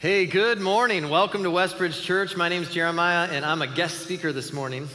Hey, 0.00 0.24
good 0.24 0.62
morning. 0.62 1.10
Welcome 1.10 1.42
to 1.42 1.50
Westbridge 1.50 2.02
Church. 2.02 2.34
My 2.34 2.48
name 2.48 2.62
is 2.62 2.70
Jeremiah, 2.70 3.28
and 3.30 3.44
I'm 3.44 3.60
a 3.60 3.66
guest 3.66 3.98
speaker 3.98 4.32
this 4.32 4.50
morning. 4.50 4.88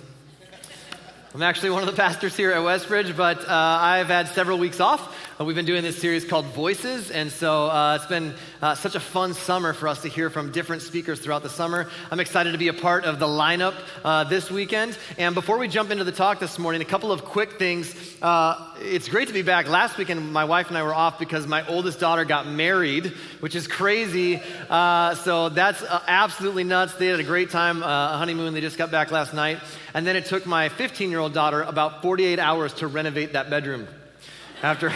I'm 1.32 1.44
actually 1.44 1.70
one 1.70 1.84
of 1.84 1.86
the 1.88 1.96
pastors 1.96 2.36
here 2.36 2.52
at 2.52 2.64
Westbridge, 2.64 3.16
but 3.16 3.40
uh, 3.42 3.46
I've 3.48 4.08
had 4.08 4.30
several 4.30 4.58
weeks 4.58 4.80
off. 4.80 5.15
Uh, 5.38 5.44
we've 5.44 5.58
been 5.58 5.66
doing 5.66 5.84
this 5.84 5.98
series 5.98 6.24
called 6.24 6.46
Voices, 6.46 7.12
and 7.12 7.30
so 7.30 7.66
uh, 7.66 7.96
it's 7.96 8.06
been 8.06 8.34
uh, 8.62 8.74
such 8.74 8.96
a 8.96 9.02
fun 9.02 9.34
summer 9.34 9.74
for 9.74 9.90
us 9.90 10.02
to 10.04 10.08
hear 10.08 10.30
from 10.30 10.50
different 10.54 10.82
speakers 10.82 11.20
throughout 11.20 11.44
the 11.44 11.50
summer. 11.50 11.90
I'm 12.10 12.22
excited 12.22 12.54
to 12.54 12.58
be 12.58 12.70
a 12.70 12.74
part 12.74 13.04
of 13.04 13.20
the 13.20 13.26
lineup 13.26 13.74
uh, 14.06 14.24
this 14.24 14.50
weekend. 14.50 14.98
And 15.18 15.36
before 15.36 15.58
we 15.58 15.68
jump 15.68 15.92
into 15.92 16.06
the 16.06 16.14
talk 16.14 16.40
this 16.40 16.58
morning, 16.58 16.82
a 16.82 16.86
couple 16.86 17.12
of 17.12 17.26
quick 17.26 17.60
things. 17.60 17.94
Uh, 18.22 18.76
it's 18.80 19.10
great 19.10 19.28
to 19.28 19.34
be 19.34 19.42
back. 19.42 19.68
Last 19.68 19.98
weekend, 19.98 20.32
my 20.32 20.46
wife 20.46 20.70
and 20.70 20.78
I 20.78 20.84
were 20.84 20.94
off 20.96 21.20
because 21.20 21.46
my 21.46 21.68
oldest 21.68 22.00
daughter 22.00 22.24
got 22.24 22.48
married, 22.48 23.08
which 23.42 23.56
is 23.56 23.68
crazy. 23.68 24.42
Uh, 24.70 25.16
so 25.16 25.50
that's 25.50 25.84
absolutely 26.08 26.64
nuts. 26.64 26.94
They 26.94 27.08
had 27.08 27.20
a 27.20 27.24
great 27.24 27.50
time, 27.50 27.82
honeymoon. 27.82 28.54
They 28.54 28.62
just 28.62 28.78
got 28.78 28.90
back 28.90 29.12
last 29.12 29.34
night. 29.34 29.60
And 29.94 30.08
then 30.08 30.16
it 30.16 30.28
took 30.28 30.46
my 30.46 30.70
15 30.70 31.10
year 31.10 31.20
old 31.20 31.34
daughter 31.34 31.62
about 31.62 32.02
48 32.02 32.40
hours 32.40 32.74
to 32.76 32.88
renovate 32.88 33.34
that 33.34 33.50
bedroom 33.50 33.90
after 34.64 34.94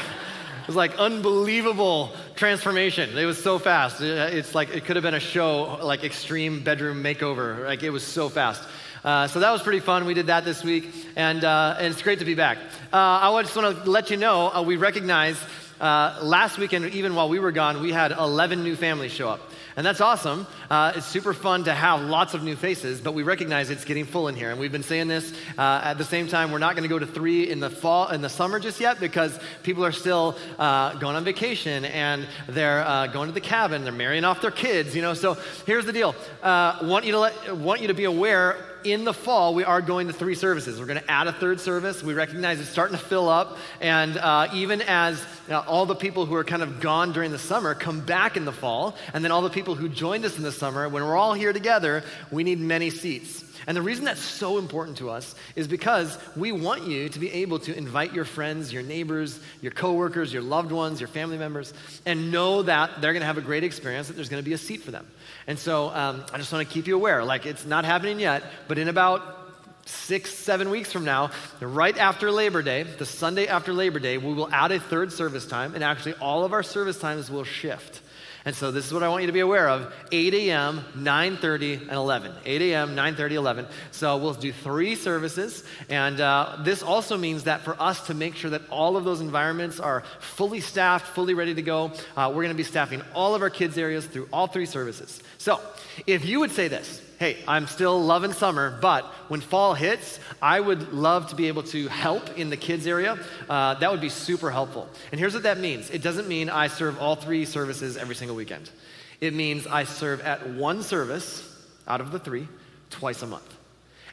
was 0.69 0.75
like 0.75 0.99
unbelievable 0.99 2.11
transformation. 2.35 3.17
It 3.17 3.25
was 3.25 3.41
so 3.41 3.57
fast. 3.57 4.01
It's 4.01 4.53
like 4.53 4.69
it 4.69 4.85
could 4.85 4.97
have 4.97 5.03
been 5.03 5.15
a 5.15 5.19
show, 5.19 5.79
like 5.81 6.03
extreme 6.03 6.63
bedroom 6.63 7.03
makeover. 7.03 7.65
Like 7.65 7.81
it 7.81 7.89
was 7.89 8.05
so 8.05 8.29
fast. 8.29 8.61
Uh, 9.03 9.25
so 9.27 9.39
that 9.39 9.49
was 9.49 9.63
pretty 9.63 9.79
fun. 9.79 10.05
We 10.05 10.13
did 10.13 10.27
that 10.27 10.45
this 10.45 10.63
week, 10.63 10.93
and, 11.15 11.43
uh, 11.43 11.77
and 11.79 11.87
it's 11.87 12.03
great 12.03 12.19
to 12.19 12.25
be 12.25 12.35
back. 12.35 12.59
Uh, 12.93 12.97
I 12.97 13.41
just 13.41 13.55
want 13.55 13.83
to 13.83 13.89
let 13.89 14.11
you 14.11 14.17
know 14.17 14.53
uh, 14.53 14.61
we 14.61 14.75
recognize 14.75 15.43
uh, 15.81 16.19
last 16.21 16.59
weekend, 16.59 16.85
even 16.93 17.15
while 17.15 17.29
we 17.29 17.39
were 17.39 17.51
gone, 17.51 17.81
we 17.81 17.91
had 17.91 18.11
11 18.11 18.63
new 18.63 18.75
families 18.75 19.11
show 19.11 19.27
up. 19.27 19.48
And 19.79 19.85
that's 19.85 20.01
awesome. 20.01 20.45
Uh, 20.69 20.91
it's 20.93 21.05
super 21.05 21.33
fun 21.33 21.63
to 21.63 21.73
have 21.73 22.01
lots 22.01 22.33
of 22.33 22.43
new 22.43 22.57
faces, 22.57 22.99
but 22.99 23.13
we 23.13 23.23
recognize 23.23 23.69
it's 23.69 23.85
getting 23.85 24.03
full 24.03 24.27
in 24.27 24.35
here. 24.35 24.51
And 24.51 24.59
we've 24.59 24.73
been 24.73 24.83
saying 24.83 25.07
this 25.07 25.31
uh, 25.57 25.79
at 25.81 25.97
the 25.97 26.03
same 26.03 26.27
time. 26.27 26.51
We're 26.51 26.57
not 26.57 26.75
going 26.75 26.83
to 26.83 26.89
go 26.89 26.99
to 26.99 27.07
three 27.07 27.49
in 27.49 27.61
the 27.61 27.69
fall, 27.69 28.09
in 28.09 28.19
the 28.19 28.27
summer 28.27 28.59
just 28.59 28.81
yet, 28.81 28.99
because 28.99 29.39
people 29.63 29.85
are 29.85 29.93
still 29.93 30.35
uh, 30.57 30.95
going 30.95 31.15
on 31.15 31.23
vacation 31.23 31.85
and 31.85 32.27
they're 32.49 32.85
uh, 32.85 33.07
going 33.07 33.29
to 33.29 33.33
the 33.33 33.39
cabin. 33.39 33.85
They're 33.85 33.93
marrying 33.93 34.25
off 34.25 34.41
their 34.41 34.51
kids. 34.51 34.93
You 34.93 35.01
know. 35.01 35.13
So 35.13 35.37
here's 35.65 35.85
the 35.85 35.93
deal. 35.93 36.13
Uh, 36.43 36.79
want 36.81 37.05
you 37.05 37.13
to 37.13 37.19
let, 37.19 37.55
want 37.55 37.79
you 37.79 37.87
to 37.87 37.93
be 37.93 38.03
aware 38.03 38.57
in 38.83 39.03
the 39.03 39.13
fall, 39.13 39.53
we 39.53 39.63
are 39.63 39.81
going 39.81 40.07
to 40.07 40.13
three 40.13 40.35
services. 40.35 40.79
We're 40.79 40.85
going 40.85 40.99
to 40.99 41.11
add 41.11 41.27
a 41.27 41.33
third 41.33 41.59
service. 41.59 42.03
We 42.03 42.13
recognize 42.13 42.59
it's 42.59 42.69
starting 42.69 42.97
to 42.97 43.03
fill 43.03 43.29
up. 43.29 43.57
And 43.81 44.17
uh, 44.17 44.49
even 44.53 44.81
as 44.81 45.19
you 45.47 45.53
know, 45.53 45.59
all 45.61 45.85
the 45.85 45.95
people 45.95 46.25
who 46.25 46.35
are 46.35 46.43
kind 46.43 46.63
of 46.63 46.79
gone 46.79 47.11
during 47.11 47.31
the 47.31 47.39
summer 47.39 47.73
come 47.73 48.01
back 48.01 48.37
in 48.37 48.45
the 48.45 48.51
fall, 48.51 48.95
and 49.13 49.23
then 49.23 49.31
all 49.31 49.41
the 49.41 49.49
people 49.49 49.75
who 49.75 49.89
joined 49.89 50.25
us 50.25 50.37
in 50.37 50.43
the 50.43 50.51
summer, 50.51 50.87
when 50.87 51.03
we're 51.03 51.17
all 51.17 51.33
here 51.33 51.53
together, 51.53 52.03
we 52.31 52.43
need 52.43 52.59
many 52.59 52.89
seats. 52.89 53.43
And 53.67 53.75
the 53.75 53.81
reason 53.81 54.05
that's 54.05 54.21
so 54.21 54.57
important 54.57 54.97
to 54.97 55.09
us 55.09 55.35
is 55.55 55.67
because 55.67 56.17
we 56.35 56.51
want 56.51 56.87
you 56.87 57.09
to 57.09 57.19
be 57.19 57.31
able 57.31 57.59
to 57.59 57.75
invite 57.75 58.13
your 58.13 58.25
friends, 58.25 58.71
your 58.71 58.83
neighbors, 58.83 59.39
your 59.61 59.71
coworkers, 59.71 60.31
your 60.31 60.41
loved 60.41 60.71
ones, 60.71 60.99
your 61.01 61.07
family 61.07 61.37
members, 61.37 61.73
and 62.05 62.31
know 62.31 62.63
that 62.63 63.01
they're 63.01 63.13
going 63.13 63.21
to 63.21 63.27
have 63.27 63.37
a 63.37 63.41
great 63.41 63.63
experience, 63.63 64.07
that 64.07 64.15
there's 64.15 64.29
going 64.29 64.41
to 64.43 64.47
be 64.47 64.53
a 64.53 64.57
seat 64.57 64.81
for 64.81 64.91
them. 64.91 65.07
And 65.47 65.57
so 65.57 65.89
um, 65.89 66.23
I 66.33 66.37
just 66.37 66.51
want 66.51 66.67
to 66.67 66.73
keep 66.73 66.87
you 66.87 66.95
aware. 66.95 67.23
Like, 67.23 67.45
it's 67.45 67.65
not 67.65 67.85
happening 67.85 68.19
yet, 68.19 68.43
but 68.67 68.77
in 68.77 68.87
about 68.87 69.37
six, 69.85 70.33
seven 70.33 70.69
weeks 70.69 70.91
from 70.91 71.03
now, 71.03 71.31
right 71.59 71.97
after 71.97 72.31
Labor 72.31 72.61
Day, 72.61 72.83
the 72.83 73.05
Sunday 73.05 73.47
after 73.47 73.73
Labor 73.73 73.99
Day, 73.99 74.17
we 74.17 74.33
will 74.33 74.49
add 74.51 74.71
a 74.71 74.79
third 74.79 75.11
service 75.11 75.45
time, 75.45 75.73
and 75.75 75.83
actually 75.83 76.13
all 76.15 76.45
of 76.45 76.53
our 76.53 76.63
service 76.63 76.99
times 76.99 77.29
will 77.29 77.43
shift. 77.43 78.01
And 78.45 78.55
so 78.55 78.71
this 78.71 78.85
is 78.85 78.93
what 78.93 79.03
I 79.03 79.09
want 79.09 79.23
you 79.23 79.27
to 79.27 79.33
be 79.33 79.41
aware 79.41 79.67
of 79.67 79.93
8 80.11 80.33
a.m., 80.33 80.81
9.30, 80.95 81.81
and 81.81 81.91
11. 81.91 82.31
8 82.45 82.61
a.m., 82.61 82.95
9.30, 82.95 83.31
11. 83.31 83.67
So 83.91 84.17
we'll 84.17 84.33
do 84.33 84.51
three 84.51 84.95
services. 84.95 85.63
And 85.89 86.21
uh, 86.21 86.57
this 86.63 86.81
also 86.81 87.17
means 87.17 87.43
that 87.43 87.61
for 87.61 87.75
us 87.81 88.07
to 88.07 88.13
make 88.13 88.35
sure 88.35 88.51
that 88.51 88.61
all 88.69 88.95
of 88.95 89.03
those 89.03 89.21
environments 89.21 89.79
are 89.79 90.03
fully 90.19 90.61
staffed, 90.61 91.07
fully 91.07 91.33
ready 91.33 91.53
to 91.53 91.61
go, 91.61 91.91
uh, 92.15 92.27
we're 92.29 92.43
going 92.43 92.49
to 92.49 92.53
be 92.55 92.63
staffing 92.63 93.01
all 93.13 93.35
of 93.35 93.41
our 93.41 93.49
kids' 93.49 93.77
areas 93.77 94.05
through 94.05 94.29
all 94.31 94.47
three 94.47 94.65
services. 94.65 95.21
So 95.37 95.59
if 96.07 96.25
you 96.25 96.39
would 96.39 96.51
say 96.51 96.67
this, 96.67 97.01
hey, 97.19 97.35
I'm 97.49 97.67
still 97.67 98.01
loving 98.01 98.31
summer, 98.31 98.77
but 98.81 99.03
when 99.27 99.41
fall 99.41 99.73
hits, 99.73 100.21
I 100.41 100.59
would 100.59 100.93
love 100.93 101.27
to 101.29 101.35
be 101.35 101.49
able 101.49 101.63
to 101.63 101.89
help 101.89 102.37
in 102.37 102.49
the 102.49 102.55
kids 102.55 102.87
area. 102.87 103.19
Uh, 103.49 103.73
that 103.75 103.91
would 103.91 103.99
be 103.99 104.07
super 104.07 104.49
helpful. 104.49 104.87
And 105.11 105.19
here's 105.19 105.33
what 105.33 105.43
that 105.43 105.59
means 105.59 105.89
it 105.89 106.01
doesn't 106.01 106.29
mean 106.29 106.49
I 106.49 106.67
serve 106.67 106.97
all 106.99 107.15
three 107.15 107.43
services 107.43 107.97
every 107.97 108.15
single 108.15 108.37
weekend, 108.37 108.71
it 109.19 109.33
means 109.33 109.67
I 109.67 109.83
serve 109.83 110.21
at 110.21 110.49
one 110.51 110.81
service 110.81 111.45
out 111.87 111.99
of 111.99 112.11
the 112.11 112.19
three 112.19 112.47
twice 112.89 113.21
a 113.21 113.27
month. 113.27 113.57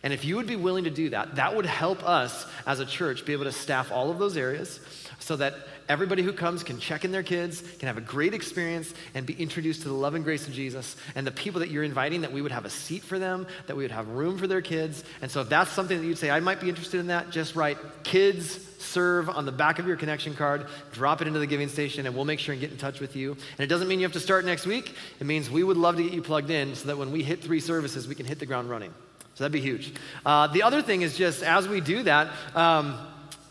And 0.02 0.12
if 0.12 0.24
you 0.24 0.36
would 0.36 0.46
be 0.46 0.56
willing 0.56 0.84
to 0.84 0.90
do 0.90 1.10
that, 1.10 1.36
that 1.36 1.56
would 1.56 1.66
help 1.66 2.06
us 2.06 2.46
as 2.66 2.80
a 2.80 2.86
church 2.86 3.24
be 3.24 3.32
able 3.32 3.44
to 3.44 3.52
staff 3.52 3.90
all 3.90 4.10
of 4.10 4.18
those 4.18 4.36
areas 4.36 4.80
so 5.18 5.36
that 5.36 5.54
everybody 5.88 6.22
who 6.22 6.32
comes 6.32 6.62
can 6.62 6.78
check 6.78 7.04
in 7.04 7.12
their 7.12 7.22
kids, 7.22 7.62
can 7.78 7.86
have 7.86 7.98
a 7.98 8.02
great 8.02 8.34
experience, 8.34 8.92
and 9.14 9.26
be 9.26 9.34
introduced 9.34 9.82
to 9.82 9.88
the 9.88 9.94
love 9.94 10.14
and 10.14 10.24
grace 10.24 10.46
of 10.46 10.52
Jesus. 10.52 10.96
And 11.14 11.26
the 11.26 11.32
people 11.32 11.60
that 11.60 11.70
you're 11.70 11.84
inviting, 11.84 12.22
that 12.22 12.32
we 12.32 12.42
would 12.42 12.52
have 12.52 12.64
a 12.64 12.70
seat 12.70 13.02
for 13.02 13.18
them, 13.18 13.46
that 13.66 13.76
we 13.76 13.84
would 13.84 13.92
have 13.92 14.08
room 14.08 14.38
for 14.38 14.46
their 14.46 14.62
kids. 14.62 15.04
And 15.22 15.30
so 15.30 15.40
if 15.40 15.48
that's 15.48 15.70
something 15.70 15.98
that 15.98 16.06
you'd 16.06 16.18
say, 16.18 16.30
I 16.30 16.40
might 16.40 16.60
be 16.60 16.68
interested 16.68 17.00
in 17.00 17.08
that, 17.08 17.30
just 17.30 17.56
write 17.56 17.78
kids 18.02 18.60
serve 18.78 19.28
on 19.28 19.44
the 19.44 19.52
back 19.52 19.78
of 19.78 19.86
your 19.86 19.96
connection 19.96 20.34
card, 20.34 20.66
drop 20.92 21.20
it 21.20 21.26
into 21.26 21.38
the 21.38 21.46
giving 21.46 21.68
station, 21.68 22.06
and 22.06 22.14
we'll 22.14 22.24
make 22.24 22.38
sure 22.38 22.52
and 22.52 22.60
get 22.60 22.70
in 22.70 22.78
touch 22.78 23.00
with 23.00 23.16
you. 23.16 23.32
And 23.32 23.60
it 23.60 23.66
doesn't 23.66 23.88
mean 23.88 23.98
you 23.98 24.04
have 24.04 24.12
to 24.12 24.20
start 24.20 24.44
next 24.44 24.66
week. 24.66 24.94
It 25.20 25.26
means 25.26 25.50
we 25.50 25.62
would 25.62 25.76
love 25.76 25.96
to 25.96 26.02
get 26.02 26.12
you 26.12 26.22
plugged 26.22 26.50
in 26.50 26.74
so 26.74 26.86
that 26.88 26.96
when 26.96 27.12
we 27.12 27.22
hit 27.22 27.42
three 27.42 27.60
services, 27.60 28.08
we 28.08 28.14
can 28.14 28.26
hit 28.26 28.38
the 28.38 28.46
ground 28.46 28.70
running. 28.70 28.92
So 29.34 29.44
that'd 29.44 29.52
be 29.52 29.60
huge. 29.60 29.92
Uh, 30.24 30.46
the 30.46 30.62
other 30.62 30.80
thing 30.80 31.02
is 31.02 31.16
just 31.16 31.42
as 31.42 31.68
we 31.68 31.80
do 31.80 32.02
that, 32.04 32.28
um, 32.54 32.98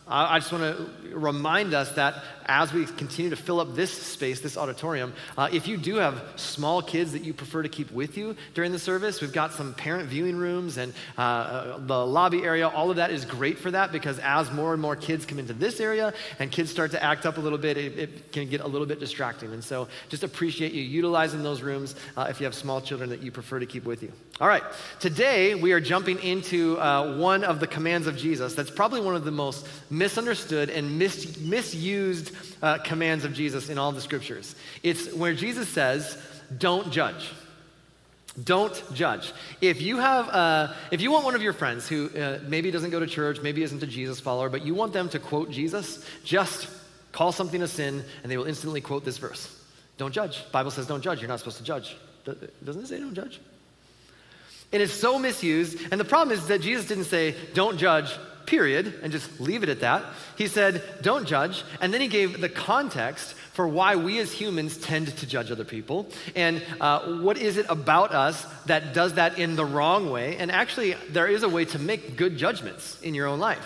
I 0.08 0.40
just 0.40 0.52
want 0.52 0.78
to 0.78 1.18
remind 1.18 1.74
us 1.74 1.92
that 1.94 2.24
as 2.46 2.74
we 2.74 2.86
continue 2.86 3.30
to 3.30 3.36
fill 3.36 3.60
up 3.60 3.76
this 3.76 3.92
space, 3.92 4.40
this 4.40 4.58
auditorium, 4.58 5.14
uh, 5.38 5.50
if 5.52 5.68
you 5.68 5.78
do 5.78 5.96
have 5.96 6.22
small 6.36 6.82
kids 6.82 7.12
that 7.14 7.24
you 7.24 7.34
prefer 7.34 7.64
to 7.64 7.70
keep 7.70 7.92
with 7.92 8.18
you 8.18 8.36
during 8.54 8.72
the 8.72 8.80
service, 8.80 9.22
we've 9.22 9.34
got 9.34 9.52
some 9.52 9.74
parent 9.74 10.08
viewing 10.08 10.36
rooms 10.36 10.78
and 10.78 10.94
uh, 11.18 11.22
uh, 11.22 11.78
the 11.80 12.06
lobby 12.06 12.44
area. 12.44 12.68
All 12.68 12.90
of 12.90 12.98
that 12.98 13.12
is 13.12 13.26
great 13.26 13.58
for 13.58 13.72
that 13.72 13.92
because 13.92 14.20
as 14.20 14.52
more 14.52 14.74
and 14.74 14.82
more 14.82 14.96
kids 14.96 15.26
come 15.26 15.40
into 15.40 15.54
this 15.54 15.80
area 15.80 16.14
and 16.40 16.52
kids 16.52 16.70
start 16.70 16.92
to 16.92 17.04
act 17.04 17.26
up 17.26 17.38
a 17.38 17.42
little 17.42 17.58
bit, 17.58 17.78
it, 17.78 17.98
it 17.98 18.32
can 18.32 18.48
get 18.48 18.62
a 18.62 18.68
little 18.68 18.88
bit 18.88 19.00
distracting. 19.00 19.52
And 19.52 19.64
so 19.64 19.88
just 20.10 20.24
appreciate 20.24 20.74
you 20.74 20.84
utilizing 20.84 21.42
those 21.42 21.62
rooms 21.62 21.96
uh, 22.16 22.28
if 22.30 22.40
you 22.40 22.46
have 22.46 22.56
small 22.56 22.82
children 22.82 23.10
that 23.10 23.22
you 23.22 23.32
prefer 23.32 23.60
to 23.60 23.66
keep 23.66 23.86
with 23.86 24.04
you. 24.04 24.12
All 24.40 24.48
right, 24.48 24.64
today 25.00 25.56
we 25.56 25.72
are 25.72 25.80
jumping 25.80 26.20
into 26.20 26.78
uh, 26.80 27.18
one 27.18 27.44
of 27.44 27.60
the 27.60 27.68
commands 27.68 28.06
of 28.06 28.18
Jesus 28.18 28.54
that's 28.54 28.70
probably 28.70 29.00
one 29.00 29.16
of 29.16 29.24
the 29.24 29.32
most 29.32 29.68
misunderstood 29.90 30.70
and 30.70 31.00
mis- 31.00 31.40
misused 31.40 32.35
uh, 32.62 32.78
commands 32.80 33.26
of 33.26 33.34
Jesus 33.34 33.70
in 33.70 33.78
all 33.78 33.92
the 33.92 34.02
scriptures. 34.02 34.56
It's 34.84 35.14
where 35.14 35.34
Jesus 35.34 35.70
says, 35.70 36.18
Don't 36.58 36.92
judge. 36.92 37.32
Don't 38.44 38.84
judge. 38.94 39.32
If 39.62 39.82
you 39.82 39.98
have, 39.98 40.28
uh, 40.28 40.74
if 40.92 41.02
you 41.02 41.12
want 41.12 41.24
one 41.24 41.36
of 41.36 41.42
your 41.42 41.54
friends 41.54 41.88
who 41.88 42.10
uh, 42.10 42.40
maybe 42.46 42.70
doesn't 42.70 42.90
go 42.90 43.00
to 43.00 43.08
church, 43.08 43.42
maybe 43.42 43.64
isn't 43.64 43.82
a 43.82 43.88
Jesus 43.88 44.20
follower, 44.20 44.50
but 44.50 44.66
you 44.66 44.76
want 44.76 44.92
them 44.92 45.08
to 45.10 45.20
quote 45.20 45.52
Jesus, 45.52 46.06
just 46.26 46.68
call 47.14 47.32
something 47.32 47.62
a 47.62 47.68
sin, 47.68 48.04
and 48.24 48.32
they 48.32 48.36
will 48.36 48.46
instantly 48.46 48.82
quote 48.82 49.06
this 49.06 49.18
verse. 49.18 49.58
Don't 49.98 50.14
judge. 50.14 50.44
Bible 50.52 50.72
says 50.72 50.86
don't 50.86 51.02
judge. 51.02 51.22
You're 51.22 51.30
not 51.30 51.40
supposed 51.40 51.58
to 51.58 51.64
judge. 51.64 51.96
Doesn't 52.26 52.84
it 52.84 52.88
say 52.88 53.00
don't 53.00 53.16
judge? 53.16 53.40
And 54.74 54.82
it's 54.82 54.94
so 54.94 55.18
misused. 55.18 55.80
And 55.92 56.00
the 56.00 56.06
problem 56.06 56.38
is 56.38 56.48
that 56.48 56.60
Jesus 56.60 56.86
didn't 56.88 57.06
say 57.06 57.36
don't 57.54 57.78
judge 57.78 58.12
period, 58.46 59.00
and 59.02 59.12
just 59.12 59.40
leave 59.40 59.64
it 59.64 59.70
at 59.70 59.82
that. 59.82 60.04
He 60.38 60.48
said, 60.48 60.84
don't 61.02 61.28
judge. 61.28 61.64
And 61.82 61.94
then 61.94 62.02
he 62.02 62.08
gave 62.08 62.42
the 62.42 62.50
context 62.50 63.34
for 63.54 63.68
why 63.68 63.96
we 63.96 64.20
as 64.20 64.32
humans 64.32 64.78
tend 64.78 65.08
to 65.08 65.26
judge 65.26 65.52
other 65.52 65.64
people. 65.64 66.08
And 66.36 66.62
uh, 66.82 67.22
what 67.22 67.38
is 67.38 67.58
it 67.58 67.66
about 67.70 68.12
us 68.12 68.46
that 68.66 68.94
does 68.94 69.14
that 69.14 69.40
in 69.40 69.56
the 69.56 69.66
wrong 69.66 70.10
way? 70.10 70.38
And 70.38 70.52
actually, 70.52 70.94
there 71.10 71.28
is 71.28 71.44
a 71.44 71.50
way 71.50 71.66
to 71.66 71.80
make 71.80 72.18
good 72.18 72.38
judgments 72.38 73.00
in 73.02 73.16
your 73.16 73.28
own 73.28 73.40
life. 73.40 73.66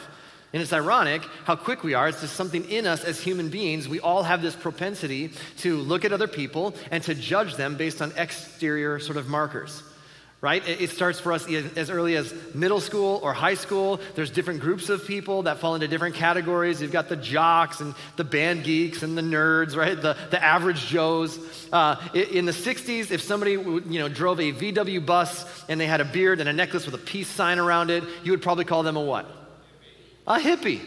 And 0.52 0.62
it's 0.62 0.74
ironic 0.74 1.22
how 1.44 1.56
quick 1.56 1.84
we 1.84 1.94
are. 1.94 2.08
It's 2.08 2.22
just 2.22 2.36
something 2.36 2.66
in 2.70 2.88
us 2.88 3.04
as 3.04 3.20
human 3.20 3.50
beings. 3.50 3.88
We 3.88 4.00
all 4.00 4.24
have 4.24 4.42
this 4.42 4.56
propensity 4.56 5.32
to 5.58 5.78
look 5.78 6.06
at 6.06 6.14
other 6.14 6.28
people 6.28 6.74
and 6.90 7.04
to 7.04 7.14
judge 7.14 7.56
them 7.56 7.78
based 7.78 8.02
on 8.02 8.12
exterior 8.18 9.00
sort 9.00 9.18
of 9.18 9.28
markers 9.28 9.84
right? 10.42 10.66
It 10.66 10.90
starts 10.92 11.20
for 11.20 11.34
us 11.34 11.46
as 11.50 11.90
early 11.90 12.16
as 12.16 12.34
middle 12.54 12.80
school 12.80 13.20
or 13.22 13.34
high 13.34 13.56
school. 13.56 14.00
There's 14.16 14.32
different 14.32 14.62
groups 14.62 14.88
of 14.88 15.06
people 15.06 15.44
that 15.44 15.58
fall 15.58 15.76
into 15.76 15.90
different 15.90 16.16
categories. 16.16 16.82
You've 16.82 16.94
got 16.94 17.10
the 17.10 17.18
jocks 17.18 17.82
and 17.82 17.94
the 18.16 18.24
band 18.24 18.64
geeks 18.64 19.04
and 19.04 19.18
the 19.18 19.22
nerds, 19.22 19.76
right? 19.76 20.02
The, 20.02 20.16
the 20.32 20.42
average 20.42 20.86
Joes. 20.86 21.38
Uh, 21.74 21.98
in 22.14 22.46
the 22.46 22.54
60s, 22.54 23.12
if 23.12 23.22
somebody 23.22 23.52
you 23.52 24.00
know, 24.00 24.08
drove 24.08 24.40
a 24.40 24.54
VW 24.54 25.06
bus 25.06 25.66
and 25.68 25.80
they 25.80 25.88
had 25.88 26.00
a 26.00 26.06
beard 26.06 26.40
and 26.40 26.48
a 26.48 26.54
necklace 26.54 26.86
with 26.86 26.96
a 26.96 27.00
peace 27.00 27.28
sign 27.28 27.60
around 27.60 27.90
it, 27.90 28.06
you 28.24 28.32
would 28.32 28.42
probably 28.42 28.64
call 28.64 28.84
them 28.84 28.96
a 28.96 29.02
what? 29.02 29.26
A 30.26 30.40
hippie. 30.40 30.80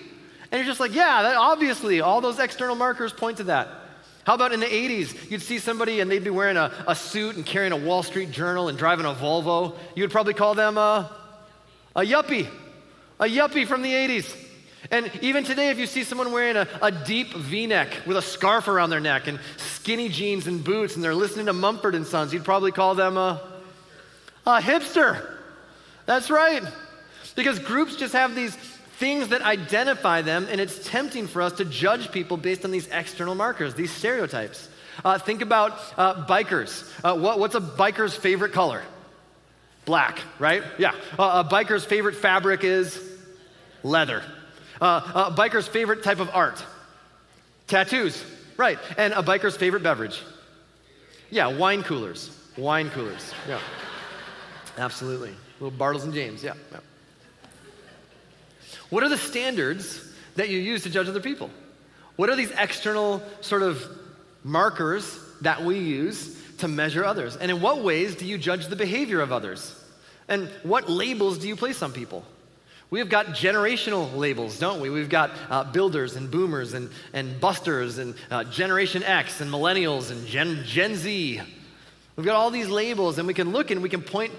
And 0.51 0.59
you're 0.59 0.65
just 0.65 0.81
like, 0.81 0.95
yeah, 0.95 1.23
that 1.23 1.37
obviously, 1.37 2.01
all 2.01 2.23
those 2.23 2.39
external 2.39 2.75
markers 2.75 3.13
point 3.13 3.37
to 3.37 3.45
that. 3.45 3.69
How 4.25 4.35
about 4.35 4.53
in 4.53 4.61
the 4.61 4.67
80s? 4.67 5.31
You'd 5.31 5.43
see 5.43 5.59
somebody 5.59 6.01
and 6.01 6.11
they'd 6.11 6.23
be 6.23 6.31
wearing 6.31 6.57
a, 6.57 6.73
a 6.87 6.95
suit 6.95 7.37
and 7.37 7.45
carrying 7.45 7.73
a 7.73 7.77
Wall 7.77 8.03
Street 8.03 8.31
journal 8.31 8.69
and 8.69 8.79
driving 8.79 9.05
a 9.05 9.15
Volvo. 9.15 9.77
You 9.97 10.05
would 10.05 10.13
probably 10.13 10.35
call 10.35 10.55
them 10.55 10.79
a, 10.79 11.11
a 11.97 12.03
yuppie, 12.03 12.49
a 13.19 13.25
yuppie 13.25 13.67
from 13.67 13.83
the 13.83 13.93
80s. 13.93 14.37
And 14.91 15.11
even 15.23 15.45
today, 15.45 15.71
if 15.71 15.79
you 15.79 15.87
see 15.87 16.05
someone 16.05 16.33
wearing 16.33 16.57
a, 16.57 16.69
a 16.81 16.93
deep 16.93 17.33
v 17.35 17.67
neck 17.67 18.03
with 18.07 18.17
a 18.17 18.23
scarf 18.23 18.69
around 18.69 18.91
their 18.91 19.01
neck 19.01 19.27
and 19.27 19.41
skinny 19.57 20.09
jeans 20.09 20.47
and 20.47 20.63
boots, 20.63 20.95
and 20.95 21.03
they're 21.03 21.15
listening 21.15 21.47
to 21.47 21.53
Mumford 21.53 21.95
and 21.95 22.07
Sons, 22.07 22.33
you'd 22.33 22.45
probably 22.45 22.73
call 22.73 22.95
them 22.95 23.17
a, 23.17 23.41
a 24.47 24.61
hipster. 24.61 25.37
That's 26.07 26.31
right. 26.31 26.63
Because 27.35 27.59
groups 27.59 27.97
just 27.97 28.13
have 28.13 28.35
these 28.35 28.57
things 29.03 29.31
that 29.31 29.43
identify 29.43 30.23
them, 30.23 30.47
and 30.49 30.61
it's 30.61 30.89
tempting 30.89 31.27
for 31.27 31.43
us 31.43 31.55
to 31.55 31.65
judge 31.65 32.13
people 32.13 32.37
based 32.37 32.65
on 32.65 32.71
these 32.71 32.87
external 32.93 33.35
markers, 33.35 33.75
these 33.75 33.91
stereotypes. 33.91 34.69
Uh, 35.05 35.19
think 35.19 35.43
about 35.43 35.73
uh, 35.97 36.25
bikers. 36.27 36.89
Uh, 37.03 37.19
what, 37.19 37.41
what's 37.41 37.57
a 37.57 37.61
biker's 37.61 38.15
favorite 38.15 38.53
color? 38.53 38.81
Black, 39.87 40.21
right? 40.39 40.63
Yeah. 40.79 40.93
Uh, 41.19 41.43
a 41.45 41.49
biker's 41.53 41.85
favorite 41.85 42.15
fabric 42.15 42.63
is 42.63 42.97
leather. 43.83 44.23
Uh, 44.81 45.31
a 45.31 45.35
biker's 45.35 45.67
favorite 45.67 46.05
type 46.05 46.21
of 46.21 46.31
art? 46.33 46.65
Tattoos, 47.67 48.25
right. 48.57 48.79
And 48.97 49.15
a 49.15 49.23
biker's 49.25 49.57
favorite 49.57 49.83
beverage? 49.83 50.23
Yeah, 51.29 51.49
wine 51.49 51.83
coolers. 51.83 52.31
Wine 52.57 52.89
coolers, 52.91 53.35
yeah. 53.49 53.59
Absolutely. 54.79 55.35
Little 55.59 55.77
Bartles 55.77 56.05
and 56.05 56.15
Jaymes, 56.15 56.45
yeah. 56.45 56.55
yeah. 56.71 56.79
What 58.93 59.03
are 59.03 59.09
the 59.09 59.17
standards 59.17 60.07
that 60.35 60.51
you 60.51 60.59
use 60.59 60.83
to 60.83 60.91
judge 60.91 61.09
other 61.09 61.23
people? 61.23 61.49
What 62.17 62.29
are 62.29 62.37
these 62.37 62.51
external 62.51 63.23
sort 63.41 63.63
of 63.63 63.83
markers 64.45 65.19
that 65.41 65.65
we 65.65 65.79
use 65.79 66.39
to 66.59 66.69
measure 66.69 67.03
others? 67.03 67.35
And 67.35 67.51
in 67.51 67.63
what 67.63 67.83
ways 67.83 68.17
do 68.17 68.27
you 68.27 68.37
judge 68.37 68.67
the 68.67 68.77
behavior 68.77 69.23
of 69.23 69.33
others? 69.33 69.75
And 70.29 70.51
what 70.63 70.91
labels 70.91 71.39
do 71.39 71.49
you 71.49 71.57
place 71.57 71.81
on 71.81 71.93
people? 71.93 72.23
We've 72.91 73.09
got 73.09 73.29
generational 73.29 74.15
labels, 74.15 74.59
don't 74.59 74.83
we? 74.83 74.91
We've 74.91 75.09
got 75.09 75.31
uh, 75.49 75.65
builders 75.65 76.17
and 76.17 76.31
boomers 76.31 76.75
and, 76.75 76.91
and 77.15 77.41
busters 77.41 77.97
and 77.97 78.15
uh, 78.31 78.45
Generation 78.45 79.03
X 79.03 79.41
and 79.41 79.51
millennials 79.51 80.11
and 80.11 80.27
Gen, 80.27 80.65
Gen 80.67 80.97
Z. 80.97 81.41
We've 82.17 82.27
got 82.27 82.37
all 82.37 82.51
these 82.51 82.69
labels, 82.69 83.17
and 83.17 83.27
we 83.27 83.33
can 83.33 83.53
look 83.53 83.71
and 83.71 83.83
we 83.83 83.89
can 83.89 84.03
point 84.03 84.35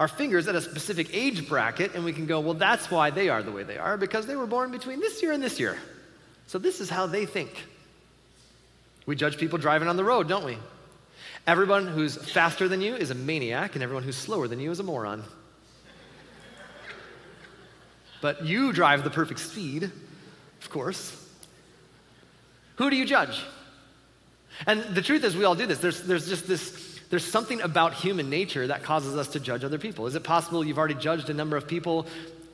our 0.00 0.08
fingers 0.08 0.48
at 0.48 0.54
a 0.54 0.62
specific 0.62 1.14
age 1.14 1.46
bracket 1.46 1.94
and 1.94 2.06
we 2.06 2.14
can 2.14 2.24
go, 2.24 2.40
well, 2.40 2.54
that's 2.54 2.90
why 2.90 3.10
they 3.10 3.28
are 3.28 3.42
the 3.42 3.52
way 3.52 3.62
they 3.64 3.76
are, 3.76 3.98
because 3.98 4.24
they 4.26 4.34
were 4.34 4.46
born 4.46 4.70
between 4.70 4.98
this 4.98 5.22
year 5.22 5.30
and 5.30 5.42
this 5.42 5.60
year. 5.60 5.76
So 6.46 6.58
this 6.58 6.80
is 6.80 6.88
how 6.88 7.06
they 7.06 7.26
think. 7.26 7.50
We 9.04 9.14
judge 9.14 9.36
people 9.36 9.58
driving 9.58 9.88
on 9.88 9.98
the 9.98 10.04
road, 10.04 10.26
don't 10.26 10.46
we? 10.46 10.56
Everyone 11.46 11.86
who's 11.86 12.16
faster 12.16 12.66
than 12.66 12.80
you 12.80 12.96
is 12.96 13.10
a 13.10 13.14
maniac, 13.14 13.74
and 13.74 13.82
everyone 13.82 14.02
who's 14.02 14.16
slower 14.16 14.48
than 14.48 14.58
you 14.58 14.70
is 14.70 14.80
a 14.80 14.82
moron. 14.82 15.22
But 18.22 18.46
you 18.46 18.72
drive 18.72 19.04
the 19.04 19.10
perfect 19.10 19.40
speed, 19.40 19.84
of 20.62 20.70
course. 20.70 21.14
Who 22.76 22.88
do 22.88 22.96
you 22.96 23.04
judge? 23.04 23.42
And 24.66 24.82
the 24.94 25.02
truth 25.02 25.24
is, 25.24 25.36
we 25.36 25.44
all 25.44 25.54
do 25.54 25.66
this. 25.66 25.78
There's, 25.78 26.02
there's 26.02 26.28
just 26.28 26.48
this 26.48 26.89
there's 27.10 27.24
something 27.24 27.60
about 27.60 27.94
human 27.94 28.30
nature 28.30 28.68
that 28.68 28.84
causes 28.84 29.16
us 29.16 29.28
to 29.28 29.40
judge 29.40 29.64
other 29.64 29.78
people. 29.78 30.06
Is 30.06 30.14
it 30.14 30.22
possible 30.22 30.64
you've 30.64 30.78
already 30.78 30.94
judged 30.94 31.28
a 31.28 31.34
number 31.34 31.56
of 31.56 31.66
people 31.66 32.06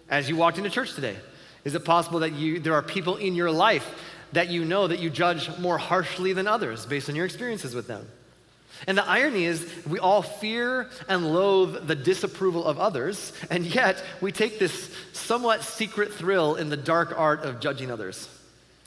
as 0.08 0.29
you 0.29 0.37
walked 0.37 0.58
into 0.58 0.70
church 0.70 0.94
today? 0.94 1.17
Is 1.64 1.75
it 1.75 1.85
possible 1.85 2.20
that 2.20 2.32
you, 2.32 2.58
there 2.58 2.75
are 2.75 2.82
people 2.82 3.17
in 3.17 3.35
your 3.35 3.50
life 3.50 3.87
that 4.32 4.49
you 4.49 4.64
know 4.64 4.87
that 4.87 4.99
you 4.99 5.11
judge 5.11 5.56
more 5.58 5.79
harshly 5.79 6.32
than 6.32 6.47
others 6.47 6.87
based 6.87 7.08
on 7.08 7.14
your 7.14 7.26
experiences 7.26 7.75
with 7.75 7.87
them? 7.87 8.06
And 8.87 8.97
the 8.97 9.08
irony 9.08 9.44
is, 9.44 9.67
we 9.87 9.99
all 9.99 10.23
fear 10.23 10.88
and 11.08 11.32
loathe 11.32 11.87
the 11.87 11.94
disapproval 11.94 12.64
of 12.64 12.79
others, 12.79 13.32
and 13.50 13.64
yet 13.64 14.03
we 14.20 14.32
take 14.32 14.58
this 14.58 14.94
somewhat 15.12 15.62
secret 15.62 16.12
thrill 16.12 16.56
in 16.56 16.69
the 16.69 16.76
dark 16.76 17.14
art 17.17 17.43
of 17.43 17.61
judging 17.61 17.91
others. 17.91 18.29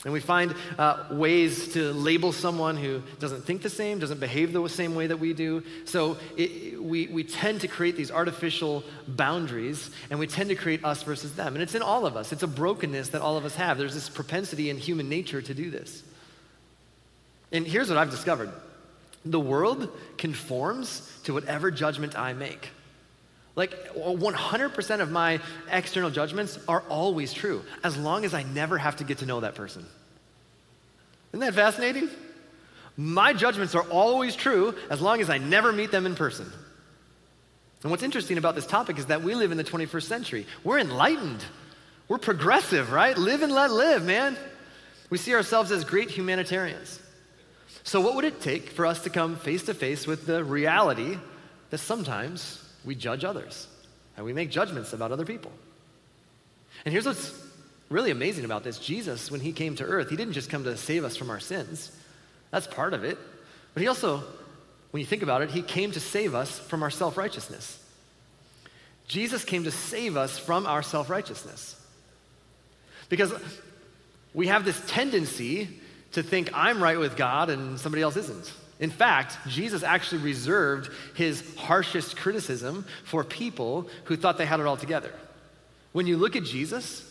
And 0.05 0.13
we 0.13 0.21
find 0.21 0.55
uh, 0.77 1.03
ways 1.11 1.73
to 1.73 1.91
label 1.91 2.31
someone 2.31 2.77
who 2.77 3.03
doesn't 3.19 3.43
think 3.43 3.61
the 3.61 3.69
same, 3.69 3.99
doesn't 3.99 4.21
behave 4.21 4.53
the 4.53 4.65
same 4.69 4.95
way 4.95 5.07
that 5.07 5.17
we 5.17 5.33
do. 5.33 5.61
So 5.83 6.15
it, 6.37 6.81
we, 6.81 7.07
we 7.07 7.25
tend 7.25 7.61
to 7.61 7.67
create 7.67 7.97
these 7.97 8.09
artificial 8.09 8.85
boundaries, 9.09 9.91
and 10.09 10.17
we 10.17 10.27
tend 10.27 10.49
to 10.49 10.55
create 10.55 10.85
us 10.85 11.03
versus 11.03 11.35
them. 11.35 11.53
And 11.53 11.61
it's 11.61 11.75
in 11.75 11.81
all 11.81 12.05
of 12.05 12.15
us, 12.15 12.31
it's 12.31 12.43
a 12.43 12.47
brokenness 12.47 13.09
that 13.09 13.21
all 13.21 13.35
of 13.35 13.43
us 13.43 13.55
have. 13.55 13.77
There's 13.77 13.93
this 13.93 14.07
propensity 14.07 14.69
in 14.69 14.77
human 14.77 15.09
nature 15.09 15.41
to 15.41 15.53
do 15.53 15.69
this. 15.69 16.01
And 17.51 17.67
here's 17.67 17.89
what 17.89 17.97
I've 17.97 18.11
discovered 18.11 18.51
the 19.25 19.39
world 19.39 19.89
conforms 20.17 21.11
to 21.25 21.33
whatever 21.33 21.71
judgment 21.71 22.17
I 22.17 22.31
make. 22.31 22.69
Like 23.59 23.93
100% 23.93 24.99
of 25.01 25.11
my 25.11 25.41
external 25.69 26.09
judgments 26.09 26.57
are 26.69 26.81
always 26.87 27.33
true, 27.33 27.61
as 27.83 27.97
long 27.97 28.23
as 28.23 28.33
I 28.33 28.43
never 28.43 28.77
have 28.77 28.95
to 28.95 29.03
get 29.03 29.17
to 29.17 29.25
know 29.25 29.41
that 29.41 29.55
person. 29.55 29.85
Isn't 31.33 31.41
that 31.41 31.55
fascinating? 31.55 32.07
My 32.95 33.33
judgments 33.33 33.75
are 33.75 33.83
always 33.89 34.37
true 34.37 34.75
as 34.89 35.01
long 35.01 35.19
as 35.19 35.29
I 35.29 35.39
never 35.39 35.73
meet 35.73 35.91
them 35.91 36.05
in 36.05 36.15
person. 36.15 36.49
And 37.83 37.91
what's 37.91 38.01
interesting 38.01 38.37
about 38.37 38.55
this 38.55 38.65
topic 38.65 38.97
is 38.97 39.07
that 39.07 39.23
we 39.23 39.35
live 39.35 39.51
in 39.51 39.57
the 39.57 39.65
21st 39.65 40.03
century. 40.03 40.47
We're 40.63 40.79
enlightened. 40.79 41.43
We're 42.07 42.17
progressive, 42.17 42.93
right? 42.93 43.17
Live 43.17 43.43
and 43.43 43.51
let 43.51 43.71
live, 43.71 44.05
man. 44.05 44.37
We 45.09 45.17
see 45.17 45.33
ourselves 45.33 45.73
as 45.73 45.83
great 45.83 46.09
humanitarians. 46.09 46.97
So, 47.83 47.99
what 47.99 48.15
would 48.15 48.23
it 48.23 48.39
take 48.39 48.69
for 48.69 48.85
us 48.85 49.03
to 49.03 49.09
come 49.09 49.35
face 49.35 49.63
to 49.63 49.73
face 49.73 50.07
with 50.07 50.25
the 50.25 50.45
reality 50.45 51.17
that 51.71 51.79
sometimes 51.79 52.58
we 52.85 52.95
judge 52.95 53.23
others 53.23 53.67
and 54.15 54.25
we 54.25 54.33
make 54.33 54.49
judgments 54.49 54.93
about 54.93 55.11
other 55.11 55.25
people. 55.25 55.51
And 56.85 56.91
here's 56.91 57.05
what's 57.05 57.33
really 57.89 58.11
amazing 58.11 58.45
about 58.45 58.63
this 58.63 58.79
Jesus, 58.79 59.31
when 59.31 59.41
he 59.41 59.51
came 59.51 59.75
to 59.75 59.83
earth, 59.83 60.09
he 60.09 60.15
didn't 60.15 60.33
just 60.33 60.49
come 60.49 60.63
to 60.63 60.77
save 60.77 61.03
us 61.03 61.17
from 61.17 61.29
our 61.29 61.39
sins, 61.39 61.91
that's 62.51 62.67
part 62.67 62.93
of 62.93 63.03
it. 63.03 63.17
But 63.73 63.81
he 63.81 63.87
also, 63.87 64.23
when 64.91 65.01
you 65.01 65.05
think 65.05 65.21
about 65.21 65.41
it, 65.41 65.51
he 65.51 65.61
came 65.61 65.91
to 65.91 65.99
save 65.99 66.33
us 66.33 66.57
from 66.57 66.83
our 66.83 66.89
self 66.89 67.17
righteousness. 67.17 67.83
Jesus 69.07 69.43
came 69.43 69.63
to 69.63 69.71
save 69.71 70.17
us 70.17 70.37
from 70.37 70.65
our 70.65 70.83
self 70.83 71.09
righteousness. 71.09 71.75
Because 73.09 73.33
we 74.33 74.47
have 74.47 74.65
this 74.65 74.81
tendency 74.87 75.67
to 76.11 76.23
think 76.23 76.51
I'm 76.53 76.81
right 76.81 76.99
with 76.99 77.15
God 77.15 77.49
and 77.49 77.79
somebody 77.79 78.03
else 78.03 78.15
isn't. 78.17 78.53
In 78.79 78.89
fact, 78.89 79.37
Jesus 79.47 79.83
actually 79.83 80.21
reserved 80.21 80.89
his 81.13 81.43
harshest 81.57 82.15
criticism 82.15 82.85
for 83.03 83.23
people 83.23 83.89
who 84.05 84.15
thought 84.15 84.37
they 84.37 84.45
had 84.45 84.59
it 84.59 84.65
all 84.65 84.77
together. 84.77 85.11
When 85.91 86.07
you 86.07 86.15
look 86.17 86.35
at 86.35 86.43
Jesus 86.43 87.05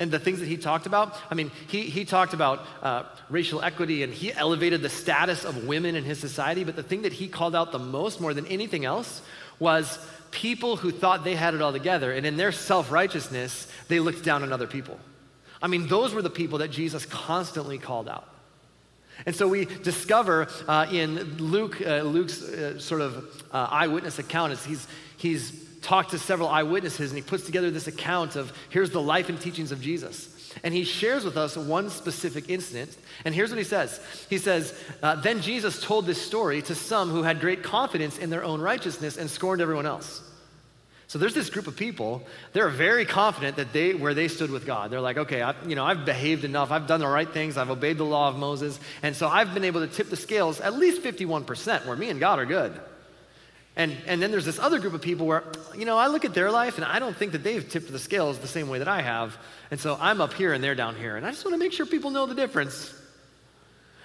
and 0.00 0.10
the 0.10 0.18
things 0.18 0.40
that 0.40 0.48
he 0.48 0.56
talked 0.56 0.86
about, 0.86 1.16
I 1.30 1.36
mean, 1.36 1.52
he, 1.68 1.82
he 1.82 2.04
talked 2.04 2.34
about 2.34 2.66
uh, 2.82 3.04
racial 3.30 3.62
equity 3.62 4.02
and 4.02 4.12
he 4.12 4.32
elevated 4.32 4.82
the 4.82 4.88
status 4.88 5.44
of 5.44 5.66
women 5.66 5.94
in 5.94 6.02
his 6.02 6.18
society, 6.18 6.64
but 6.64 6.74
the 6.74 6.82
thing 6.82 7.02
that 7.02 7.12
he 7.12 7.28
called 7.28 7.54
out 7.54 7.70
the 7.70 7.78
most, 7.78 8.20
more 8.20 8.34
than 8.34 8.46
anything 8.48 8.84
else, 8.84 9.22
was 9.60 10.04
people 10.32 10.76
who 10.76 10.90
thought 10.90 11.22
they 11.22 11.36
had 11.36 11.54
it 11.54 11.62
all 11.62 11.72
together, 11.72 12.10
and 12.10 12.26
in 12.26 12.36
their 12.36 12.50
self 12.50 12.90
righteousness, 12.90 13.68
they 13.86 14.00
looked 14.00 14.24
down 14.24 14.42
on 14.42 14.52
other 14.52 14.66
people. 14.66 14.98
I 15.60 15.68
mean, 15.68 15.86
those 15.86 16.12
were 16.12 16.22
the 16.22 16.30
people 16.30 16.58
that 16.58 16.72
Jesus 16.72 17.06
constantly 17.06 17.78
called 17.78 18.08
out. 18.08 18.31
And 19.26 19.34
so 19.34 19.46
we 19.46 19.66
discover 19.66 20.48
uh, 20.66 20.86
in 20.90 21.36
Luke, 21.38 21.80
uh, 21.80 22.02
Luke's 22.02 22.42
uh, 22.42 22.78
sort 22.78 23.00
of 23.00 23.44
uh, 23.52 23.68
eyewitness 23.70 24.18
account, 24.18 24.52
as 24.52 24.64
he's, 24.64 24.86
he's 25.16 25.62
talked 25.82 26.10
to 26.10 26.18
several 26.18 26.48
eyewitnesses 26.48 27.10
and 27.10 27.18
he 27.18 27.22
puts 27.22 27.44
together 27.44 27.70
this 27.70 27.86
account 27.86 28.36
of 28.36 28.52
here's 28.70 28.90
the 28.90 29.02
life 29.02 29.28
and 29.28 29.40
teachings 29.40 29.72
of 29.72 29.80
Jesus. 29.80 30.28
And 30.62 30.74
he 30.74 30.84
shares 30.84 31.24
with 31.24 31.36
us 31.36 31.56
one 31.56 31.88
specific 31.88 32.50
incident. 32.50 32.96
And 33.24 33.34
here's 33.34 33.50
what 33.50 33.58
he 33.58 33.64
says 33.64 34.00
He 34.28 34.38
says, 34.38 34.74
uh, 35.02 35.16
Then 35.16 35.40
Jesus 35.40 35.82
told 35.82 36.06
this 36.06 36.20
story 36.20 36.62
to 36.62 36.74
some 36.74 37.10
who 37.10 37.22
had 37.22 37.40
great 37.40 37.62
confidence 37.62 38.18
in 38.18 38.30
their 38.30 38.44
own 38.44 38.60
righteousness 38.60 39.16
and 39.16 39.30
scorned 39.30 39.60
everyone 39.62 39.86
else. 39.86 40.22
So 41.12 41.18
there's 41.18 41.34
this 41.34 41.50
group 41.50 41.66
of 41.66 41.76
people, 41.76 42.22
they're 42.54 42.70
very 42.70 43.04
confident 43.04 43.56
that 43.56 43.74
they, 43.74 43.92
where 43.92 44.14
they 44.14 44.28
stood 44.28 44.50
with 44.50 44.64
God. 44.64 44.90
They're 44.90 44.98
like, 44.98 45.18
okay, 45.18 45.42
I, 45.42 45.54
you 45.66 45.74
know, 45.74 45.84
I've 45.84 46.06
behaved 46.06 46.42
enough. 46.42 46.70
I've 46.70 46.86
done 46.86 47.00
the 47.00 47.06
right 47.06 47.28
things. 47.28 47.58
I've 47.58 47.68
obeyed 47.68 47.98
the 47.98 48.04
law 48.04 48.30
of 48.30 48.36
Moses. 48.38 48.80
And 49.02 49.14
so 49.14 49.28
I've 49.28 49.52
been 49.52 49.64
able 49.64 49.86
to 49.86 49.94
tip 49.94 50.08
the 50.08 50.16
scales 50.16 50.58
at 50.62 50.72
least 50.72 51.02
51%, 51.02 51.84
where 51.84 51.96
me 51.96 52.08
and 52.08 52.18
God 52.18 52.38
are 52.38 52.46
good. 52.46 52.80
And, 53.76 53.94
and 54.06 54.22
then 54.22 54.30
there's 54.30 54.46
this 54.46 54.58
other 54.58 54.78
group 54.78 54.94
of 54.94 55.02
people 55.02 55.26
where, 55.26 55.44
you 55.76 55.84
know, 55.84 55.98
I 55.98 56.06
look 56.06 56.24
at 56.24 56.32
their 56.32 56.50
life 56.50 56.76
and 56.76 56.84
I 56.86 56.98
don't 56.98 57.14
think 57.14 57.32
that 57.32 57.44
they've 57.44 57.68
tipped 57.68 57.92
the 57.92 57.98
scales 57.98 58.38
the 58.38 58.48
same 58.48 58.70
way 58.70 58.78
that 58.78 58.88
I 58.88 59.02
have. 59.02 59.36
And 59.70 59.78
so 59.78 59.98
I'm 60.00 60.22
up 60.22 60.32
here 60.32 60.54
and 60.54 60.64
they're 60.64 60.74
down 60.74 60.96
here. 60.96 61.18
And 61.18 61.26
I 61.26 61.30
just 61.32 61.44
want 61.44 61.52
to 61.52 61.58
make 61.58 61.74
sure 61.74 61.84
people 61.84 62.10
know 62.10 62.24
the 62.24 62.34
difference. 62.34 62.90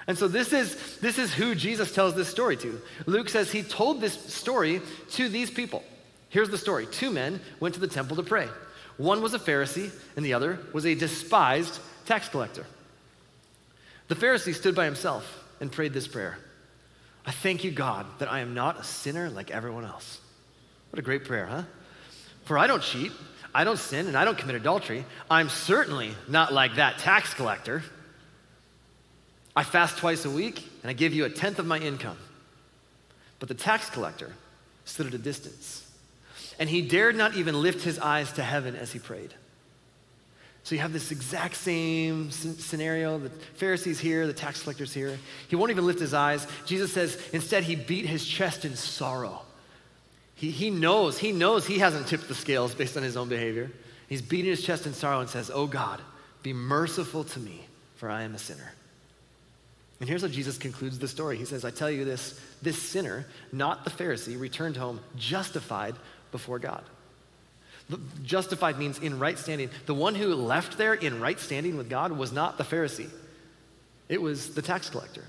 And 0.07 0.17
so 0.17 0.27
this 0.27 0.51
is, 0.51 0.97
this 0.97 1.17
is 1.17 1.33
who 1.33 1.55
Jesus 1.55 1.93
tells 1.95 2.15
this 2.15 2.27
story 2.27 2.57
to. 2.57 2.81
Luke 3.05 3.29
says 3.29 3.49
he 3.49 3.63
told 3.63 4.01
this 4.01 4.13
story 4.25 4.81
to 5.11 5.29
these 5.29 5.49
people. 5.49 5.85
Here's 6.29 6.49
the 6.49 6.57
story 6.57 6.85
two 6.85 7.11
men 7.11 7.39
went 7.59 7.75
to 7.75 7.81
the 7.81 7.87
temple 7.87 8.17
to 8.17 8.23
pray. 8.23 8.47
One 8.97 9.21
was 9.21 9.33
a 9.33 9.39
Pharisee, 9.39 9.91
and 10.15 10.25
the 10.25 10.33
other 10.33 10.59
was 10.73 10.85
a 10.85 10.95
despised 10.95 11.79
tax 12.05 12.29
collector. 12.29 12.65
The 14.07 14.15
Pharisee 14.15 14.55
stood 14.55 14.75
by 14.75 14.85
himself, 14.85 15.43
and 15.59 15.71
prayed 15.71 15.93
this 15.93 16.07
prayer 16.07 16.37
I 17.25 17.31
thank 17.31 17.63
you, 17.63 17.71
God, 17.71 18.05
that 18.19 18.31
I 18.31 18.39
am 18.39 18.53
not 18.53 18.79
a 18.79 18.83
sinner 18.83 19.29
like 19.29 19.51
everyone 19.51 19.83
else. 19.83 20.21
What 20.91 20.99
a 20.99 21.01
great 21.01 21.25
prayer, 21.25 21.45
huh? 21.45 21.63
For 22.45 22.57
I 22.57 22.67
don't 22.67 22.81
cheat, 22.81 23.11
I 23.53 23.65
don't 23.65 23.77
sin, 23.77 24.07
and 24.07 24.17
I 24.17 24.23
don't 24.23 24.37
commit 24.37 24.55
adultery. 24.55 25.05
I'm 25.29 25.49
certainly 25.49 26.11
not 26.29 26.53
like 26.53 26.75
that 26.75 26.99
tax 26.99 27.33
collector. 27.33 27.83
I 29.55 29.63
fast 29.63 29.97
twice 29.97 30.23
a 30.23 30.29
week, 30.29 30.63
and 30.83 30.89
I 30.89 30.93
give 30.93 31.13
you 31.13 31.25
a 31.25 31.29
tenth 31.29 31.59
of 31.59 31.65
my 31.65 31.79
income. 31.79 32.17
But 33.39 33.49
the 33.49 33.55
tax 33.55 33.89
collector 33.89 34.31
stood 34.85 35.07
at 35.07 35.13
a 35.13 35.17
distance, 35.17 35.86
and 36.59 36.69
he 36.69 36.81
dared 36.81 37.15
not 37.15 37.35
even 37.35 37.61
lift 37.61 37.83
his 37.83 37.99
eyes 37.99 38.31
to 38.33 38.43
heaven 38.43 38.75
as 38.75 38.91
he 38.91 38.99
prayed. 38.99 39.33
So 40.63 40.75
you 40.75 40.81
have 40.81 40.91
this 40.91 41.11
exact 41.11 41.55
same 41.55 42.29
scenario. 42.29 43.17
The 43.19 43.29
Pharisees 43.29 43.99
here, 44.01 44.27
the 44.27 44.33
tax 44.33 44.63
collectors 44.63 44.93
here. 44.93 45.17
He 45.47 45.55
won't 45.55 45.71
even 45.71 45.85
lift 45.85 45.99
his 45.99 46.13
eyes. 46.13 46.45
Jesus 46.65 46.91
says 46.91 47.17
instead 47.31 47.63
he 47.63 47.75
beat 47.75 48.05
his 48.05 48.25
chest 48.25 48.65
in 48.65 48.75
sorrow. 48.75 49.43
He, 50.35 50.51
he 50.51 50.69
knows, 50.69 51.17
he 51.17 51.31
knows 51.31 51.65
he 51.65 51.79
hasn't 51.79 52.07
tipped 52.07 52.27
the 52.27 52.35
scales 52.35 52.75
based 52.75 52.97
on 52.97 53.03
his 53.03 53.15
own 53.15 53.29
behavior. 53.29 53.71
He's 54.09 54.21
beating 54.21 54.51
his 54.51 54.61
chest 54.61 54.85
in 54.85 54.93
sorrow 54.93 55.21
and 55.21 55.29
says, 55.29 55.49
Oh 55.53 55.67
God, 55.67 56.01
be 56.43 56.51
merciful 56.53 57.23
to 57.23 57.39
me, 57.39 57.65
for 57.95 58.09
I 58.09 58.23
am 58.23 58.35
a 58.35 58.37
sinner. 58.37 58.73
And 59.99 60.07
here's 60.07 60.21
how 60.21 60.27
Jesus 60.27 60.57
concludes 60.57 60.99
the 60.99 61.07
story. 61.07 61.37
He 61.37 61.45
says, 61.45 61.65
I 61.65 61.71
tell 61.71 61.89
you 61.89 62.05
this, 62.05 62.39
this 62.61 62.81
sinner, 62.81 63.25
not 63.51 63.83
the 63.83 63.89
Pharisee, 63.89 64.39
returned 64.39 64.77
home 64.77 64.99
justified 65.15 65.95
before 66.31 66.59
God. 66.59 66.83
Justified 68.23 68.77
means 68.77 68.99
in 68.99 69.17
right 69.17 69.37
standing. 69.37 69.69
The 69.85 69.93
one 69.93 70.15
who 70.15 70.33
left 70.35 70.77
there 70.77 70.93
in 70.93 71.21
right 71.21 71.39
standing 71.39 71.77
with 71.77 71.89
God 71.89 72.11
was 72.11 72.31
not 72.31 72.57
the 72.57 72.63
Pharisee, 72.63 73.09
it 74.09 74.21
was 74.21 74.53
the 74.55 74.61
tax 74.61 74.89
collector. 74.89 75.23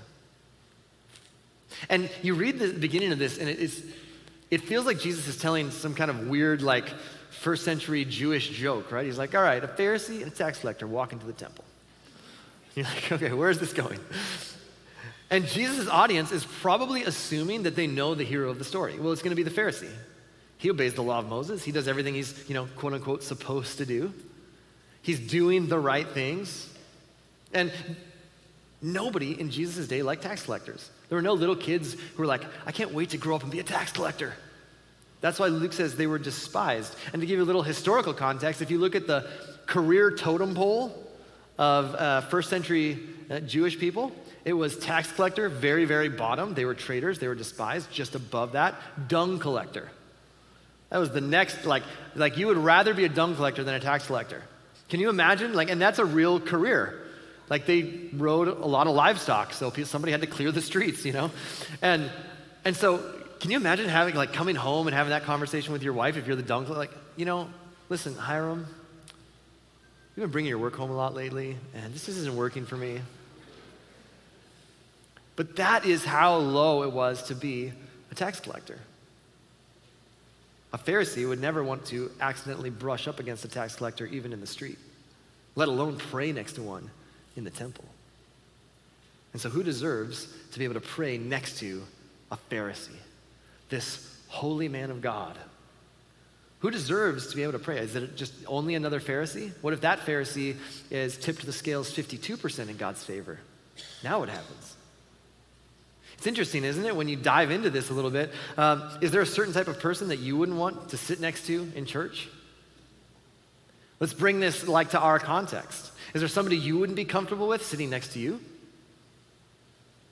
And 1.89 2.09
you 2.23 2.33
read 2.33 2.59
the 2.59 2.73
beginning 2.73 3.11
of 3.11 3.19
this, 3.19 3.37
and 3.37 3.47
it, 3.47 3.59
is, 3.59 3.85
it 4.49 4.61
feels 4.61 4.85
like 4.85 4.99
Jesus 4.99 5.27
is 5.27 5.37
telling 5.37 5.71
some 5.71 5.93
kind 5.93 6.09
of 6.09 6.27
weird, 6.27 6.61
like, 6.61 6.89
first 7.29 7.63
century 7.63 8.03
Jewish 8.05 8.49
joke, 8.49 8.91
right? 8.91 9.05
He's 9.05 9.17
like, 9.17 9.35
all 9.35 9.43
right, 9.43 9.63
a 9.63 9.67
Pharisee 9.67 10.21
and 10.23 10.31
a 10.31 10.35
tax 10.35 10.59
collector 10.59 10.87
walk 10.87 11.13
into 11.13 11.25
the 11.25 11.33
temple. 11.33 11.63
You're 12.75 12.85
like, 12.85 13.11
okay, 13.11 13.33
where 13.33 13.49
is 13.49 13.59
this 13.59 13.71
going? 13.71 13.99
And 15.29 15.45
Jesus' 15.45 15.87
audience 15.87 16.31
is 16.31 16.43
probably 16.43 17.03
assuming 17.03 17.63
that 17.63 17.75
they 17.75 17.87
know 17.87 18.15
the 18.15 18.23
hero 18.23 18.49
of 18.49 18.57
the 18.57 18.65
story. 18.65 18.97
Well, 18.99 19.13
it's 19.13 19.21
going 19.21 19.35
to 19.35 19.41
be 19.41 19.47
the 19.47 19.61
Pharisee. 19.61 19.91
He 20.59 20.69
obeys 20.69 20.93
the 20.93 21.01
law 21.01 21.19
of 21.19 21.29
Moses. 21.29 21.63
He 21.63 21.71
does 21.71 21.87
everything 21.87 22.13
he's, 22.13 22.47
you 22.49 22.53
know, 22.53 22.67
quote 22.75 22.93
unquote, 22.93 23.23
supposed 23.23 23.77
to 23.77 23.85
do. 23.85 24.13
He's 25.01 25.19
doing 25.19 25.67
the 25.67 25.79
right 25.79 26.07
things. 26.07 26.69
And 27.53 27.71
nobody 28.81 29.39
in 29.39 29.51
Jesus' 29.51 29.87
day 29.87 30.01
liked 30.01 30.21
tax 30.21 30.43
collectors. 30.43 30.89
There 31.07 31.15
were 31.15 31.21
no 31.21 31.33
little 31.33 31.55
kids 31.55 31.93
who 31.93 32.17
were 32.17 32.25
like, 32.25 32.43
I 32.65 32.73
can't 32.73 32.93
wait 32.93 33.11
to 33.11 33.17
grow 33.17 33.37
up 33.37 33.43
and 33.43 33.51
be 33.51 33.61
a 33.61 33.63
tax 33.63 33.93
collector. 33.93 34.33
That's 35.21 35.39
why 35.39 35.47
Luke 35.47 35.71
says 35.71 35.95
they 35.95 36.07
were 36.07 36.19
despised. 36.19 36.93
And 37.13 37.21
to 37.21 37.25
give 37.25 37.37
you 37.37 37.43
a 37.43 37.47
little 37.47 37.63
historical 37.63 38.13
context, 38.13 38.61
if 38.61 38.69
you 38.69 38.79
look 38.79 38.95
at 38.95 39.07
the 39.07 39.29
career 39.65 40.11
totem 40.11 40.55
pole 40.55 41.07
of 41.57 41.95
uh, 41.95 42.21
first 42.21 42.49
century 42.49 42.99
uh, 43.29 43.39
Jewish 43.39 43.79
people, 43.79 44.11
it 44.43 44.53
was 44.53 44.77
tax 44.77 45.09
collector, 45.09 45.47
very, 45.47 45.85
very 45.85 46.09
bottom. 46.09 46.53
They 46.53 46.65
were 46.65 46.75
traitors, 46.75 47.17
they 47.17 47.29
were 47.29 47.35
despised. 47.35 47.89
Just 47.91 48.15
above 48.15 48.51
that, 48.51 48.75
dung 49.07 49.39
collector. 49.39 49.89
That 50.89 50.97
was 50.97 51.11
the 51.11 51.21
next, 51.21 51.65
like, 51.65 51.83
like 52.15 52.37
you 52.37 52.47
would 52.47 52.57
rather 52.57 52.93
be 52.93 53.05
a 53.05 53.09
dung 53.09 53.35
collector 53.35 53.63
than 53.63 53.75
a 53.75 53.79
tax 53.79 54.07
collector. 54.07 54.43
Can 54.89 54.99
you 54.99 55.09
imagine? 55.09 55.53
Like, 55.53 55.69
and 55.69 55.79
that's 55.79 55.99
a 55.99 56.05
real 56.05 56.39
career. 56.39 57.05
Like 57.49 57.65
they 57.65 58.09
rode 58.13 58.47
a 58.47 58.65
lot 58.65 58.87
of 58.87 58.95
livestock, 58.95 59.53
so 59.53 59.71
somebody 59.71 60.11
had 60.11 60.21
to 60.21 60.27
clear 60.27 60.51
the 60.51 60.61
streets, 60.61 61.03
you 61.05 61.13
know? 61.13 61.31
And 61.81 62.09
and 62.63 62.75
so 62.75 62.97
can 63.39 63.51
you 63.51 63.57
imagine 63.57 63.89
having 63.89 64.15
like 64.15 64.33
coming 64.33 64.55
home 64.55 64.87
and 64.87 64.95
having 64.95 65.11
that 65.11 65.23
conversation 65.23 65.73
with 65.73 65.81
your 65.81 65.93
wife 65.93 66.17
if 66.17 66.27
you're 66.27 66.35
the 66.35 66.43
dung 66.43 66.65
collector? 66.65 66.95
like, 66.95 67.03
you 67.15 67.25
know, 67.25 67.49
listen, 67.89 68.15
Hiram, 68.15 68.67
you've 70.15 70.23
been 70.23 70.31
bringing 70.31 70.49
your 70.49 70.59
work 70.59 70.75
home 70.75 70.91
a 70.91 70.95
lot 70.95 71.15
lately, 71.15 71.57
and 71.73 71.93
this 71.93 72.07
isn't 72.07 72.35
working 72.35 72.65
for 72.65 72.77
me. 72.77 72.99
But 75.35 75.55
that 75.55 75.85
is 75.85 76.03
how 76.03 76.35
low 76.35 76.83
it 76.83 76.91
was 76.91 77.23
to 77.23 77.35
be 77.35 77.71
a 78.11 78.15
tax 78.15 78.39
collector. 78.39 78.77
A 80.71 80.77
Pharisee 80.77 81.27
would 81.27 81.41
never 81.41 81.63
want 81.63 81.85
to 81.87 82.11
accidentally 82.21 82.69
brush 82.69 83.07
up 83.07 83.19
against 83.19 83.43
a 83.45 83.47
tax 83.47 83.75
collector, 83.75 84.05
even 84.05 84.33
in 84.33 84.39
the 84.39 84.47
street, 84.47 84.77
let 85.55 85.67
alone 85.67 85.97
pray 85.97 86.31
next 86.31 86.53
to 86.53 86.61
one 86.61 86.89
in 87.35 87.43
the 87.43 87.49
temple. 87.49 87.85
And 89.33 89.41
so, 89.41 89.49
who 89.49 89.63
deserves 89.63 90.27
to 90.51 90.59
be 90.59 90.65
able 90.65 90.75
to 90.75 90.79
pray 90.79 91.17
next 91.17 91.59
to 91.59 91.83
a 92.31 92.37
Pharisee, 92.51 92.97
this 93.69 94.15
holy 94.27 94.67
man 94.67 94.91
of 94.91 95.01
God? 95.01 95.37
Who 96.59 96.71
deserves 96.71 97.27
to 97.27 97.35
be 97.35 97.43
able 97.43 97.53
to 97.53 97.59
pray? 97.59 97.79
Is 97.79 97.95
it 97.95 98.17
just 98.17 98.33
only 98.45 98.75
another 98.75 98.99
Pharisee? 98.99 99.51
What 99.61 99.73
if 99.73 99.81
that 99.81 99.99
Pharisee 99.99 100.57
is 100.89 101.17
tipped 101.17 101.45
the 101.45 101.53
scales 101.53 101.91
52% 101.91 102.69
in 102.69 102.77
God's 102.77 103.03
favor? 103.03 103.39
Now 104.03 104.19
what 104.19 104.29
happens? 104.29 104.75
It's 106.19 106.27
interesting, 106.27 106.65
isn't 106.65 106.85
it, 106.85 106.93
when 106.93 107.07
you 107.07 107.15
dive 107.15 107.49
into 107.49 107.69
this 107.69 107.89
a 107.89 107.93
little 107.93 108.11
bit? 108.11 108.33
Um, 108.57 108.83
is 108.99 109.11
there 109.11 109.21
a 109.21 109.25
certain 109.25 109.53
type 109.53 109.69
of 109.69 109.79
person 109.79 110.09
that 110.09 110.19
you 110.19 110.35
wouldn't 110.35 110.57
want 110.57 110.89
to 110.89 110.97
sit 110.97 111.21
next 111.21 111.45
to 111.45 111.71
in 111.75 111.85
church? 111.85 112.27
Let's 114.01 114.13
bring 114.13 114.41
this 114.41 114.67
like 114.67 114.89
to 114.89 114.99
our 114.99 115.17
context. 115.17 115.93
Is 116.13 116.19
there 116.19 116.27
somebody 116.27 116.57
you 116.57 116.77
wouldn't 116.77 116.97
be 116.97 117.05
comfortable 117.05 117.47
with 117.47 117.65
sitting 117.65 117.89
next 117.89 118.09
to 118.13 118.19
you? 118.19 118.41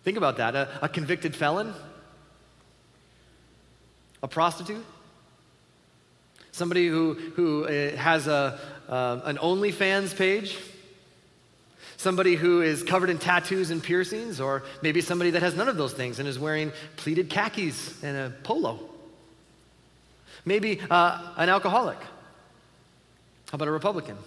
Think 0.05 0.15
about 0.15 0.37
that. 0.37 0.55
A, 0.55 0.69
a 0.83 0.87
convicted 0.87 1.35
felon? 1.35 1.73
A 4.23 4.29
prostitute? 4.29 4.85
Somebody 6.53 6.87
who, 6.87 7.15
who 7.35 7.65
uh, 7.65 7.97
has 7.97 8.27
a, 8.27 8.57
uh, 8.87 9.19
an 9.25 9.35
OnlyFans 9.39 10.15
page? 10.15 10.57
Somebody 11.97 12.35
who 12.35 12.61
is 12.61 12.83
covered 12.83 13.09
in 13.09 13.17
tattoos 13.17 13.71
and 13.71 13.81
piercings, 13.81 14.39
or 14.39 14.63
maybe 14.83 15.01
somebody 15.01 15.31
that 15.31 15.41
has 15.41 15.55
none 15.55 15.67
of 15.67 15.77
those 15.77 15.93
things 15.93 16.19
and 16.19 16.27
is 16.27 16.37
wearing 16.37 16.71
pleated 16.95 17.29
khakis 17.29 18.03
and 18.03 18.15
a 18.15 18.33
polo. 18.43 18.79
Maybe 20.45 20.79
uh, 20.89 21.33
an 21.37 21.49
alcoholic. 21.49 21.99
How 23.49 23.55
about 23.55 23.67
a 23.67 23.71
Republican? 23.71 24.17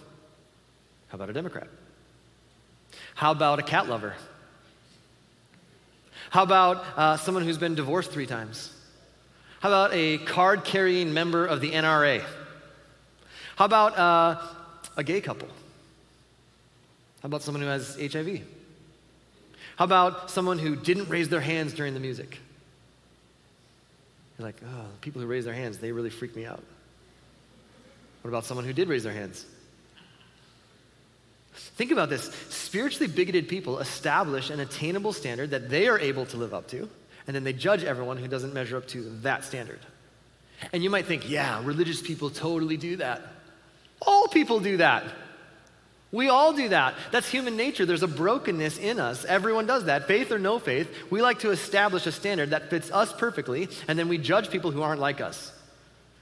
How 1.07 1.15
about 1.15 1.29
a 1.29 1.33
Democrat? 1.33 1.67
How 3.15 3.31
about 3.31 3.59
a 3.59 3.63
cat 3.63 3.87
lover? 3.87 4.15
How 6.29 6.43
about 6.43 6.85
uh, 6.97 7.17
someone 7.17 7.43
who's 7.43 7.57
been 7.57 7.75
divorced 7.75 8.11
three 8.11 8.25
times? 8.25 8.73
How 9.61 9.69
about 9.69 9.93
a 9.93 10.17
card 10.19 10.63
carrying 10.63 11.13
member 11.13 11.45
of 11.45 11.61
the 11.61 11.71
NRA? 11.71 12.23
How 13.55 13.65
about 13.65 13.97
uh, 13.97 14.41
a 14.97 15.03
gay 15.03 15.21
couple? 15.21 15.47
How 17.21 17.27
about 17.27 17.43
someone 17.43 17.61
who 17.61 17.67
has 17.67 17.95
HIV? 17.95 18.41
How 19.75 19.85
about 19.85 20.31
someone 20.31 20.59
who 20.59 20.75
didn't 20.75 21.09
raise 21.09 21.29
their 21.29 21.41
hands 21.41 21.73
during 21.73 21.93
the 21.93 21.99
music? 21.99 22.39
You're 24.37 24.47
like, 24.47 24.61
oh, 24.63 24.85
people 25.01 25.21
who 25.21 25.27
raise 25.27 25.45
their 25.45 25.53
hands, 25.53 25.77
they 25.77 25.91
really 25.91 26.09
freak 26.09 26.35
me 26.35 26.45
out. 26.45 26.63
What 28.21 28.29
about 28.29 28.45
someone 28.45 28.65
who 28.65 28.73
did 28.73 28.89
raise 28.89 29.03
their 29.03 29.13
hands? 29.13 29.45
Think 31.53 31.91
about 31.91 32.09
this. 32.09 32.23
Spiritually 32.49 33.11
bigoted 33.11 33.47
people 33.47 33.79
establish 33.79 34.49
an 34.49 34.59
attainable 34.59 35.13
standard 35.13 35.51
that 35.51 35.69
they 35.69 35.87
are 35.87 35.99
able 35.99 36.25
to 36.27 36.37
live 36.37 36.53
up 36.53 36.67
to, 36.69 36.89
and 37.27 37.35
then 37.35 37.43
they 37.43 37.53
judge 37.53 37.83
everyone 37.83 38.17
who 38.17 38.27
doesn't 38.27 38.53
measure 38.53 38.77
up 38.77 38.87
to 38.89 39.01
that 39.21 39.43
standard. 39.43 39.79
And 40.73 40.83
you 40.83 40.89
might 40.89 41.05
think, 41.05 41.29
yeah, 41.29 41.61
religious 41.63 42.01
people 42.01 42.29
totally 42.29 42.77
do 42.77 42.97
that. 42.97 43.21
All 44.01 44.27
people 44.27 44.59
do 44.59 44.77
that. 44.77 45.03
We 46.11 46.27
all 46.27 46.51
do 46.53 46.69
that. 46.69 46.95
That's 47.11 47.29
human 47.29 47.55
nature. 47.55 47.85
There's 47.85 48.03
a 48.03 48.07
brokenness 48.07 48.77
in 48.77 48.99
us. 48.99 49.23
Everyone 49.23 49.65
does 49.65 49.85
that. 49.85 50.07
Faith 50.07 50.31
or 50.31 50.39
no 50.39 50.59
faith, 50.59 50.89
we 51.09 51.21
like 51.21 51.39
to 51.39 51.51
establish 51.51 52.05
a 52.05 52.11
standard 52.11 52.49
that 52.49 52.69
fits 52.69 52.91
us 52.91 53.13
perfectly, 53.13 53.69
and 53.87 53.97
then 53.97 54.09
we 54.09 54.17
judge 54.17 54.49
people 54.49 54.71
who 54.71 54.81
aren't 54.81 54.99
like 54.99 55.21
us. 55.21 55.53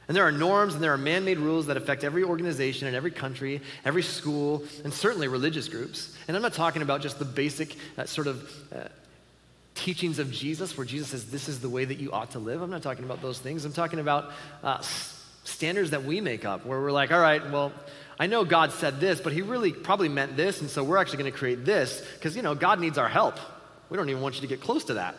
And 0.07 0.15
there 0.15 0.25
are 0.25 0.31
norms 0.31 0.73
and 0.73 0.83
there 0.83 0.91
are 0.91 0.97
man 0.97 1.23
made 1.23 1.37
rules 1.37 1.67
that 1.67 1.77
affect 1.77 2.03
every 2.03 2.23
organization 2.23 2.87
and 2.87 2.95
every 2.95 3.11
country, 3.11 3.61
every 3.85 4.01
school, 4.01 4.63
and 4.83 4.91
certainly 4.91 5.27
religious 5.27 5.67
groups. 5.67 6.15
And 6.27 6.35
I'm 6.35 6.41
not 6.41 6.53
talking 6.53 6.81
about 6.81 7.01
just 7.01 7.19
the 7.19 7.25
basic 7.25 7.75
uh, 7.95 8.05
sort 8.05 8.25
of 8.25 8.51
uh, 8.75 8.87
teachings 9.75 10.17
of 10.17 10.31
Jesus, 10.31 10.75
where 10.75 10.85
Jesus 10.85 11.09
says, 11.09 11.29
This 11.29 11.47
is 11.47 11.59
the 11.59 11.69
way 11.69 11.85
that 11.85 11.99
you 11.99 12.11
ought 12.11 12.31
to 12.31 12.39
live. 12.39 12.63
I'm 12.63 12.71
not 12.71 12.81
talking 12.81 13.05
about 13.05 13.21
those 13.21 13.37
things. 13.37 13.65
I'm 13.65 13.73
talking 13.73 13.99
about 13.99 14.31
uh, 14.63 14.81
standards 15.43 15.91
that 15.91 16.03
we 16.03 16.21
make 16.21 16.43
up, 16.43 16.65
where 16.65 16.79
we're 16.79 16.91
like, 16.91 17.11
All 17.11 17.21
right, 17.21 17.47
well, 17.51 17.71
I 18.19 18.27
know 18.27 18.43
God 18.43 18.73
said 18.73 18.99
this, 18.99 19.21
but 19.21 19.31
he 19.31 19.41
really 19.41 19.71
probably 19.71 20.09
meant 20.09 20.35
this, 20.35 20.59
and 20.59 20.69
so 20.69 20.83
we're 20.83 20.97
actually 20.97 21.19
going 21.19 21.31
to 21.31 21.37
create 21.37 21.63
this 21.63 22.03
because, 22.15 22.35
you 22.35 22.41
know, 22.41 22.53
God 22.53 22.81
needs 22.81 22.97
our 22.97 23.07
help. 23.07 23.35
We 23.89 23.95
don't 23.95 24.09
even 24.09 24.21
want 24.21 24.35
you 24.35 24.41
to 24.41 24.47
get 24.47 24.59
close 24.59 24.83
to 24.85 24.95
that. 24.95 25.15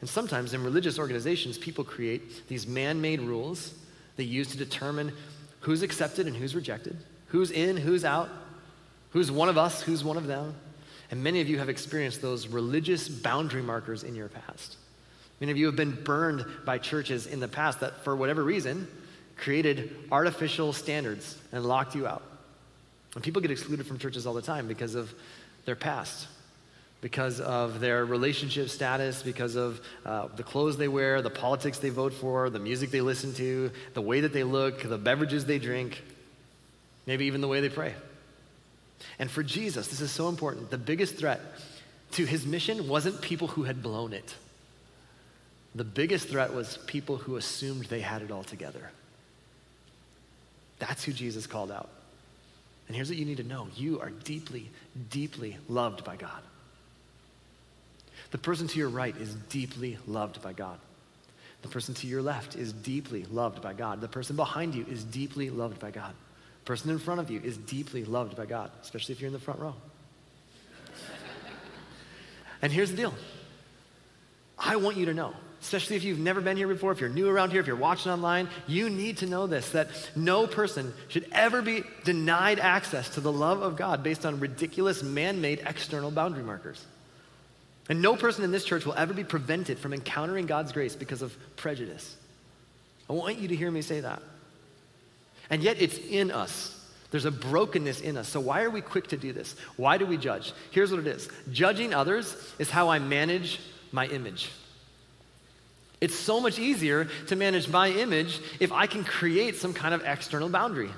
And 0.00 0.08
sometimes 0.08 0.54
in 0.54 0.64
religious 0.64 0.98
organizations, 0.98 1.56
people 1.56 1.84
create 1.84 2.48
these 2.48 2.66
man 2.66 3.00
made 3.00 3.20
rules 3.20 3.74
they 4.16 4.24
use 4.24 4.48
to 4.48 4.58
determine 4.58 5.12
who's 5.60 5.82
accepted 5.82 6.26
and 6.26 6.36
who's 6.36 6.54
rejected, 6.54 6.96
who's 7.28 7.50
in, 7.50 7.76
who's 7.76 8.04
out, 8.04 8.28
who's 9.10 9.30
one 9.30 9.48
of 9.48 9.56
us, 9.56 9.82
who's 9.82 10.02
one 10.02 10.16
of 10.16 10.26
them. 10.26 10.54
And 11.10 11.22
many 11.22 11.40
of 11.40 11.48
you 11.48 11.58
have 11.58 11.68
experienced 11.68 12.20
those 12.20 12.48
religious 12.48 13.08
boundary 13.08 13.62
markers 13.62 14.02
in 14.02 14.14
your 14.14 14.28
past. 14.28 14.76
Many 15.40 15.52
of 15.52 15.58
you 15.58 15.66
have 15.66 15.76
been 15.76 16.02
burned 16.04 16.44
by 16.64 16.78
churches 16.78 17.26
in 17.26 17.40
the 17.40 17.48
past 17.48 17.80
that, 17.80 18.04
for 18.04 18.14
whatever 18.14 18.44
reason, 18.44 18.86
created 19.40 19.96
artificial 20.12 20.72
standards 20.72 21.36
and 21.52 21.64
locked 21.64 21.94
you 21.94 22.06
out. 22.06 22.22
And 23.14 23.24
people 23.24 23.42
get 23.42 23.50
excluded 23.50 23.86
from 23.86 23.98
churches 23.98 24.26
all 24.26 24.34
the 24.34 24.42
time 24.42 24.68
because 24.68 24.94
of 24.94 25.12
their 25.64 25.74
past, 25.74 26.28
because 27.00 27.40
of 27.40 27.80
their 27.80 28.04
relationship 28.04 28.68
status, 28.68 29.22
because 29.22 29.56
of 29.56 29.80
uh, 30.04 30.28
the 30.36 30.42
clothes 30.42 30.76
they 30.76 30.88
wear, 30.88 31.22
the 31.22 31.30
politics 31.30 31.78
they 31.78 31.88
vote 31.88 32.12
for, 32.12 32.50
the 32.50 32.58
music 32.58 32.90
they 32.90 33.00
listen 33.00 33.34
to, 33.34 33.70
the 33.94 34.00
way 34.00 34.20
that 34.20 34.32
they 34.32 34.44
look, 34.44 34.82
the 34.82 34.98
beverages 34.98 35.44
they 35.44 35.58
drink, 35.58 36.02
maybe 37.06 37.24
even 37.24 37.40
the 37.40 37.48
way 37.48 37.60
they 37.60 37.68
pray. 37.68 37.94
And 39.18 39.30
for 39.30 39.42
Jesus, 39.42 39.88
this 39.88 40.00
is 40.00 40.10
so 40.10 40.28
important. 40.28 40.70
The 40.70 40.78
biggest 40.78 41.16
threat 41.16 41.40
to 42.12 42.26
his 42.26 42.46
mission 42.46 42.88
wasn't 42.88 43.20
people 43.20 43.48
who 43.48 43.64
had 43.64 43.82
blown 43.82 44.12
it. 44.12 44.34
The 45.74 45.84
biggest 45.84 46.28
threat 46.28 46.52
was 46.52 46.78
people 46.86 47.16
who 47.16 47.36
assumed 47.36 47.86
they 47.86 48.00
had 48.00 48.22
it 48.22 48.30
all 48.30 48.44
together. 48.44 48.90
That's 50.80 51.04
who 51.04 51.12
Jesus 51.12 51.46
called 51.46 51.70
out. 51.70 51.88
And 52.88 52.96
here's 52.96 53.08
what 53.08 53.18
you 53.18 53.24
need 53.24 53.36
to 53.36 53.44
know 53.44 53.68
you 53.76 54.00
are 54.00 54.10
deeply, 54.10 54.68
deeply 55.10 55.56
loved 55.68 56.02
by 56.02 56.16
God. 56.16 56.42
The 58.32 58.38
person 58.38 58.66
to 58.66 58.78
your 58.78 58.88
right 58.88 59.16
is 59.16 59.34
deeply 59.48 59.98
loved 60.08 60.42
by 60.42 60.52
God. 60.52 60.78
The 61.62 61.68
person 61.68 61.94
to 61.94 62.06
your 62.06 62.22
left 62.22 62.56
is 62.56 62.72
deeply 62.72 63.24
loved 63.30 63.62
by 63.62 63.74
God. 63.74 64.00
The 64.00 64.08
person 64.08 64.34
behind 64.34 64.74
you 64.74 64.86
is 64.88 65.04
deeply 65.04 65.50
loved 65.50 65.78
by 65.78 65.90
God. 65.90 66.14
The 66.64 66.66
person 66.66 66.90
in 66.90 66.98
front 66.98 67.20
of 67.20 67.30
you 67.30 67.40
is 67.42 67.56
deeply 67.56 68.04
loved 68.04 68.36
by 68.36 68.46
God, 68.46 68.70
especially 68.82 69.12
if 69.12 69.20
you're 69.20 69.28
in 69.28 69.34
the 69.34 69.38
front 69.38 69.60
row. 69.60 69.74
and 72.62 72.72
here's 72.72 72.90
the 72.90 72.96
deal 72.96 73.14
I 74.58 74.76
want 74.76 74.96
you 74.96 75.06
to 75.06 75.14
know 75.14 75.34
especially 75.62 75.96
if 75.96 76.04
you've 76.04 76.18
never 76.18 76.40
been 76.40 76.56
here 76.56 76.68
before, 76.68 76.92
if 76.92 77.00
you're 77.00 77.10
new 77.10 77.28
around 77.28 77.50
here, 77.50 77.60
if 77.60 77.66
you're 77.66 77.76
watching 77.76 78.10
online, 78.10 78.48
you 78.66 78.88
need 78.88 79.18
to 79.18 79.26
know 79.26 79.46
this 79.46 79.70
that 79.70 79.88
no 80.16 80.46
person 80.46 80.92
should 81.08 81.26
ever 81.32 81.62
be 81.62 81.84
denied 82.04 82.58
access 82.58 83.10
to 83.10 83.20
the 83.20 83.32
love 83.32 83.62
of 83.62 83.76
God 83.76 84.02
based 84.02 84.24
on 84.24 84.40
ridiculous 84.40 85.02
man 85.02 85.40
made 85.40 85.62
external 85.66 86.10
boundary 86.10 86.42
markers. 86.42 86.84
And 87.88 88.00
no 88.00 88.16
person 88.16 88.44
in 88.44 88.52
this 88.52 88.64
church 88.64 88.86
will 88.86 88.94
ever 88.94 89.12
be 89.12 89.24
prevented 89.24 89.78
from 89.78 89.92
encountering 89.92 90.46
God's 90.46 90.72
grace 90.72 90.94
because 90.94 91.22
of 91.22 91.36
prejudice. 91.56 92.16
I 93.08 93.12
want 93.12 93.38
you 93.38 93.48
to 93.48 93.56
hear 93.56 93.70
me 93.70 93.82
say 93.82 94.00
that. 94.00 94.22
And 95.50 95.62
yet 95.62 95.76
it's 95.80 95.98
in 95.98 96.30
us. 96.30 96.76
There's 97.10 97.24
a 97.24 97.32
brokenness 97.32 98.00
in 98.00 98.16
us. 98.16 98.28
So, 98.28 98.38
why 98.38 98.62
are 98.62 98.70
we 98.70 98.80
quick 98.80 99.08
to 99.08 99.16
do 99.16 99.32
this? 99.32 99.56
Why 99.76 99.98
do 99.98 100.06
we 100.06 100.16
judge? 100.16 100.52
Here's 100.70 100.92
what 100.92 101.00
it 101.00 101.08
is 101.08 101.28
judging 101.50 101.92
others 101.92 102.36
is 102.60 102.70
how 102.70 102.88
I 102.88 103.00
manage 103.00 103.60
my 103.90 104.06
image. 104.06 104.50
It's 106.00 106.14
so 106.14 106.40
much 106.40 106.58
easier 106.58 107.08
to 107.26 107.36
manage 107.36 107.68
my 107.68 107.90
image 107.90 108.40
if 108.58 108.72
I 108.72 108.86
can 108.86 109.04
create 109.04 109.56
some 109.56 109.74
kind 109.74 109.94
of 109.94 110.02
external 110.04 110.48
boundary. 110.48 110.90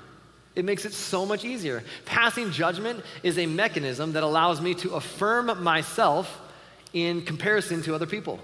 It 0.55 0.65
makes 0.65 0.85
it 0.85 0.93
so 0.93 1.25
much 1.25 1.43
easier. 1.43 1.83
Passing 2.05 2.51
judgment 2.51 3.03
is 3.23 3.37
a 3.37 3.45
mechanism 3.45 4.13
that 4.13 4.23
allows 4.23 4.61
me 4.61 4.75
to 4.75 4.95
affirm 4.95 5.63
myself 5.63 6.41
in 6.93 7.23
comparison 7.23 7.81
to 7.83 7.95
other 7.95 8.05
people. 8.05 8.39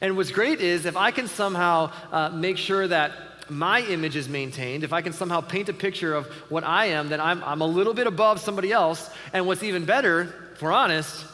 And 0.00 0.16
what's 0.16 0.30
great 0.30 0.60
is 0.60 0.86
if 0.86 0.96
I 0.96 1.10
can 1.10 1.28
somehow 1.28 1.92
uh, 2.12 2.30
make 2.30 2.56
sure 2.56 2.86
that 2.88 3.12
my 3.48 3.80
image 3.82 4.16
is 4.16 4.28
maintained, 4.28 4.84
if 4.84 4.92
I 4.92 5.02
can 5.02 5.12
somehow 5.12 5.40
paint 5.40 5.68
a 5.68 5.72
picture 5.72 6.14
of 6.14 6.26
what 6.48 6.64
I 6.64 6.86
am, 6.86 7.08
then 7.08 7.20
I'm, 7.20 7.42
I'm 7.44 7.60
a 7.60 7.66
little 7.66 7.94
bit 7.94 8.06
above 8.06 8.40
somebody 8.40 8.72
else. 8.72 9.10
And 9.32 9.46
what's 9.46 9.62
even 9.62 9.84
better, 9.84 10.34
if 10.54 10.62
we're 10.62 10.72
honest, 10.72 11.24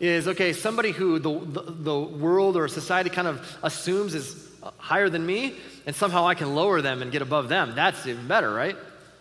is 0.00 0.28
okay, 0.28 0.52
somebody 0.52 0.90
who 0.90 1.18
the, 1.18 1.38
the, 1.38 1.62
the, 1.62 1.98
world 1.98 2.56
or 2.56 2.66
society 2.68 3.10
kind 3.10 3.28
of 3.28 3.58
assumes 3.62 4.14
is 4.14 4.50
higher 4.78 5.08
than 5.08 5.24
me, 5.24 5.56
and 5.86 5.94
somehow 5.94 6.26
I 6.26 6.34
can 6.34 6.54
lower 6.54 6.82
them 6.82 7.02
and 7.02 7.12
get 7.12 7.22
above 7.22 7.48
them. 7.48 7.74
That's 7.74 8.06
even 8.06 8.26
better, 8.26 8.52
right? 8.52 8.76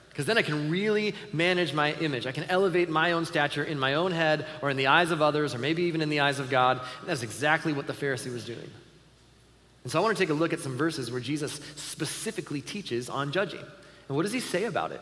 Because 0.10 0.26
then 0.26 0.38
I 0.38 0.44
can 0.44 0.70
really 0.70 1.16
manage 1.32 1.74
my 1.74 1.94
image. 1.94 2.28
I 2.28 2.32
can 2.32 2.44
elevate 2.44 2.88
my 2.88 3.14
own 3.14 3.26
stature 3.26 3.64
in 3.64 3.80
my 3.80 3.96
own 3.96 4.12
head 4.12 4.46
or 4.62 4.70
in 4.70 4.78
the 4.78 4.88
eyes 4.88 5.10
of 5.10 5.22
others 5.24 5.56
or 5.56 5.58
maybe 5.58 5.84
even 5.84 6.02
in 6.02 6.10
the 6.10 6.20
eyes 6.20 6.40
of 6.40 6.52
God. 6.52 6.82
That's 7.06 7.24
exactly 7.24 7.74
what 7.74 7.88
the 7.88 7.94
Pharisee 7.94 8.32
was 8.32 8.46
doing. 8.46 8.70
And 9.84 9.92
so 9.92 10.00
I 10.00 10.04
want 10.04 10.16
to 10.16 10.24
take 10.24 10.30
a 10.30 10.36
look 10.36 10.54
at 10.54 10.60
some 10.60 10.78
verses 10.78 11.12
where 11.12 11.20
Jesus 11.20 11.60
specifically 11.76 12.62
teaches 12.62 13.10
on 13.10 13.32
judging. 13.32 13.64
And 14.08 14.16
what 14.16 14.24
does 14.24 14.32
he 14.32 14.40
say 14.40 14.66
about 14.66 14.92
it? 14.92 15.02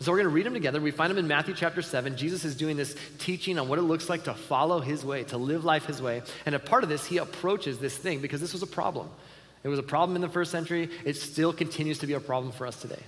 So 0.00 0.12
we're 0.12 0.18
going 0.18 0.28
to 0.28 0.34
read 0.34 0.46
them 0.46 0.52
together. 0.52 0.80
We 0.80 0.90
find 0.90 1.10
them 1.10 1.18
in 1.18 1.26
Matthew 1.26 1.54
chapter 1.54 1.80
7. 1.80 2.16
Jesus 2.16 2.44
is 2.44 2.54
doing 2.54 2.76
this 2.76 2.94
teaching 3.18 3.58
on 3.58 3.68
what 3.68 3.78
it 3.78 3.82
looks 3.82 4.10
like 4.10 4.24
to 4.24 4.34
follow 4.34 4.80
his 4.80 5.04
way, 5.04 5.24
to 5.24 5.38
live 5.38 5.64
life 5.64 5.86
his 5.86 6.02
way. 6.02 6.22
And 6.44 6.54
a 6.54 6.58
part 6.58 6.82
of 6.82 6.90
this, 6.90 7.06
he 7.06 7.16
approaches 7.16 7.78
this 7.78 7.96
thing 7.96 8.20
because 8.20 8.40
this 8.40 8.52
was 8.52 8.62
a 8.62 8.66
problem. 8.66 9.08
It 9.64 9.68
was 9.68 9.78
a 9.78 9.82
problem 9.82 10.14
in 10.14 10.22
the 10.22 10.28
first 10.28 10.50
century. 10.52 10.90
It 11.04 11.16
still 11.16 11.52
continues 11.52 11.98
to 12.00 12.06
be 12.06 12.12
a 12.12 12.20
problem 12.20 12.52
for 12.52 12.66
us 12.66 12.80
today. 12.80 13.02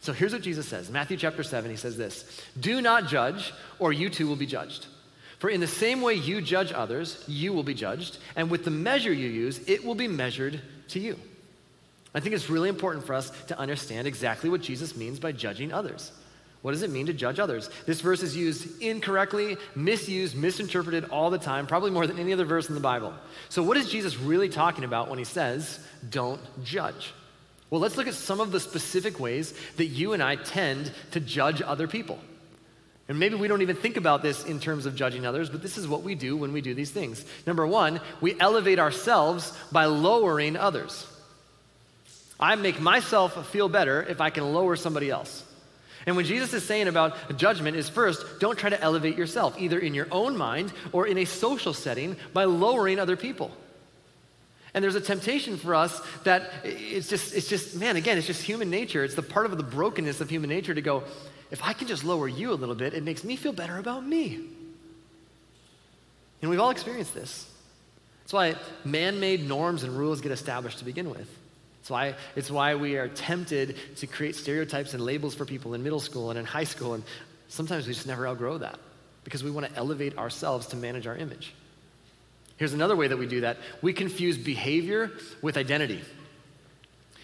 So 0.00 0.12
here's 0.12 0.32
what 0.32 0.42
Jesus 0.42 0.68
says 0.68 0.90
Matthew 0.90 1.16
chapter 1.16 1.42
7, 1.42 1.70
he 1.70 1.76
says 1.76 1.96
this 1.96 2.24
Do 2.58 2.80
not 2.80 3.08
judge, 3.08 3.52
or 3.78 3.92
you 3.92 4.08
too 4.08 4.28
will 4.28 4.36
be 4.36 4.46
judged. 4.46 4.86
For 5.38 5.50
in 5.50 5.60
the 5.60 5.66
same 5.66 6.02
way 6.02 6.14
you 6.14 6.40
judge 6.40 6.72
others, 6.72 7.22
you 7.28 7.52
will 7.52 7.62
be 7.62 7.74
judged, 7.74 8.18
and 8.36 8.50
with 8.50 8.64
the 8.64 8.70
measure 8.70 9.12
you 9.12 9.28
use, 9.28 9.60
it 9.68 9.84
will 9.84 9.94
be 9.94 10.08
measured 10.08 10.60
to 10.88 11.00
you. 11.00 11.18
I 12.14 12.20
think 12.20 12.34
it's 12.34 12.50
really 12.50 12.68
important 12.68 13.04
for 13.04 13.14
us 13.14 13.30
to 13.46 13.58
understand 13.58 14.06
exactly 14.06 14.50
what 14.50 14.62
Jesus 14.62 14.96
means 14.96 15.20
by 15.20 15.32
judging 15.32 15.72
others. 15.72 16.10
What 16.62 16.72
does 16.72 16.82
it 16.82 16.90
mean 16.90 17.06
to 17.06 17.12
judge 17.12 17.38
others? 17.38 17.70
This 17.86 18.00
verse 18.00 18.22
is 18.22 18.36
used 18.36 18.82
incorrectly, 18.82 19.56
misused, 19.76 20.36
misinterpreted 20.36 21.04
all 21.04 21.30
the 21.30 21.38
time, 21.38 21.66
probably 21.66 21.90
more 21.90 22.06
than 22.06 22.18
any 22.18 22.32
other 22.32 22.44
verse 22.44 22.68
in 22.68 22.74
the 22.74 22.80
Bible. 22.80 23.14
So, 23.48 23.62
what 23.62 23.76
is 23.76 23.88
Jesus 23.88 24.18
really 24.18 24.48
talking 24.48 24.84
about 24.84 25.08
when 25.08 25.18
he 25.18 25.24
says, 25.24 25.78
don't 26.10 26.40
judge? 26.64 27.12
Well, 27.70 27.80
let's 27.80 27.96
look 27.96 28.08
at 28.08 28.14
some 28.14 28.40
of 28.40 28.50
the 28.50 28.60
specific 28.60 29.20
ways 29.20 29.54
that 29.76 29.86
you 29.86 30.14
and 30.14 30.22
I 30.22 30.36
tend 30.36 30.90
to 31.12 31.20
judge 31.20 31.62
other 31.62 31.86
people. 31.86 32.18
And 33.08 33.18
maybe 33.18 33.36
we 33.36 33.48
don't 33.48 33.62
even 33.62 33.76
think 33.76 33.96
about 33.96 34.22
this 34.22 34.44
in 34.44 34.60
terms 34.60 34.84
of 34.84 34.94
judging 34.94 35.26
others, 35.26 35.48
but 35.48 35.62
this 35.62 35.78
is 35.78 35.88
what 35.88 36.02
we 36.02 36.14
do 36.14 36.36
when 36.36 36.52
we 36.52 36.60
do 36.60 36.74
these 36.74 36.90
things. 36.90 37.24
Number 37.46 37.66
one, 37.66 38.00
we 38.20 38.38
elevate 38.38 38.78
ourselves 38.78 39.52
by 39.72 39.86
lowering 39.86 40.56
others. 40.56 41.06
I 42.40 42.54
make 42.56 42.80
myself 42.80 43.48
feel 43.50 43.68
better 43.68 44.02
if 44.02 44.20
I 44.20 44.30
can 44.30 44.52
lower 44.52 44.76
somebody 44.76 45.10
else. 45.10 45.44
And 46.06 46.16
what 46.16 46.26
Jesus 46.26 46.54
is 46.54 46.64
saying 46.64 46.88
about 46.88 47.36
judgment 47.36 47.76
is 47.76 47.88
first, 47.88 48.40
don't 48.40 48.58
try 48.58 48.70
to 48.70 48.80
elevate 48.80 49.16
yourself, 49.16 49.60
either 49.60 49.78
in 49.78 49.94
your 49.94 50.08
own 50.10 50.36
mind 50.36 50.72
or 50.92 51.06
in 51.06 51.18
a 51.18 51.24
social 51.24 51.74
setting 51.74 52.16
by 52.32 52.44
lowering 52.44 52.98
other 52.98 53.16
people. 53.16 53.50
And 54.74 54.84
there's 54.84 54.94
a 54.94 55.00
temptation 55.00 55.56
for 55.56 55.74
us 55.74 56.00
that 56.24 56.50
it's 56.62 57.08
just, 57.08 57.34
it's 57.34 57.48
just, 57.48 57.76
man, 57.76 57.96
again, 57.96 58.18
it's 58.18 58.26
just 58.26 58.42
human 58.42 58.70
nature. 58.70 59.02
It's 59.02 59.14
the 59.14 59.22
part 59.22 59.46
of 59.46 59.56
the 59.56 59.64
brokenness 59.64 60.20
of 60.20 60.30
human 60.30 60.50
nature 60.50 60.74
to 60.74 60.82
go, 60.82 61.04
if 61.50 61.62
I 61.64 61.72
can 61.72 61.88
just 61.88 62.04
lower 62.04 62.28
you 62.28 62.52
a 62.52 62.54
little 62.54 62.74
bit, 62.74 62.94
it 62.94 63.02
makes 63.02 63.24
me 63.24 63.36
feel 63.36 63.52
better 63.52 63.78
about 63.78 64.06
me. 64.06 64.40
And 66.40 66.50
we've 66.50 66.60
all 66.60 66.70
experienced 66.70 67.14
this. 67.14 67.50
That's 68.22 68.32
why 68.32 68.54
man 68.84 69.20
made 69.20 69.48
norms 69.48 69.82
and 69.82 69.96
rules 69.96 70.20
get 70.20 70.32
established 70.32 70.78
to 70.78 70.84
begin 70.84 71.10
with. 71.10 71.28
It's 71.88 71.90
why, 71.90 72.14
it's 72.36 72.50
why 72.50 72.74
we 72.74 72.98
are 72.98 73.08
tempted 73.08 73.74
to 73.96 74.06
create 74.06 74.36
stereotypes 74.36 74.92
and 74.92 75.02
labels 75.02 75.34
for 75.34 75.46
people 75.46 75.72
in 75.72 75.82
middle 75.82 76.00
school 76.00 76.28
and 76.28 76.38
in 76.38 76.44
high 76.44 76.64
school, 76.64 76.92
and 76.92 77.02
sometimes 77.48 77.86
we 77.86 77.94
just 77.94 78.06
never 78.06 78.28
outgrow 78.28 78.58
that 78.58 78.78
because 79.24 79.42
we 79.42 79.50
want 79.50 79.70
to 79.70 79.74
elevate 79.74 80.18
ourselves 80.18 80.66
to 80.66 80.76
manage 80.76 81.06
our 81.06 81.16
image. 81.16 81.54
Here's 82.58 82.74
another 82.74 82.94
way 82.94 83.08
that 83.08 83.16
we 83.16 83.26
do 83.26 83.40
that 83.40 83.56
we 83.80 83.94
confuse 83.94 84.36
behavior 84.36 85.10
with 85.40 85.56
identity. 85.56 86.02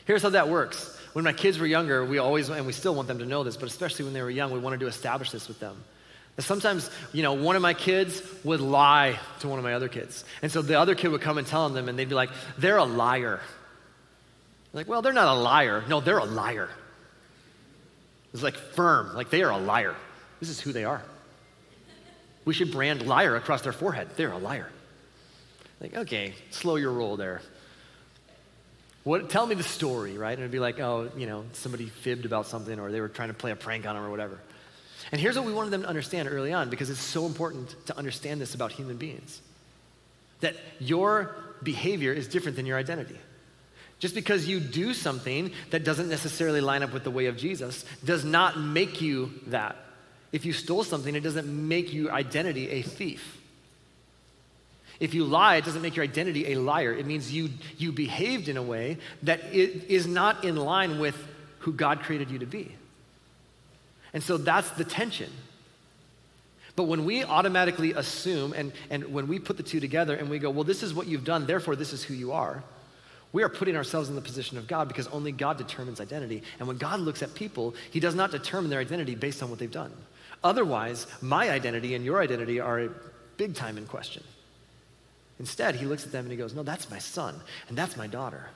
Here's 0.07 0.23
how 0.23 0.31
that 0.31 0.49
works. 0.49 0.99
When 1.13 1.27
my 1.27 1.35
kids 1.35 1.59
were 1.59 1.67
younger, 1.67 2.03
we 2.03 2.17
always, 2.17 2.49
and 2.49 2.65
we 2.65 2.73
still 2.73 2.95
want 2.95 3.07
them 3.07 3.19
to 3.19 3.27
know 3.27 3.45
this, 3.45 3.59
but 3.59 3.67
especially 3.67 4.07
when 4.07 4.15
they 4.15 4.23
were 4.23 4.31
young, 4.31 4.51
we 4.51 4.61
wanted 4.61 4.81
to 4.81 4.87
establish 4.87 5.31
this 5.31 5.47
with 5.47 5.61
them. 5.61 5.77
sometimes, 6.39 6.89
you 7.13 7.23
know, 7.23 7.35
one 7.35 7.55
of 7.55 7.61
my 7.61 7.75
kids 7.75 8.23
would 8.45 8.63
lie 8.63 9.19
to 9.41 9.49
one 9.49 9.59
of 9.59 9.63
my 9.63 9.75
other 9.75 9.89
kids. 9.89 10.25
And 10.41 10.51
so 10.51 10.63
the 10.63 10.81
other 10.81 10.95
kid 10.95 11.09
would 11.09 11.21
come 11.21 11.37
and 11.37 11.47
tell 11.47 11.69
them, 11.69 11.91
and 11.91 11.99
they'd 11.99 12.09
be 12.09 12.15
like, 12.15 12.31
they're 12.57 12.79
a 12.79 12.85
liar 12.85 13.41
like, 14.75 14.89
well, 14.89 15.01
they're 15.01 15.13
not 15.13 15.29
a 15.29 15.41
liar. 15.41 15.85
No, 15.89 16.01
they're 16.01 16.19
a 16.19 16.25
liar. 16.25 16.69
It's 18.35 18.43
like 18.43 18.57
firm, 18.57 19.15
like 19.15 19.31
they 19.31 19.43
are 19.43 19.53
a 19.53 19.59
liar. 19.59 19.95
This 20.41 20.49
is 20.49 20.61
who 20.61 20.73
they 20.73 20.85
are. 20.85 21.03
We 22.45 22.53
should 22.53 22.73
brand 22.73 23.07
liar 23.07 23.37
across 23.37 23.63
their 23.63 23.73
forehead. 23.73 24.09
They're 24.17 24.33
a 24.33 24.39
liar. 24.39 24.69
Like, 25.81 25.97
okay, 25.97 26.35
slow 26.51 26.77
your 26.77 26.93
roll 26.93 27.17
there. 27.17 27.41
What, 29.05 29.31
tell 29.31 29.47
me 29.47 29.55
the 29.55 29.63
story, 29.63 30.19
right? 30.19 30.33
And 30.33 30.41
it'd 30.41 30.51
be 30.51 30.59
like, 30.59 30.81
oh, 30.81 31.11
you 31.17 31.27
know, 31.27 31.45
somebody 31.53 31.87
fibbed 31.87 32.25
about 32.25 32.47
something 32.47 32.81
or 32.81 32.91
they 32.91 33.01
were 33.01 33.09
trying 33.09 33.29
to 33.29 33.35
play 33.35 33.53
a 33.53 33.57
prank 33.57 33.87
on 33.87 33.95
them 33.95 34.05
or 34.05 34.11
whatever. 34.11 34.41
And 35.13 35.21
here's 35.21 35.37
what 35.37 35.45
we 35.45 35.53
wanted 35.53 35.71
them 35.71 35.83
to 35.83 35.89
understand 35.89 36.29
early 36.29 36.53
on 36.53 36.71
because 36.71 36.91
it's 36.91 37.01
so 37.01 37.27
important 37.27 37.77
to 37.87 37.97
understand 37.97 38.41
this 38.41 38.55
about 38.55 38.73
human 38.73 38.97
beings 38.97 39.41
that 40.41 40.57
your 40.81 41.37
behavior 41.63 42.13
is 42.13 42.27
different 42.27 42.57
than 42.57 42.67
your 42.67 42.79
identity. 42.79 43.19
Just 44.05 44.15
because 44.15 44.47
you 44.47 44.61
do 44.61 44.93
something 44.93 45.51
that 45.71 45.83
doesn't 45.83 46.11
necessarily 46.11 46.61
line 46.61 46.83
up 46.83 46.93
with 46.93 47.05
the 47.05 47.11
way 47.11 47.25
of 47.25 47.39
Jesus 47.39 47.87
does 48.05 48.23
not 48.23 48.61
make 48.61 49.01
you 49.01 49.33
that. 49.47 49.77
If 50.31 50.45
you 50.45 50.53
stole 50.53 50.85
something, 50.85 51.15
it 51.15 51.23
doesn't 51.23 51.47
make 51.47 51.95
your 51.95 52.13
identity 52.13 52.69
a 52.69 52.83
thief. 52.83 53.39
If 55.01 55.15
you 55.15 55.25
lie, 55.25 55.57
it 55.57 55.65
doesn't 55.65 55.81
make 55.81 55.97
your 55.97 56.05
identity 56.05 56.53
a 56.53 56.57
liar. 56.57 56.93
It 56.93 57.07
means 57.07 57.33
you, 57.33 57.49
you 57.79 57.93
behaved 57.93 58.51
in 58.51 58.59
a 58.59 58.63
way 58.63 58.99
that 59.23 59.41
it 59.55 59.91
is 59.91 60.07
not 60.07 60.45
in 60.45 60.57
line 60.57 60.99
with 60.99 61.17
who 61.61 61.73
God 61.73 62.01
created 62.01 62.31
you 62.31 62.41
to 62.41 62.47
be. 62.47 62.77
And 64.13 64.23
so 64.23 64.37
that's 64.37 64.69
the 64.73 64.85
tension. 64.85 65.31
But 66.77 66.83
when 66.83 67.07
we 67.07 67.25
automatically 67.25 67.95
assume 67.95 68.53
and, 68.53 68.71
and 68.91 69.15
when 69.15 69.29
we 69.29 69.39
put 69.39 69.57
the 69.57 69.63
two 69.63 69.81
together 69.81 70.15
and 70.15 70.29
we 70.29 70.39
go, 70.39 70.51
well, 70.51 70.65
this 70.65 70.83
is 70.83 70.93
what 70.93 71.07
you've 71.07 71.25
done, 71.25 71.47
therefore 71.47 71.75
this 71.75 71.95
is 71.95 72.05
who 72.05 72.13
you 72.13 72.33
are, 72.33 72.63
we 73.35 73.43
are 73.43 73.49
putting 73.49 73.75
ourselves 73.77 74.09
in 74.09 74.15
the 74.15 74.21
position 74.21 74.59
of 74.59 74.69
God 74.69 74.87
because 74.87 75.09
only 75.09 75.33
God 75.33 75.59
determines 75.59 76.01
identity. 76.01 76.45
And 76.61 76.69
when 76.69 76.79
God 76.79 77.01
looks 77.01 77.21
at 77.21 77.35
people, 77.35 77.75
he 77.91 77.99
does 77.99 78.15
not 78.15 78.31
determine 78.31 78.71
their 78.71 78.79
identity 78.79 79.17
based 79.17 79.43
on 79.43 79.51
what 79.51 79.59
they've 79.59 79.69
done. 79.69 79.93
Otherwise, 80.45 81.09
my 81.21 81.51
identity 81.51 81.97
and 81.97 82.05
your 82.05 82.21
identity 82.21 82.61
are 82.61 82.91
big 83.37 83.57
time 83.57 83.77
in 83.77 83.87
question. 83.87 84.23
Instead, 85.41 85.75
he 85.75 85.85
looks 85.85 86.07
at 86.07 86.13
them 86.13 86.27
and 86.27 86.31
he 86.31 86.39
goes, 86.39 86.55
No, 86.55 86.63
that's 86.63 86.89
my 86.93 87.01
son 87.01 87.35
and 87.69 87.77
that's 87.77 87.97
my 87.97 88.07
daughter. 88.07 88.47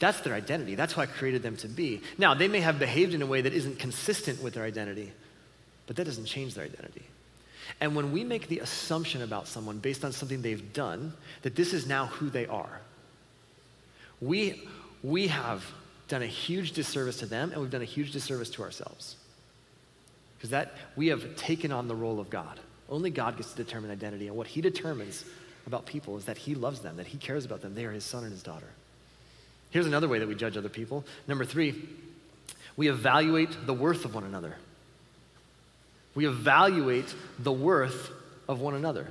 That's 0.00 0.18
their 0.22 0.34
identity. 0.34 0.74
That's 0.74 0.94
who 0.94 1.00
I 1.00 1.06
created 1.06 1.44
them 1.44 1.56
to 1.58 1.68
be. 1.68 2.02
Now, 2.18 2.34
they 2.34 2.48
may 2.48 2.58
have 2.58 2.80
behaved 2.80 3.14
in 3.14 3.22
a 3.22 3.26
way 3.26 3.40
that 3.42 3.52
isn't 3.52 3.78
consistent 3.78 4.42
with 4.42 4.54
their 4.54 4.64
identity, 4.64 5.12
but 5.86 5.94
that 5.94 6.06
doesn't 6.06 6.24
change 6.24 6.54
their 6.54 6.64
identity. 6.64 7.04
And 7.80 7.94
when 7.94 8.10
we 8.10 8.24
make 8.24 8.48
the 8.48 8.58
assumption 8.58 9.22
about 9.22 9.46
someone 9.46 9.78
based 9.78 10.04
on 10.04 10.10
something 10.10 10.42
they've 10.42 10.72
done, 10.72 11.12
that 11.42 11.54
this 11.54 11.72
is 11.72 11.86
now 11.86 12.06
who 12.06 12.30
they 12.30 12.48
are, 12.48 12.80
we, 14.22 14.62
we 15.02 15.26
have 15.26 15.64
done 16.08 16.22
a 16.22 16.26
huge 16.26 16.72
disservice 16.72 17.18
to 17.18 17.26
them 17.26 17.50
and 17.50 17.60
we've 17.60 17.70
done 17.70 17.82
a 17.82 17.84
huge 17.84 18.12
disservice 18.12 18.48
to 18.50 18.62
ourselves. 18.62 19.16
Because 20.38 20.50
that 20.50 20.74
we 20.96 21.08
have 21.08 21.36
taken 21.36 21.72
on 21.72 21.88
the 21.88 21.94
role 21.94 22.20
of 22.20 22.30
God. 22.30 22.58
Only 22.88 23.10
God 23.10 23.36
gets 23.36 23.52
to 23.52 23.56
determine 23.56 23.90
identity, 23.90 24.28
and 24.28 24.36
what 24.36 24.46
He 24.46 24.60
determines 24.60 25.24
about 25.66 25.86
people 25.86 26.16
is 26.16 26.24
that 26.26 26.36
He 26.36 26.54
loves 26.54 26.80
them, 26.80 26.96
that 26.96 27.06
He 27.06 27.16
cares 27.16 27.44
about 27.44 27.62
them. 27.62 27.74
They 27.74 27.84
are 27.84 27.92
His 27.92 28.04
son 28.04 28.22
and 28.24 28.32
His 28.32 28.42
daughter. 28.42 28.66
Here's 29.70 29.86
another 29.86 30.08
way 30.08 30.18
that 30.18 30.28
we 30.28 30.34
judge 30.34 30.56
other 30.56 30.68
people. 30.68 31.04
Number 31.26 31.44
three, 31.44 31.88
we 32.76 32.88
evaluate 32.88 33.66
the 33.66 33.72
worth 33.72 34.04
of 34.04 34.14
one 34.14 34.24
another. 34.24 34.56
We 36.14 36.26
evaluate 36.26 37.14
the 37.38 37.52
worth 37.52 38.10
of 38.48 38.60
one 38.60 38.74
another. 38.74 39.06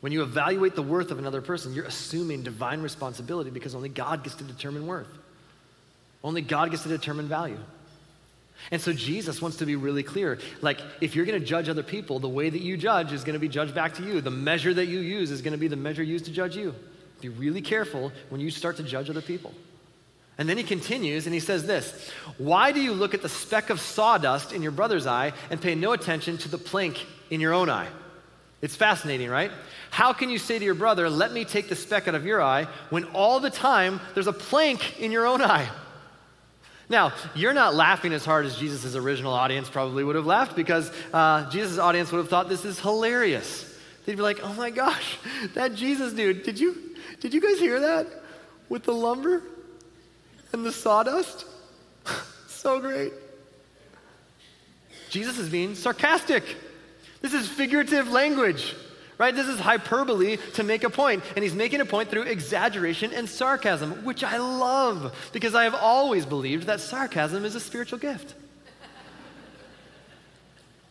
When 0.00 0.12
you 0.12 0.22
evaluate 0.22 0.74
the 0.74 0.82
worth 0.82 1.10
of 1.10 1.18
another 1.18 1.42
person, 1.42 1.74
you're 1.74 1.84
assuming 1.84 2.42
divine 2.42 2.80
responsibility 2.80 3.50
because 3.50 3.74
only 3.74 3.90
God 3.90 4.24
gets 4.24 4.36
to 4.36 4.44
determine 4.44 4.86
worth. 4.86 5.08
Only 6.24 6.42
God 6.42 6.70
gets 6.70 6.82
to 6.84 6.88
determine 6.88 7.28
value. 7.28 7.58
And 8.70 8.80
so 8.80 8.92
Jesus 8.92 9.40
wants 9.40 9.58
to 9.58 9.66
be 9.66 9.76
really 9.76 10.02
clear. 10.02 10.38
Like, 10.60 10.80
if 11.00 11.16
you're 11.16 11.24
going 11.24 11.40
to 11.40 11.46
judge 11.46 11.68
other 11.68 11.82
people, 11.82 12.18
the 12.18 12.28
way 12.28 12.50
that 12.50 12.60
you 12.60 12.76
judge 12.76 13.12
is 13.12 13.24
going 13.24 13.34
to 13.34 13.40
be 13.40 13.48
judged 13.48 13.74
back 13.74 13.94
to 13.94 14.02
you. 14.02 14.20
The 14.20 14.30
measure 14.30 14.74
that 14.74 14.86
you 14.86 15.00
use 15.00 15.30
is 15.30 15.40
going 15.40 15.52
to 15.52 15.58
be 15.58 15.68
the 15.68 15.76
measure 15.76 16.02
used 16.02 16.26
to 16.26 16.30
judge 16.30 16.56
you. 16.56 16.74
Be 17.20 17.28
really 17.28 17.62
careful 17.62 18.12
when 18.28 18.40
you 18.40 18.50
start 18.50 18.76
to 18.76 18.82
judge 18.82 19.08
other 19.08 19.22
people. 19.22 19.54
And 20.38 20.48
then 20.48 20.56
he 20.56 20.62
continues 20.62 21.26
and 21.26 21.34
he 21.34 21.40
says 21.40 21.66
this 21.66 22.10
Why 22.38 22.72
do 22.72 22.80
you 22.80 22.92
look 22.94 23.12
at 23.12 23.22
the 23.22 23.28
speck 23.28 23.68
of 23.68 23.80
sawdust 23.80 24.52
in 24.52 24.62
your 24.62 24.72
brother's 24.72 25.06
eye 25.06 25.32
and 25.50 25.60
pay 25.60 25.74
no 25.74 25.92
attention 25.92 26.38
to 26.38 26.48
the 26.48 26.58
plank 26.58 27.04
in 27.28 27.40
your 27.40 27.52
own 27.52 27.68
eye? 27.68 27.88
It's 28.62 28.76
fascinating, 28.76 29.30
right? 29.30 29.50
How 29.90 30.12
can 30.12 30.28
you 30.28 30.38
say 30.38 30.58
to 30.58 30.64
your 30.64 30.74
brother, 30.74 31.08
Let 31.08 31.32
me 31.32 31.44
take 31.44 31.68
the 31.68 31.76
speck 31.76 32.08
out 32.08 32.14
of 32.14 32.26
your 32.26 32.42
eye, 32.42 32.66
when 32.90 33.04
all 33.04 33.40
the 33.40 33.50
time 33.50 34.00
there's 34.14 34.26
a 34.26 34.32
plank 34.32 35.00
in 35.00 35.12
your 35.12 35.26
own 35.26 35.40
eye? 35.40 35.68
Now, 36.88 37.12
you're 37.34 37.54
not 37.54 37.74
laughing 37.74 38.12
as 38.12 38.24
hard 38.24 38.46
as 38.46 38.56
Jesus' 38.56 38.96
original 38.96 39.32
audience 39.32 39.70
probably 39.70 40.02
would 40.02 40.16
have 40.16 40.26
laughed 40.26 40.56
because 40.56 40.90
uh, 41.12 41.48
Jesus' 41.50 41.78
audience 41.78 42.10
would 42.10 42.18
have 42.18 42.28
thought 42.28 42.48
this 42.48 42.64
is 42.64 42.80
hilarious. 42.80 43.66
They'd 44.04 44.16
be 44.16 44.22
like, 44.22 44.40
oh 44.42 44.52
my 44.54 44.70
gosh, 44.70 45.18
that 45.54 45.74
Jesus 45.74 46.12
dude, 46.12 46.42
did 46.42 46.58
you, 46.58 46.76
did 47.20 47.32
you 47.32 47.40
guys 47.40 47.60
hear 47.60 47.80
that? 47.80 48.08
With 48.68 48.82
the 48.82 48.92
lumber? 48.92 49.42
and 50.52 50.64
the 50.64 50.72
sawdust? 50.72 51.44
so 52.48 52.80
great. 52.80 53.12
Jesus 55.10 55.38
is 55.38 55.48
being 55.48 55.74
sarcastic. 55.74 56.44
This 57.20 57.34
is 57.34 57.48
figurative 57.48 58.10
language, 58.10 58.74
right? 59.18 59.34
This 59.34 59.46
is 59.46 59.60
hyperbole 59.60 60.38
to 60.54 60.62
make 60.62 60.84
a 60.84 60.90
point. 60.90 61.22
And 61.36 61.42
he's 61.42 61.54
making 61.54 61.80
a 61.80 61.84
point 61.84 62.08
through 62.08 62.22
exaggeration 62.22 63.12
and 63.12 63.28
sarcasm, 63.28 64.04
which 64.04 64.24
I 64.24 64.38
love 64.38 65.14
because 65.32 65.54
I 65.54 65.64
have 65.64 65.74
always 65.74 66.24
believed 66.24 66.66
that 66.66 66.80
sarcasm 66.80 67.44
is 67.44 67.54
a 67.54 67.60
spiritual 67.60 67.98
gift. 67.98 68.34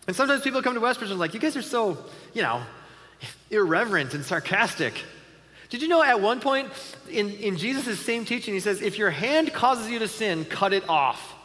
and 0.07 0.15
sometimes 0.15 0.41
people 0.41 0.61
come 0.61 0.75
to 0.75 0.81
Westbridge 0.81 1.09
and 1.09 1.19
like, 1.19 1.33
you 1.33 1.39
guys 1.39 1.57
are 1.57 1.61
so, 1.61 1.97
you 2.33 2.43
know, 2.43 2.61
irreverent 3.49 4.13
and 4.13 4.23
sarcastic. 4.23 4.93
Did 5.69 5.81
you 5.81 5.87
know 5.87 6.01
at 6.03 6.19
one 6.19 6.39
point 6.39 6.69
in, 7.09 7.31
in 7.31 7.57
Jesus' 7.57 7.99
same 7.99 8.25
teaching, 8.25 8.53
he 8.53 8.59
says, 8.59 8.81
if 8.81 8.97
your 8.97 9.11
hand 9.11 9.53
causes 9.53 9.89
you 9.89 9.99
to 9.99 10.07
sin, 10.07 10.45
cut 10.45 10.73
it 10.73 10.87
off. 10.89 11.35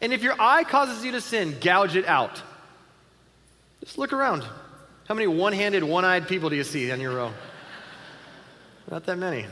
And 0.00 0.12
if 0.12 0.22
your 0.22 0.34
eye 0.40 0.64
causes 0.64 1.04
you 1.04 1.12
to 1.12 1.20
sin, 1.20 1.56
gouge 1.60 1.96
it 1.96 2.06
out. 2.06 2.42
Just 3.84 3.98
look 3.98 4.12
around. 4.12 4.44
How 5.08 5.14
many 5.14 5.26
one 5.26 5.52
handed, 5.52 5.82
one 5.82 6.04
eyed 6.04 6.28
people 6.28 6.48
do 6.50 6.56
you 6.56 6.64
see 6.64 6.90
on 6.92 7.00
your 7.00 7.14
row? 7.14 7.32
Not 8.90 9.04
that 9.06 9.18
many. 9.18 9.46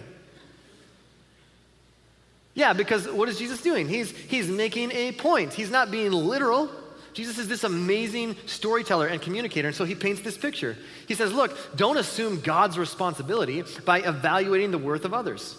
Yeah, 2.55 2.73
because 2.73 3.09
what 3.09 3.29
is 3.29 3.39
Jesus 3.39 3.63
doing? 3.63 3.89
He's, 3.89 4.11
he's 4.11 4.49
making 4.49 4.93
a 4.93 5.13
point. 5.13 5.53
He's 5.53 5.71
not 5.71 5.91
being 5.91 6.13
literal. 6.13 6.71
Jesus 7.13 7.39
is 7.39 7.49
this 7.49 7.65
amazing 7.65 8.37
storyteller 8.47 9.07
and 9.07 9.21
communicator, 9.21 9.69
and 9.69 9.77
so 9.77 9.85
he 9.85 9.95
paints 9.95 10.21
this 10.21 10.37
picture. 10.37 10.77
He 11.09 11.15
says, 11.15 11.33
Look, 11.33 11.57
don't 11.77 11.97
assume 11.97 12.41
God's 12.41 12.79
responsibility 12.79 13.65
by 13.85 14.01
evaluating 14.01 14.71
the 14.71 14.79
worth 14.79 15.05
of 15.05 15.13
others. 15.13 15.57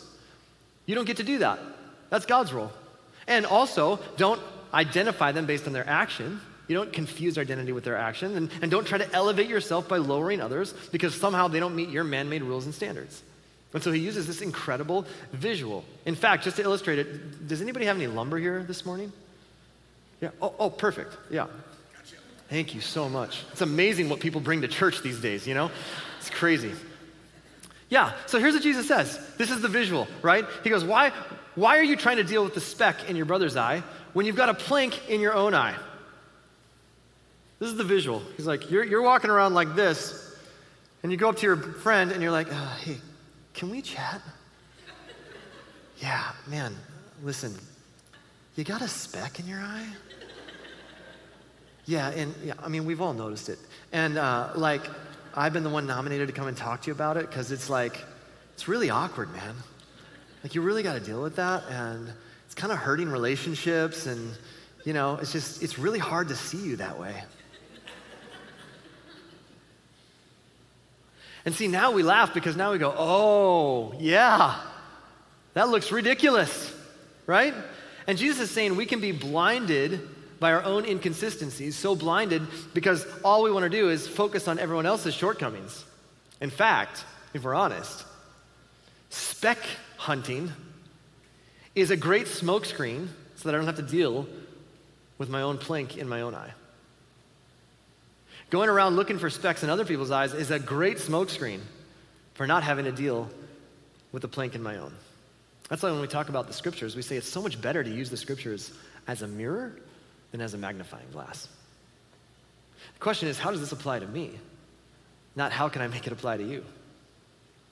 You 0.85 0.95
don't 0.95 1.05
get 1.05 1.17
to 1.17 1.23
do 1.23 1.39
that. 1.39 1.59
That's 2.09 2.25
God's 2.25 2.53
role. 2.53 2.71
And 3.27 3.45
also, 3.45 3.99
don't 4.17 4.41
identify 4.73 5.31
them 5.31 5.45
based 5.45 5.67
on 5.67 5.73
their 5.73 5.87
action. 5.87 6.39
You 6.67 6.75
don't 6.75 6.93
confuse 6.93 7.37
identity 7.37 7.71
with 7.71 7.83
their 7.83 7.97
action, 7.97 8.35
and, 8.37 8.49
and 8.61 8.71
don't 8.71 8.85
try 8.85 8.97
to 8.97 9.13
elevate 9.13 9.47
yourself 9.47 9.87
by 9.87 9.97
lowering 9.97 10.41
others 10.41 10.73
because 10.91 11.13
somehow 11.13 11.47
they 11.47 11.59
don't 11.59 11.75
meet 11.75 11.89
your 11.89 12.03
man 12.03 12.29
made 12.29 12.43
rules 12.43 12.65
and 12.65 12.73
standards. 12.73 13.23
And 13.73 13.81
so 13.81 13.91
he 13.91 14.01
uses 14.01 14.27
this 14.27 14.41
incredible 14.41 15.05
visual. 15.31 15.85
In 16.05 16.15
fact, 16.15 16.43
just 16.43 16.57
to 16.57 16.63
illustrate 16.63 16.99
it, 16.99 17.47
does 17.47 17.61
anybody 17.61 17.85
have 17.85 17.95
any 17.95 18.07
lumber 18.07 18.37
here 18.37 18.63
this 18.63 18.85
morning? 18.85 19.11
Yeah. 20.19 20.29
Oh, 20.41 20.53
oh 20.59 20.69
perfect. 20.69 21.17
Yeah. 21.29 21.47
Gotcha. 21.95 22.15
Thank 22.49 22.75
you 22.75 22.81
so 22.81 23.07
much. 23.07 23.43
It's 23.51 23.61
amazing 23.61 24.09
what 24.09 24.19
people 24.19 24.41
bring 24.41 24.61
to 24.61 24.67
church 24.67 25.01
these 25.01 25.19
days, 25.19 25.47
you 25.47 25.53
know? 25.53 25.71
It's 26.19 26.29
crazy. 26.29 26.73
Yeah, 27.89 28.13
so 28.25 28.39
here's 28.39 28.53
what 28.53 28.63
Jesus 28.63 28.87
says. 28.87 29.19
This 29.37 29.51
is 29.51 29.61
the 29.61 29.67
visual, 29.67 30.07
right? 30.21 30.45
He 30.63 30.69
goes, 30.69 30.83
Why, 30.85 31.11
why 31.55 31.77
are 31.77 31.83
you 31.83 31.97
trying 31.97 32.17
to 32.17 32.23
deal 32.23 32.43
with 32.43 32.53
the 32.53 32.61
speck 32.61 33.09
in 33.09 33.17
your 33.17 33.25
brother's 33.25 33.57
eye 33.57 33.83
when 34.13 34.25
you've 34.25 34.37
got 34.37 34.47
a 34.47 34.53
plank 34.53 35.09
in 35.09 35.19
your 35.19 35.33
own 35.33 35.53
eye? 35.53 35.75
This 37.61 37.69
is 37.69 37.77
the 37.77 37.83
visual. 37.83 38.23
He's 38.37 38.47
like, 38.47 38.71
You're, 38.71 38.83
you're 38.83 39.03
walking 39.03 39.29
around 39.29 39.53
like 39.53 39.75
this, 39.75 40.35
and 41.03 41.11
you 41.11 41.17
go 41.17 41.29
up 41.29 41.37
to 41.37 41.45
your 41.45 41.57
friend 41.57 42.11
and 42.11 42.19
you're 42.19 42.31
like, 42.31 42.47
oh, 42.49 42.77
Hey, 42.81 42.97
can 43.53 43.69
we 43.69 43.83
chat? 43.83 44.19
yeah, 45.99 46.31
man, 46.47 46.75
listen, 47.21 47.53
you 48.55 48.63
got 48.63 48.81
a 48.81 48.87
speck 48.87 49.39
in 49.39 49.45
your 49.45 49.59
eye? 49.59 49.85
Yeah, 51.85 52.09
and 52.09 52.33
yeah, 52.43 52.53
I 52.63 52.67
mean, 52.67 52.83
we've 52.83 52.99
all 52.99 53.13
noticed 53.13 53.47
it. 53.47 53.59
And 53.91 54.17
uh, 54.17 54.53
like, 54.55 54.81
I've 55.35 55.53
been 55.53 55.63
the 55.63 55.69
one 55.69 55.85
nominated 55.85 56.29
to 56.29 56.33
come 56.33 56.47
and 56.47 56.57
talk 56.57 56.81
to 56.81 56.87
you 56.87 56.93
about 56.93 57.15
it 57.15 57.29
because 57.29 57.51
it's 57.51 57.69
like, 57.69 58.03
it's 58.55 58.67
really 58.67 58.89
awkward, 58.89 59.31
man. 59.33 59.53
Like, 60.41 60.55
you 60.55 60.63
really 60.63 60.81
got 60.81 60.93
to 60.93 60.99
deal 60.99 61.21
with 61.21 61.35
that. 61.35 61.61
And 61.69 62.11
it's 62.47 62.55
kind 62.55 62.73
of 62.73 62.79
hurting 62.79 63.09
relationships. 63.09 64.07
And, 64.07 64.31
you 64.83 64.93
know, 64.93 65.19
it's 65.21 65.31
just, 65.31 65.61
it's 65.61 65.77
really 65.77 65.99
hard 65.99 66.27
to 66.29 66.35
see 66.35 66.57
you 66.57 66.75
that 66.77 66.99
way. 66.99 67.13
And 71.45 71.55
see, 71.55 71.67
now 71.67 71.91
we 71.91 72.03
laugh 72.03 72.33
because 72.33 72.55
now 72.55 72.71
we 72.71 72.77
go, 72.77 72.93
oh, 72.95 73.93
yeah, 73.99 74.59
that 75.53 75.69
looks 75.69 75.91
ridiculous, 75.91 76.73
right? 77.25 77.53
And 78.07 78.17
Jesus 78.17 78.49
is 78.49 78.51
saying 78.51 78.75
we 78.75 78.85
can 78.85 78.99
be 78.99 79.11
blinded 79.11 80.07
by 80.39 80.53
our 80.53 80.63
own 80.63 80.85
inconsistencies, 80.85 81.75
so 81.75 81.95
blinded 81.95 82.41
because 82.73 83.05
all 83.23 83.43
we 83.43 83.51
want 83.51 83.63
to 83.63 83.69
do 83.69 83.89
is 83.89 84.07
focus 84.07 84.47
on 84.47 84.59
everyone 84.59 84.85
else's 84.85 85.13
shortcomings. 85.13 85.85
In 86.41 86.49
fact, 86.49 87.05
if 87.33 87.43
we're 87.43 87.53
honest, 87.53 88.03
speck 89.09 89.59
hunting 89.97 90.51
is 91.75 91.91
a 91.91 91.97
great 91.97 92.25
smokescreen 92.25 93.07
so 93.35 93.49
that 93.49 93.55
I 93.55 93.57
don't 93.57 93.67
have 93.67 93.75
to 93.75 93.81
deal 93.83 94.27
with 95.17 95.29
my 95.29 95.43
own 95.43 95.57
plank 95.57 95.97
in 95.97 96.09
my 96.09 96.21
own 96.21 96.33
eye. 96.33 96.53
Going 98.51 98.67
around 98.67 98.97
looking 98.97 99.17
for 99.17 99.29
specks 99.29 99.63
in 99.63 99.69
other 99.69 99.85
people's 99.85 100.11
eyes 100.11 100.33
is 100.33 100.51
a 100.51 100.59
great 100.59 100.97
smokescreen 100.97 101.61
for 102.33 102.45
not 102.45 102.63
having 102.63 102.83
to 102.83 102.91
deal 102.91 103.29
with 104.11 104.21
the 104.21 104.27
plank 104.27 104.55
in 104.55 104.61
my 104.61 104.75
own. 104.75 104.93
That's 105.69 105.81
why 105.81 105.89
when 105.91 106.01
we 106.01 106.07
talk 106.07 106.27
about 106.27 106.47
the 106.47 106.53
scriptures, 106.53 106.93
we 106.93 107.01
say 107.01 107.15
it's 107.15 107.29
so 107.29 107.41
much 107.41 107.61
better 107.61 107.81
to 107.81 107.89
use 107.89 108.09
the 108.09 108.17
scriptures 108.17 108.73
as 109.07 109.21
a 109.21 109.27
mirror 109.27 109.79
than 110.31 110.41
as 110.41 110.53
a 110.53 110.57
magnifying 110.57 111.05
glass. 111.13 111.47
The 112.95 112.99
question 112.99 113.29
is, 113.29 113.39
how 113.39 113.51
does 113.51 113.61
this 113.61 113.71
apply 113.71 113.99
to 113.99 114.07
me? 114.07 114.31
Not 115.37 115.53
how 115.53 115.69
can 115.69 115.81
I 115.81 115.87
make 115.87 116.05
it 116.05 116.11
apply 116.11 116.35
to 116.35 116.43
you? 116.43 116.65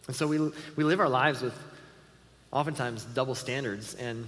And 0.08 0.15
so 0.15 0.28
we, 0.28 0.39
we 0.78 0.86
live 0.86 1.02
our 1.02 1.10
lives 1.10 1.42
with 1.42 1.54
oftentimes 2.54 3.04
double 3.04 3.36
standards, 3.36 3.96
and 3.96 4.26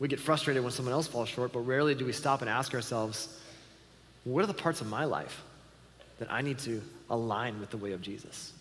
we 0.00 0.08
get 0.08 0.18
frustrated 0.18 0.64
when 0.64 0.72
someone 0.72 0.94
else 0.94 1.06
falls 1.06 1.28
short, 1.28 1.52
but 1.52 1.60
rarely 1.60 1.94
do 1.94 2.04
we 2.04 2.12
stop 2.12 2.40
and 2.40 2.50
ask 2.50 2.74
ourselves, 2.74 3.38
what 4.24 4.42
are 4.42 4.48
the 4.48 4.52
parts 4.52 4.80
of 4.80 4.88
my 4.88 5.04
life 5.04 5.40
that 6.22 6.32
I 6.32 6.40
need 6.40 6.58
to 6.60 6.80
align 7.10 7.58
with 7.58 7.70
the 7.70 7.76
way 7.76 7.92
of 7.92 8.00
Jesus? 8.00 8.52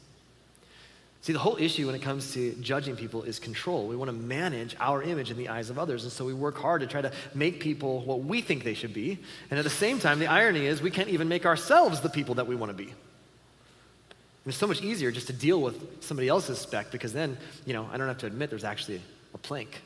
See, 1.21 1.34
the 1.34 1.39
whole 1.39 1.58
issue 1.58 1.86
when 1.86 1.93
it 1.93 2.02
comes 2.02 2.34
to 2.34 2.54
judging 2.56 2.95
people 2.95 3.21
is 3.21 3.38
control. 3.38 3.88
We 3.88 3.95
want 3.95 4.10
to 4.10 4.17
manage 4.17 4.76
our 4.80 5.04
image 5.04 5.30
in 5.30 5.38
the 5.38 5.50
eyes 5.50 5.69
of 5.69 5.78
others. 5.78 6.04
And 6.04 6.12
so 6.12 6.26
we 6.26 6.34
work 6.34 6.58
hard 6.58 6.82
to 6.82 6.88
try 6.88 7.02
to 7.02 7.12
make 7.36 7.60
people 7.60 8.02
what 8.02 8.24
we 8.24 8.41
think 8.41 8.63
they 8.63 8.74
should 8.74 8.93
be. 8.93 9.19
And 9.52 9.60
at 9.60 9.63
the 9.63 9.69
same 9.69 10.00
time, 10.00 10.17
the 10.17 10.26
irony 10.26 10.65
is 10.65 10.82
we 10.82 10.89
can't 10.89 11.10
even 11.10 11.28
make 11.28 11.45
ourselves 11.45 12.02
the 12.02 12.10
people 12.10 12.36
that 12.36 12.47
we 12.47 12.56
want 12.56 12.71
to 12.71 12.76
be. 12.76 12.89
And 12.89 14.47
it's 14.47 14.58
so 14.58 14.65
much 14.65 14.82
easier 14.82 15.12
just 15.12 15.28
to 15.28 15.34
deal 15.34 15.62
with 15.62 16.04
somebody 16.04 16.28
else's 16.28 16.58
speck 16.58 16.89
because 16.89 17.13
then, 17.13 17.38
you 17.67 17.74
know, 17.74 17.88
I 17.93 17.97
don't 17.97 18.08
have 18.08 18.17
to 18.19 18.26
admit 18.26 18.50
there's 18.50 18.63
actually 18.63 19.00
a 19.36 19.38
plank 19.38 19.80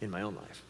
in 0.00 0.10
my 0.10 0.22
own 0.22 0.34
life. 0.34 0.64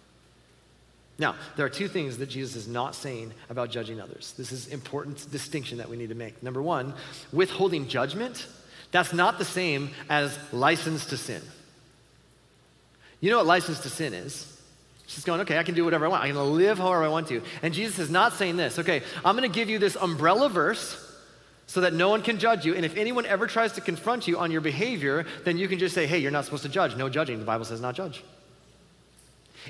Now, 1.18 1.36
there 1.56 1.66
are 1.66 1.70
two 1.70 1.88
things 1.88 2.18
that 2.18 2.28
Jesus 2.28 2.56
is 2.56 2.68
not 2.68 2.94
saying 2.94 3.32
about 3.50 3.70
judging 3.70 4.00
others. 4.00 4.34
This 4.36 4.50
is 4.50 4.66
important 4.68 5.30
distinction 5.30 5.78
that 5.78 5.88
we 5.88 5.96
need 5.96 6.08
to 6.08 6.14
make. 6.14 6.42
Number 6.42 6.62
one, 6.62 6.94
withholding 7.32 7.86
judgment 7.86 8.46
that's 8.92 9.12
not 9.12 9.38
the 9.38 9.44
same 9.44 9.90
as 10.08 10.38
license 10.52 11.06
to 11.06 11.16
sin. 11.16 11.42
You 13.20 13.30
know 13.30 13.38
what 13.38 13.46
license 13.46 13.80
to 13.80 13.88
sin 13.88 14.14
is? 14.14 14.48
She's 15.06 15.24
going, 15.24 15.40
okay, 15.40 15.58
I 15.58 15.62
can 15.62 15.74
do 15.74 15.84
whatever 15.84 16.06
I 16.06 16.08
want. 16.08 16.22
I 16.22 16.28
can 16.28 16.36
live 16.56 16.78
however 16.78 17.02
I 17.02 17.08
want 17.08 17.28
to. 17.28 17.42
And 17.62 17.74
Jesus 17.74 17.98
is 17.98 18.10
not 18.10 18.34
saying 18.34 18.56
this, 18.56 18.78
okay, 18.78 19.02
I'm 19.24 19.36
going 19.36 19.50
to 19.50 19.54
give 19.54 19.68
you 19.68 19.78
this 19.78 19.96
umbrella 19.96 20.48
verse 20.48 21.08
so 21.66 21.80
that 21.80 21.94
no 21.94 22.10
one 22.10 22.22
can 22.22 22.38
judge 22.38 22.64
you. 22.64 22.74
And 22.74 22.84
if 22.84 22.96
anyone 22.96 23.24
ever 23.26 23.46
tries 23.46 23.72
to 23.72 23.80
confront 23.80 24.28
you 24.28 24.38
on 24.38 24.50
your 24.50 24.60
behavior, 24.60 25.24
then 25.44 25.58
you 25.58 25.68
can 25.68 25.78
just 25.78 25.94
say, 25.94 26.06
hey, 26.06 26.18
you're 26.18 26.30
not 26.30 26.44
supposed 26.44 26.64
to 26.64 26.68
judge. 26.68 26.96
No 26.96 27.08
judging. 27.08 27.38
The 27.38 27.44
Bible 27.44 27.64
says 27.64 27.80
not 27.80 27.94
judge. 27.94 28.22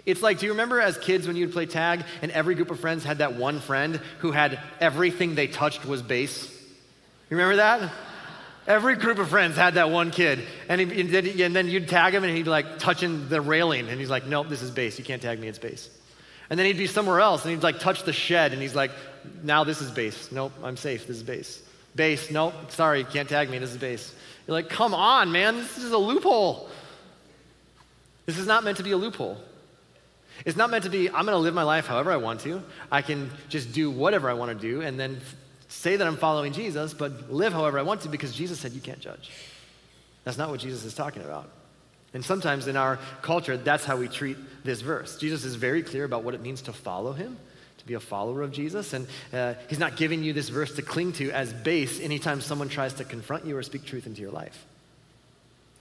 It's 0.06 0.22
like, 0.22 0.38
do 0.38 0.46
you 0.46 0.52
remember 0.52 0.80
as 0.80 0.96
kids 0.98 1.26
when 1.26 1.36
you'd 1.36 1.52
play 1.52 1.66
tag 1.66 2.04
and 2.22 2.32
every 2.32 2.54
group 2.54 2.70
of 2.70 2.80
friends 2.80 3.04
had 3.04 3.18
that 3.18 3.34
one 3.34 3.60
friend 3.60 4.00
who 4.18 4.32
had 4.32 4.58
everything 4.80 5.34
they 5.34 5.46
touched 5.46 5.84
was 5.84 6.02
base? 6.02 6.50
You 7.30 7.36
remember 7.36 7.56
that? 7.56 7.92
Every 8.66 8.94
group 8.94 9.18
of 9.18 9.28
friends 9.28 9.56
had 9.56 9.74
that 9.74 9.90
one 9.90 10.10
kid. 10.10 10.40
And, 10.68 10.80
he, 10.80 11.42
and 11.42 11.56
then 11.56 11.68
you'd 11.68 11.88
tag 11.88 12.14
him 12.14 12.22
and 12.22 12.34
he'd 12.34 12.44
be 12.44 12.50
like 12.50 12.78
touching 12.78 13.28
the 13.28 13.40
railing. 13.40 13.88
And 13.88 13.98
he's 13.98 14.10
like, 14.10 14.26
nope, 14.26 14.48
this 14.48 14.62
is 14.62 14.70
base. 14.70 14.98
You 14.98 15.04
can't 15.04 15.20
tag 15.20 15.40
me, 15.40 15.48
it's 15.48 15.58
base. 15.58 15.90
And 16.48 16.58
then 16.58 16.66
he'd 16.66 16.78
be 16.78 16.86
somewhere 16.86 17.20
else 17.20 17.44
and 17.44 17.52
he'd 17.52 17.62
like 17.62 17.80
touch 17.80 18.04
the 18.04 18.12
shed 18.12 18.52
and 18.52 18.62
he's 18.62 18.74
like, 18.74 18.90
now 19.42 19.64
this 19.64 19.80
is 19.80 19.90
base. 19.90 20.30
Nope, 20.30 20.52
I'm 20.62 20.76
safe. 20.76 21.06
This 21.06 21.16
is 21.16 21.22
base. 21.22 21.62
Base. 21.96 22.30
Nope, 22.30 22.54
sorry, 22.70 23.00
you 23.00 23.04
can't 23.04 23.28
tag 23.28 23.50
me. 23.50 23.58
This 23.58 23.70
is 23.70 23.78
base. 23.78 24.14
You're 24.46 24.54
like, 24.54 24.68
come 24.68 24.94
on, 24.94 25.32
man. 25.32 25.56
This 25.56 25.78
is 25.78 25.92
a 25.92 25.98
loophole. 25.98 26.68
This 28.26 28.38
is 28.38 28.46
not 28.46 28.64
meant 28.64 28.76
to 28.76 28.82
be 28.82 28.92
a 28.92 28.96
loophole. 28.96 29.38
It's 30.44 30.56
not 30.56 30.70
meant 30.70 30.84
to 30.84 30.90
be, 30.90 31.08
I'm 31.08 31.24
going 31.24 31.36
to 31.36 31.38
live 31.38 31.54
my 31.54 31.62
life 31.62 31.86
however 31.86 32.10
I 32.12 32.16
want 32.16 32.40
to. 32.40 32.62
I 32.90 33.02
can 33.02 33.30
just 33.48 33.72
do 33.72 33.90
whatever 33.90 34.28
I 34.28 34.34
want 34.34 34.58
to 34.58 34.58
do 34.58 34.82
and 34.82 34.98
then 34.98 35.20
say 35.68 35.96
that 35.96 36.06
I'm 36.06 36.16
following 36.16 36.52
Jesus, 36.52 36.94
but 36.94 37.32
live 37.32 37.52
however 37.52 37.78
I 37.78 37.82
want 37.82 38.02
to 38.02 38.08
because 38.08 38.34
Jesus 38.34 38.60
said 38.60 38.72
you 38.72 38.80
can't 38.80 39.00
judge. 39.00 39.30
That's 40.24 40.38
not 40.38 40.50
what 40.50 40.60
Jesus 40.60 40.84
is 40.84 40.94
talking 40.94 41.22
about. 41.22 41.48
And 42.14 42.24
sometimes 42.24 42.66
in 42.66 42.76
our 42.76 42.98
culture, 43.22 43.56
that's 43.56 43.84
how 43.84 43.96
we 43.96 44.06
treat 44.08 44.36
this 44.64 44.82
verse. 44.82 45.16
Jesus 45.16 45.44
is 45.44 45.54
very 45.54 45.82
clear 45.82 46.04
about 46.04 46.24
what 46.24 46.34
it 46.34 46.42
means 46.42 46.62
to 46.62 46.72
follow 46.72 47.12
him, 47.12 47.38
to 47.78 47.86
be 47.86 47.94
a 47.94 48.00
follower 48.00 48.42
of 48.42 48.52
Jesus. 48.52 48.92
And 48.92 49.06
uh, 49.32 49.54
he's 49.68 49.78
not 49.78 49.96
giving 49.96 50.22
you 50.22 50.32
this 50.32 50.50
verse 50.50 50.74
to 50.76 50.82
cling 50.82 51.12
to 51.14 51.30
as 51.30 51.52
base 51.52 52.00
anytime 52.00 52.40
someone 52.40 52.68
tries 52.68 52.94
to 52.94 53.04
confront 53.04 53.46
you 53.46 53.56
or 53.56 53.62
speak 53.62 53.84
truth 53.86 54.06
into 54.06 54.20
your 54.20 54.30
life. 54.30 54.66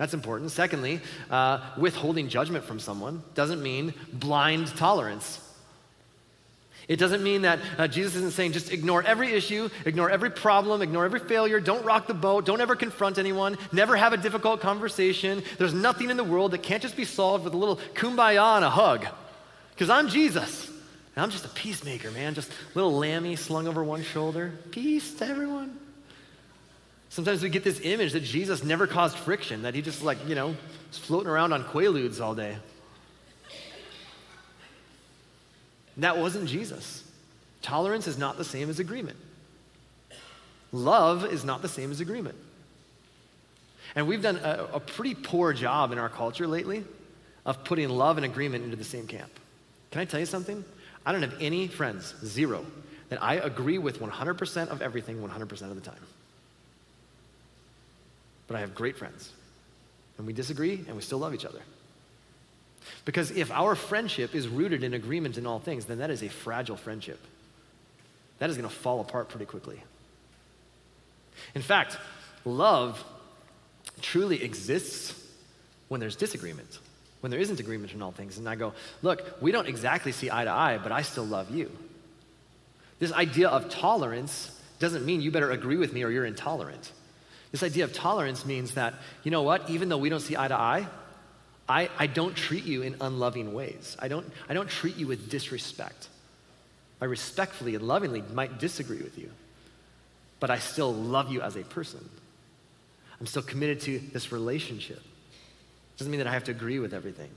That's 0.01 0.15
important. 0.15 0.49
Secondly, 0.49 0.99
uh, 1.29 1.59
withholding 1.77 2.27
judgment 2.27 2.63
from 2.63 2.79
someone 2.79 3.21
doesn't 3.35 3.61
mean 3.61 3.93
blind 4.11 4.75
tolerance. 4.75 5.39
It 6.87 6.95
doesn't 6.95 7.21
mean 7.21 7.43
that 7.43 7.59
uh, 7.77 7.87
Jesus 7.87 8.15
isn't 8.15 8.31
saying 8.31 8.53
just 8.53 8.71
ignore 8.71 9.03
every 9.03 9.31
issue, 9.33 9.69
ignore 9.85 10.09
every 10.09 10.31
problem, 10.31 10.81
ignore 10.81 11.05
every 11.05 11.19
failure, 11.19 11.59
don't 11.59 11.85
rock 11.85 12.07
the 12.07 12.15
boat, 12.15 12.45
don't 12.45 12.61
ever 12.61 12.75
confront 12.75 13.19
anyone, 13.19 13.59
never 13.71 13.95
have 13.95 14.11
a 14.11 14.17
difficult 14.17 14.59
conversation. 14.59 15.43
There's 15.59 15.75
nothing 15.75 16.09
in 16.09 16.17
the 16.17 16.23
world 16.23 16.53
that 16.53 16.63
can't 16.63 16.81
just 16.81 16.97
be 16.97 17.05
solved 17.05 17.43
with 17.43 17.53
a 17.53 17.57
little 17.57 17.75
kumbaya 17.93 18.55
and 18.55 18.65
a 18.65 18.71
hug. 18.71 19.05
Because 19.75 19.91
I'm 19.91 20.07
Jesus. 20.07 20.67
And 21.15 21.21
I'm 21.21 21.29
just 21.29 21.45
a 21.45 21.49
peacemaker, 21.49 22.09
man. 22.09 22.33
Just 22.33 22.51
little 22.73 22.93
lammy 22.93 23.35
slung 23.35 23.67
over 23.67 23.83
one 23.83 24.01
shoulder. 24.01 24.51
Peace 24.71 25.13
to 25.19 25.27
everyone. 25.27 25.77
Sometimes 27.11 27.43
we 27.43 27.49
get 27.49 27.65
this 27.65 27.81
image 27.83 28.13
that 28.13 28.23
Jesus 28.23 28.63
never 28.63 28.87
caused 28.87 29.17
friction, 29.17 29.63
that 29.63 29.75
he 29.75 29.81
just 29.81 30.01
like, 30.01 30.17
you 30.29 30.33
know, 30.33 30.55
was 30.87 30.97
floating 30.97 31.27
around 31.27 31.51
on 31.51 31.65
quaaludes 31.65 32.21
all 32.21 32.33
day. 32.33 32.55
That 35.97 36.17
wasn't 36.17 36.47
Jesus. 36.47 37.03
Tolerance 37.61 38.07
is 38.07 38.17
not 38.17 38.37
the 38.37 38.45
same 38.45 38.69
as 38.69 38.79
agreement. 38.79 39.17
Love 40.71 41.25
is 41.25 41.43
not 41.43 41.61
the 41.61 41.67
same 41.67 41.91
as 41.91 41.99
agreement. 41.99 42.37
And 43.93 44.07
we've 44.07 44.21
done 44.21 44.37
a, 44.37 44.69
a, 44.75 44.79
pretty 44.79 45.13
poor 45.13 45.51
job 45.51 45.91
in 45.91 45.97
our 45.97 46.07
culture 46.07 46.47
lately 46.47 46.85
of 47.45 47.65
putting 47.65 47.89
love 47.89 48.15
and 48.19 48.25
agreement 48.25 48.63
into 48.63 48.77
the 48.77 48.85
same 48.85 49.05
camp. 49.05 49.31
Can 49.91 49.99
I 49.99 50.05
tell 50.05 50.21
you 50.21 50.25
something? 50.25 50.63
I 51.05 51.11
don't 51.11 51.23
have 51.23 51.35
any 51.41 51.67
friends, 51.67 52.15
zero, 52.23 52.65
that 53.09 53.21
I 53.21 53.33
agree 53.33 53.79
with 53.79 53.99
100% 53.99 54.69
of 54.69 54.81
everything 54.81 55.21
100% 55.21 55.61
of 55.63 55.75
the 55.75 55.81
time. 55.81 55.99
But 58.51 58.57
I 58.57 58.61
have 58.61 58.75
great 58.75 58.97
friends. 58.97 59.31
And 60.17 60.27
we 60.27 60.33
disagree 60.33 60.83
and 60.85 60.93
we 60.97 61.01
still 61.01 61.19
love 61.19 61.33
each 61.33 61.45
other. 61.45 61.61
Because 63.05 63.31
if 63.31 63.49
our 63.49 63.75
friendship 63.75 64.35
is 64.35 64.49
rooted 64.49 64.83
in 64.83 64.93
agreement 64.93 65.37
in 65.37 65.47
all 65.47 65.59
things, 65.59 65.85
then 65.85 65.99
that 65.99 66.09
is 66.09 66.21
a 66.21 66.27
fragile 66.27 66.75
friendship. 66.75 67.17
That 68.39 68.49
is 68.49 68.57
going 68.57 68.67
to 68.67 68.75
fall 68.75 68.99
apart 68.99 69.29
pretty 69.29 69.45
quickly. 69.45 69.81
In 71.55 71.61
fact, 71.61 71.97
love 72.43 73.01
truly 74.01 74.43
exists 74.43 75.15
when 75.87 76.01
there's 76.01 76.17
disagreement, 76.17 76.79
when 77.21 77.31
there 77.31 77.39
isn't 77.39 77.61
agreement 77.61 77.93
in 77.93 78.01
all 78.01 78.11
things. 78.11 78.37
And 78.37 78.49
I 78.49 78.55
go, 78.55 78.73
look, 79.01 79.41
we 79.41 79.53
don't 79.53 79.67
exactly 79.67 80.11
see 80.11 80.29
eye 80.29 80.43
to 80.43 80.51
eye, 80.51 80.77
but 80.77 80.91
I 80.91 81.03
still 81.03 81.25
love 81.25 81.51
you. 81.51 81.71
This 82.99 83.13
idea 83.13 83.47
of 83.47 83.69
tolerance 83.69 84.59
doesn't 84.79 85.05
mean 85.05 85.21
you 85.21 85.31
better 85.31 85.51
agree 85.51 85.77
with 85.77 85.93
me 85.93 86.03
or 86.03 86.09
you're 86.09 86.25
intolerant. 86.25 86.91
This 87.51 87.63
idea 87.63 87.83
of 87.83 87.93
tolerance 87.93 88.45
means 88.45 88.75
that, 88.75 88.93
you 89.23 89.31
know 89.31 89.41
what, 89.41 89.69
even 89.69 89.89
though 89.89 89.97
we 89.97 90.09
don't 90.09 90.21
see 90.21 90.37
eye 90.37 90.47
to 90.47 90.55
eye, 90.55 90.87
I, 91.67 91.89
I 91.97 92.07
don't 92.07 92.35
treat 92.35 92.65
you 92.65 92.81
in 92.81 92.95
unloving 93.01 93.53
ways. 93.53 93.95
I 93.99 94.07
don't, 94.07 94.25
I 94.49 94.53
don't 94.53 94.69
treat 94.69 94.97
you 94.97 95.07
with 95.07 95.29
disrespect. 95.29 96.07
I 97.01 97.05
respectfully 97.05 97.75
and 97.75 97.87
lovingly 97.87 98.23
might 98.33 98.59
disagree 98.59 99.01
with 99.01 99.17
you, 99.17 99.31
but 100.39 100.49
I 100.49 100.59
still 100.59 100.93
love 100.93 101.31
you 101.31 101.41
as 101.41 101.55
a 101.55 101.63
person. 101.63 102.07
I'm 103.19 103.25
still 103.25 103.41
committed 103.41 103.81
to 103.81 103.99
this 103.99 104.31
relationship. 104.31 105.01
Doesn't 105.97 106.11
mean 106.11 106.19
that 106.19 106.27
I 106.27 106.33
have 106.33 106.45
to 106.45 106.51
agree 106.51 106.79
with 106.79 106.93
everything. 106.93 107.29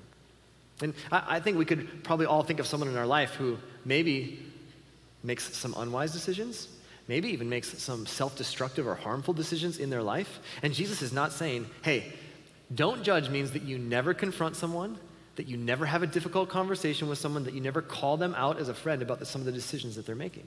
And 0.81 0.95
I, 1.13 1.37
I 1.37 1.41
think 1.41 1.59
we 1.59 1.65
could 1.65 2.05
probably 2.05 2.27
all 2.27 2.43
think 2.43 2.61
of 2.61 2.67
someone 2.67 2.89
in 2.89 2.97
our 2.97 3.07
life 3.07 3.35
who 3.35 3.59
maybe 3.85 4.45
makes 5.23 5.57
some 5.57 5.75
unwise 5.77 6.13
decisions, 6.13 6.69
maybe 7.09 7.29
even 7.29 7.49
makes 7.49 7.83
some 7.83 8.07
self 8.07 8.37
destructive 8.37 8.87
or 8.87 8.95
harmful 8.95 9.35
decisions 9.35 9.79
in 9.79 9.91
their 9.91 10.03
life. 10.03 10.41
And 10.63 10.73
Jesus 10.73 11.03
is 11.03 11.13
not 11.13 11.33
saying, 11.33 11.67
hey, 11.83 12.13
don't 12.75 13.03
judge 13.03 13.29
means 13.29 13.53
that 13.53 13.63
you 13.63 13.79
never 13.79 14.15
confront 14.15 14.57
someone, 14.57 14.99
that 15.37 15.47
you 15.47 15.57
never 15.57 15.87
have 15.87 16.03
a 16.03 16.07
difficult 16.07 16.49
conversation 16.49 17.09
with 17.09 17.19
someone, 17.19 17.45
that 17.45 17.55
you 17.55 17.61
never 17.61 17.83
call 17.83 18.17
them 18.17 18.35
out 18.37 18.59
as 18.59 18.69
a 18.69 18.75
friend 18.75 19.03
about 19.03 19.19
the, 19.19 19.27
some 19.27 19.41
of 19.41 19.47
the 19.47 19.53
decisions 19.53 19.97
that 19.97 20.07
they're 20.07 20.15
making. 20.15 20.47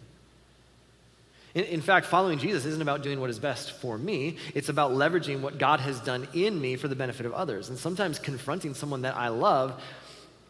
In, 1.54 1.64
in, 1.66 1.82
fact, 1.82 2.06
following 2.08 2.40
Jesus 2.40 2.66
isn't 2.66 2.82
about 2.82 3.04
doing 3.04 3.20
what 3.20 3.30
is 3.30 3.40
best 3.40 3.72
for 3.74 3.98
me, 3.98 4.38
it's 4.54 4.70
about 4.70 4.92
leveraging 4.92 5.42
what 5.42 5.58
God 5.58 5.80
has 5.80 6.00
done 6.00 6.28
in 6.34 6.60
me 6.60 6.76
for 6.76 6.88
the 6.88 6.96
benefit 6.96 7.26
of 7.26 7.34
others. 7.34 7.70
And 7.70 7.78
sometimes 7.78 8.20
confronting 8.20 8.74
someone 8.74 9.04
that 9.04 9.16
I 9.16 9.30
love 9.30 9.82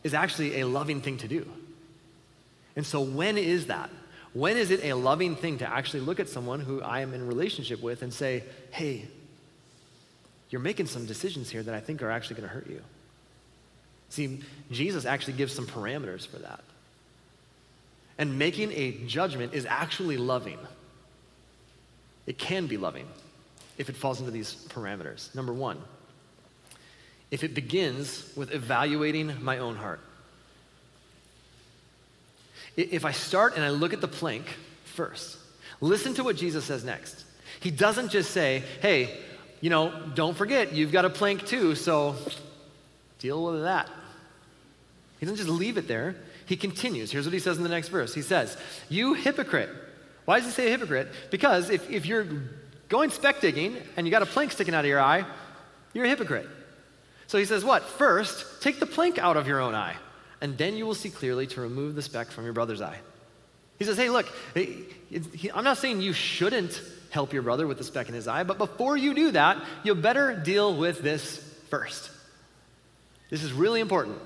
is 0.04 0.13
actually 0.13 0.62
a 0.62 0.67
loving 0.67 1.02
thing 1.02 1.17
to 1.17 1.28
do. 1.28 1.48
And 2.76 2.86
so, 2.86 3.02
when 3.02 3.38
is 3.38 3.67
that? 3.67 3.89
When 4.38 4.56
is 4.56 4.69
it 4.69 4.86
a 4.86 4.93
loving 4.93 5.36
thing 5.36 5.58
to 5.58 5.67
actually 5.67 6.02
look 6.02 6.19
at 6.19 6.30
someone 6.30 6.60
who 6.60 6.80
I 6.80 7.00
am 7.00 7.15
in 7.15 7.26
relationship 7.26 7.82
with 7.82 8.04
and 8.04 8.13
say, 8.13 8.43
hey, 8.69 9.08
you're 10.52 10.62
making 10.62 10.86
some 10.86 11.08
decisions 11.08 11.50
here 11.50 11.63
that 11.63 11.73
I 11.73 11.80
think 11.80 12.04
are 12.04 12.12
actually 12.12 12.36
going 12.36 12.47
to 12.47 12.54
hurt 12.54 12.69
you. 12.69 12.84
See, 14.10 14.43
Jesus 14.69 15.06
actually 15.06 15.34
gives 15.34 15.54
some 15.54 15.65
parameters 15.65 16.28
for 16.28 16.38
that. 16.38 16.60
And 18.19 18.38
making 18.38 18.73
a 18.73 18.91
judgment 19.08 19.56
is 19.56 19.65
actually 19.65 20.17
loving. 20.17 20.60
It 22.28 22.38
can 22.38 22.67
be 22.67 22.78
loving 22.78 23.08
if 23.80 23.89
it 23.89 23.97
falls 23.97 24.19
into 24.19 24.30
these 24.32 24.67
parameters. 24.69 25.34
Number 25.34 25.52
one, 25.52 25.82
if 27.32 27.43
it 27.43 27.56
begins 27.56 28.32
with 28.36 28.54
evaluating 28.54 29.43
my 29.43 29.58
own 29.58 29.78
heart. 29.78 30.00
If 32.78 33.04
I 33.04 33.12
start 33.12 33.56
and 33.56 33.66
I 33.66 33.70
look 33.70 33.92
at 33.92 34.02
the 34.02 34.08
plank 34.08 34.46
first, 34.86 35.38
Listen 35.82 36.13
to 36.16 36.24
what 36.24 36.36
Jesus 36.36 36.66
says 36.66 36.84
next. 36.84 37.24
He 37.60 37.72
doesn't 37.72 38.10
just 38.10 38.32
say, 38.32 38.63
hey, 38.82 39.18
you 39.62 39.70
know, 39.70 39.94
don't 40.16 40.36
forget, 40.36 40.74
you've 40.74 40.92
got 40.92 41.06
a 41.06 41.10
plank 41.10 41.46
too, 41.46 41.76
so 41.76 42.16
deal 43.20 43.44
with 43.44 43.63
that. 43.63 43.90
He 45.20 45.26
doesn't 45.26 45.38
just 45.38 45.50
leave 45.50 45.78
it 45.78 45.88
there. 45.88 46.16
He 46.46 46.56
continues. 46.56 47.12
Here's 47.12 47.26
what 47.26 47.34
he 47.34 47.40
says 47.40 47.58
in 47.58 47.63
the 47.63 47.70
next 47.70 47.90
verse. 47.90 48.13
He 48.13 48.22
says, 48.22 48.58
You 48.90 49.13
hypocrite. 49.13 49.70
Why 50.26 50.40
does 50.40 50.48
he 50.48 50.52
say 50.54 50.70
hypocrite? 50.70 51.10
Because 51.32 51.70
if, 51.70 51.90
if 51.90 52.06
you're 52.06 52.28
going 52.90 53.10
speck 53.10 53.42
digging 53.42 53.78
and 53.96 54.06
you 54.06 54.12
got 54.12 54.22
a 54.22 54.28
plank 54.28 54.52
sticking 54.52 54.74
out 54.74 54.86
of 54.86 54.90
your 54.90 55.02
eye, 55.02 55.26
you're 55.94 56.06
a 56.06 56.10
hypocrite. 56.10 56.48
So 57.28 57.38
he 57.38 57.46
says, 57.46 57.66
What? 57.66 57.84
First, 57.84 58.62
take 58.62 58.80
the 58.80 58.86
plank 58.86 59.18
out 59.18 59.38
of 59.38 59.48
your 59.48 59.60
own 59.60 59.76
eye, 59.76 59.96
and 60.41 60.58
then 60.58 60.76
you 60.76 60.86
will 60.86 60.95
see 60.95 61.10
clearly 61.10 61.47
to 61.47 61.62
remove 61.62 61.95
the 61.95 62.02
speck 62.02 62.28
from 62.28 62.43
your 62.43 62.54
brother's 62.54 62.82
eye. 62.82 63.00
He 63.80 63.86
says, 63.86 63.97
Hey, 63.97 64.10
look, 64.10 64.28
I'm 64.56 65.63
not 65.63 65.78
saying 65.78 66.02
you 66.02 66.13
shouldn't 66.13 66.82
help 67.10 67.34
your 67.34 67.43
brother 67.43 67.67
with 67.67 67.78
the 67.78 67.84
speck 67.84 68.10
in 68.10 68.15
his 68.15 68.28
eye, 68.28 68.43
but 68.43 68.58
before 68.58 68.97
you 68.97 69.13
do 69.13 69.32
that, 69.32 69.63
you 69.84 69.95
better 69.95 70.36
deal 70.36 70.76
with 70.76 71.02
this 71.02 71.38
first. 71.69 72.10
This 73.30 73.43
is 73.43 73.52
really 73.54 73.82
important. 73.82 74.17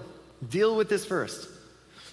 Deal 0.47 0.75
with 0.75 0.89
this 0.89 1.05
first. 1.05 1.47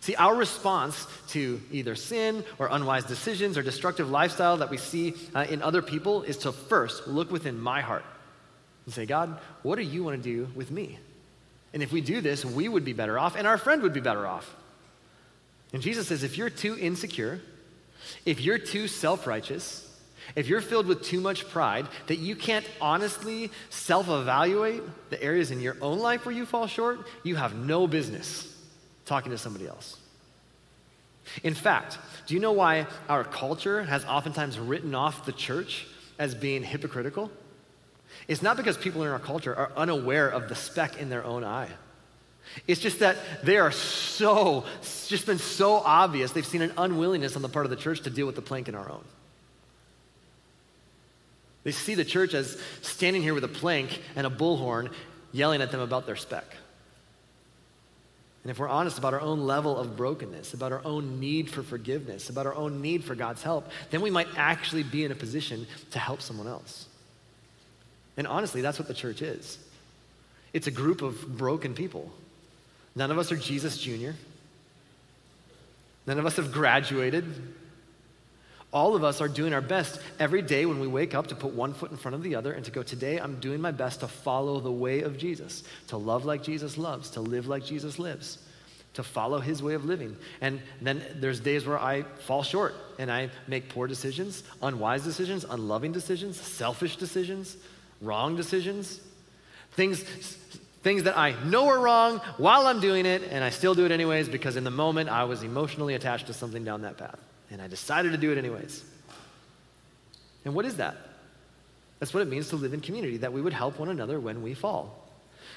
See, 0.00 0.14
our 0.14 0.34
response 0.34 1.06
to 1.28 1.60
either 1.70 1.94
sin 1.94 2.44
or 2.58 2.68
unwise 2.70 3.04
decisions 3.04 3.58
or 3.58 3.62
destructive 3.62 4.10
lifestyle 4.10 4.58
that 4.58 4.70
we 4.70 4.76
see 4.76 5.14
uh, 5.34 5.46
in 5.48 5.60
other 5.60 5.82
people 5.82 6.22
is 6.22 6.38
to 6.38 6.52
first 6.52 7.08
look 7.08 7.30
within 7.30 7.60
my 7.60 7.80
heart 7.80 8.04
and 8.86 8.94
say, 8.94 9.06
God, 9.06 9.38
what 9.62 9.76
do 9.76 9.82
you 9.82 10.02
want 10.04 10.16
to 10.16 10.22
do 10.22 10.48
with 10.54 10.70
me? 10.70 10.98
And 11.72 11.82
if 11.82 11.92
we 11.92 12.00
do 12.00 12.20
this, 12.20 12.44
we 12.44 12.68
would 12.68 12.84
be 12.84 12.92
better 12.92 13.18
off 13.18 13.36
and 13.36 13.46
our 13.46 13.58
friend 13.58 13.82
would 13.82 13.92
be 13.92 14.00
better 14.00 14.26
off. 14.26 14.54
And 15.72 15.82
Jesus 15.82 16.08
says, 16.08 16.22
if 16.22 16.38
you're 16.38 16.50
too 16.50 16.78
insecure, 16.78 17.40
if 18.24 18.40
you're 18.40 18.58
too 18.58 18.88
self 18.88 19.26
righteous, 19.26 19.84
if 20.36 20.48
you're 20.48 20.60
filled 20.60 20.86
with 20.86 21.02
too 21.02 21.20
much 21.20 21.48
pride 21.48 21.86
that 22.06 22.18
you 22.18 22.36
can't 22.36 22.66
honestly 22.80 23.50
self 23.70 24.08
evaluate 24.08 24.82
the 25.10 25.22
areas 25.22 25.50
in 25.50 25.60
your 25.60 25.76
own 25.80 25.98
life 25.98 26.26
where 26.26 26.34
you 26.34 26.46
fall 26.46 26.66
short, 26.66 27.06
you 27.22 27.36
have 27.36 27.54
no 27.54 27.86
business 27.86 28.54
talking 29.04 29.32
to 29.32 29.38
somebody 29.38 29.66
else. 29.66 29.98
In 31.42 31.54
fact, 31.54 31.98
do 32.26 32.34
you 32.34 32.40
know 32.40 32.52
why 32.52 32.86
our 33.08 33.24
culture 33.24 33.82
has 33.82 34.04
oftentimes 34.04 34.58
written 34.58 34.94
off 34.94 35.26
the 35.26 35.32
church 35.32 35.86
as 36.18 36.34
being 36.34 36.62
hypocritical? 36.62 37.30
It's 38.28 38.42
not 38.42 38.58
because 38.58 38.76
people 38.76 39.02
in 39.02 39.08
our 39.08 39.18
culture 39.18 39.56
are 39.56 39.72
unaware 39.76 40.28
of 40.28 40.48
the 40.48 40.54
speck 40.54 41.00
in 41.00 41.08
their 41.08 41.24
own 41.24 41.42
eye. 41.42 41.70
It's 42.66 42.80
just 42.80 43.00
that 43.00 43.16
they 43.42 43.56
are 43.56 43.72
so, 43.72 44.64
it's 44.80 45.08
just 45.08 45.26
been 45.26 45.38
so 45.38 45.74
obvious, 45.74 46.32
they've 46.32 46.46
seen 46.46 46.62
an 46.62 46.72
unwillingness 46.76 47.36
on 47.36 47.42
the 47.42 47.48
part 47.48 47.66
of 47.66 47.70
the 47.70 47.76
church 47.76 48.02
to 48.02 48.10
deal 48.10 48.26
with 48.26 48.36
the 48.36 48.42
plank 48.42 48.68
in 48.68 48.74
our 48.74 48.90
own. 48.90 49.04
They 51.64 51.72
see 51.72 51.94
the 51.94 52.04
church 52.04 52.34
as 52.34 52.60
standing 52.82 53.22
here 53.22 53.34
with 53.34 53.44
a 53.44 53.48
plank 53.48 54.00
and 54.16 54.26
a 54.26 54.30
bullhorn 54.30 54.92
yelling 55.32 55.60
at 55.60 55.70
them 55.70 55.80
about 55.80 56.06
their 56.06 56.16
speck. 56.16 56.44
And 58.44 58.50
if 58.50 58.58
we're 58.58 58.68
honest 58.68 58.98
about 58.98 59.12
our 59.12 59.20
own 59.20 59.40
level 59.40 59.76
of 59.76 59.96
brokenness, 59.96 60.54
about 60.54 60.72
our 60.72 60.82
own 60.84 61.20
need 61.20 61.50
for 61.50 61.62
forgiveness, 61.62 62.30
about 62.30 62.46
our 62.46 62.54
own 62.54 62.80
need 62.80 63.04
for 63.04 63.14
God's 63.14 63.42
help, 63.42 63.68
then 63.90 64.00
we 64.00 64.10
might 64.10 64.28
actually 64.36 64.84
be 64.84 65.04
in 65.04 65.12
a 65.12 65.14
position 65.14 65.66
to 65.90 65.98
help 65.98 66.22
someone 66.22 66.46
else. 66.46 66.86
And 68.18 68.26
honestly, 68.26 68.60
that's 68.60 68.78
what 68.78 68.88
the 68.88 68.94
church 68.94 69.22
is 69.22 69.58
it's 70.52 70.66
a 70.66 70.72
group 70.72 71.00
of 71.00 71.38
broken 71.38 71.72
people. 71.74 72.10
None 72.94 73.10
of 73.10 73.18
us 73.18 73.32
are 73.32 73.36
Jesus 73.36 73.78
Jr., 73.78 74.10
none 76.06 76.18
of 76.18 76.26
us 76.26 76.36
have 76.36 76.52
graduated. 76.52 77.24
All 78.70 78.94
of 78.94 79.02
us 79.02 79.22
are 79.22 79.28
doing 79.28 79.54
our 79.54 79.62
best 79.62 79.98
every 80.20 80.42
day 80.42 80.66
when 80.66 80.78
we 80.78 80.86
wake 80.86 81.14
up 81.14 81.28
to 81.28 81.34
put 81.34 81.54
one 81.54 81.72
foot 81.72 81.90
in 81.90 81.96
front 81.96 82.14
of 82.14 82.22
the 82.22 82.34
other 82.34 82.52
and 82.52 82.62
to 82.66 82.70
go, 82.70 82.82
Today 82.82 83.18
I'm 83.18 83.40
doing 83.40 83.62
my 83.62 83.70
best 83.70 84.00
to 84.00 84.08
follow 84.08 84.60
the 84.60 84.70
way 84.70 85.00
of 85.00 85.16
Jesus, 85.16 85.64
to 85.86 85.96
love 85.96 86.26
like 86.26 86.42
Jesus 86.42 86.76
loves, 86.76 87.08
to 87.12 87.22
live 87.22 87.46
like 87.46 87.64
Jesus 87.64 87.98
lives, 87.98 88.36
to 88.92 89.02
follow 89.02 89.38
his 89.38 89.62
way 89.62 89.72
of 89.72 89.86
living. 89.86 90.18
And 90.42 90.60
then 90.82 91.02
there's 91.14 91.40
days 91.40 91.66
where 91.66 91.78
I 91.78 92.02
fall 92.02 92.42
short 92.42 92.74
and 92.98 93.10
I 93.10 93.30
make 93.46 93.70
poor 93.70 93.86
decisions, 93.86 94.42
unwise 94.60 95.02
decisions, 95.02 95.46
unloving 95.48 95.92
decisions, 95.92 96.38
selfish 96.38 96.96
decisions, 96.96 97.56
wrong 98.00 98.36
decisions, 98.36 99.00
things. 99.72 100.04
Things 100.80 101.02
that 101.02 101.18
I 101.18 101.32
know 101.44 101.66
are 101.66 101.80
wrong 101.80 102.18
while 102.36 102.68
I'm 102.68 102.78
doing 102.78 103.04
it, 103.04 103.22
and 103.32 103.42
I 103.42 103.50
still 103.50 103.74
do 103.74 103.84
it 103.84 103.90
anyways 103.90 104.28
because 104.28 104.54
in 104.54 104.62
the 104.62 104.70
moment 104.70 105.10
I 105.10 105.24
was 105.24 105.42
emotionally 105.42 105.94
attached 105.94 106.28
to 106.28 106.32
something 106.32 106.64
down 106.64 106.82
that 106.82 106.96
path. 106.96 107.18
And 107.50 107.60
I 107.60 107.66
decided 107.66 108.12
to 108.12 108.16
do 108.16 108.30
it 108.30 108.38
anyways. 108.38 108.84
And 110.44 110.54
what 110.54 110.64
is 110.64 110.76
that? 110.76 110.96
That's 111.98 112.14
what 112.14 112.22
it 112.22 112.28
means 112.28 112.48
to 112.50 112.56
live 112.56 112.74
in 112.74 112.80
community, 112.80 113.18
that 113.18 113.32
we 113.32 113.42
would 113.42 113.52
help 113.52 113.78
one 113.78 113.88
another 113.88 114.20
when 114.20 114.42
we 114.42 114.54
fall. 114.54 115.04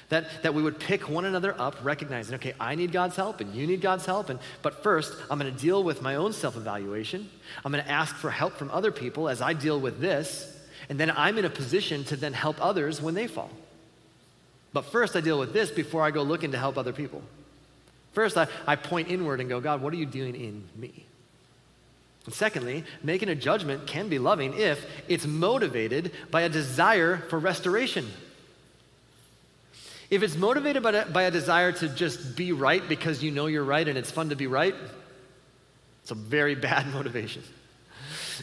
That, 0.08 0.42
that 0.42 0.54
we 0.54 0.62
would 0.62 0.78
pick 0.78 1.08
one 1.08 1.24
another 1.24 1.58
up, 1.58 1.76
recognizing, 1.82 2.34
okay, 2.34 2.54
I 2.58 2.74
need 2.74 2.92
God's 2.92 3.16
help 3.16 3.40
and 3.40 3.54
you 3.54 3.66
need 3.66 3.80
God's 3.80 4.04
help. 4.04 4.28
And, 4.28 4.38
but 4.60 4.82
first, 4.82 5.14
I'm 5.30 5.38
going 5.38 5.54
to 5.54 5.58
deal 5.58 5.82
with 5.82 6.02
my 6.02 6.16
own 6.16 6.32
self 6.32 6.56
evaluation. 6.56 7.30
I'm 7.64 7.72
going 7.72 7.84
to 7.84 7.90
ask 7.90 8.14
for 8.16 8.30
help 8.30 8.54
from 8.54 8.70
other 8.70 8.90
people 8.90 9.28
as 9.28 9.40
I 9.40 9.52
deal 9.52 9.80
with 9.80 10.00
this. 10.00 10.58
And 10.92 11.00
then 11.00 11.10
I'm 11.10 11.38
in 11.38 11.46
a 11.46 11.48
position 11.48 12.04
to 12.04 12.16
then 12.16 12.34
help 12.34 12.62
others 12.62 13.00
when 13.00 13.14
they 13.14 13.26
fall. 13.26 13.48
But 14.74 14.82
first, 14.82 15.16
I 15.16 15.22
deal 15.22 15.38
with 15.38 15.54
this 15.54 15.70
before 15.70 16.02
I 16.02 16.10
go 16.10 16.22
looking 16.22 16.52
to 16.52 16.58
help 16.58 16.76
other 16.76 16.92
people. 16.92 17.22
First, 18.12 18.36
I, 18.36 18.46
I 18.66 18.76
point 18.76 19.10
inward 19.10 19.40
and 19.40 19.48
go, 19.48 19.58
God, 19.58 19.80
what 19.80 19.94
are 19.94 19.96
you 19.96 20.04
doing 20.04 20.34
in 20.34 20.68
me? 20.76 21.06
And 22.26 22.34
secondly, 22.34 22.84
making 23.02 23.30
a 23.30 23.34
judgment 23.34 23.86
can 23.86 24.10
be 24.10 24.18
loving 24.18 24.52
if 24.52 24.84
it's 25.08 25.26
motivated 25.26 26.12
by 26.30 26.42
a 26.42 26.50
desire 26.50 27.16
for 27.30 27.38
restoration. 27.38 28.06
If 30.10 30.22
it's 30.22 30.36
motivated 30.36 30.82
by 30.82 30.92
a, 30.92 31.06
by 31.06 31.22
a 31.22 31.30
desire 31.30 31.72
to 31.72 31.88
just 31.88 32.36
be 32.36 32.52
right 32.52 32.86
because 32.86 33.22
you 33.22 33.30
know 33.30 33.46
you're 33.46 33.64
right 33.64 33.88
and 33.88 33.96
it's 33.96 34.10
fun 34.10 34.28
to 34.28 34.36
be 34.36 34.46
right, 34.46 34.74
it's 36.02 36.10
a 36.10 36.14
very 36.14 36.54
bad 36.68 36.92
motivation. 36.92 37.42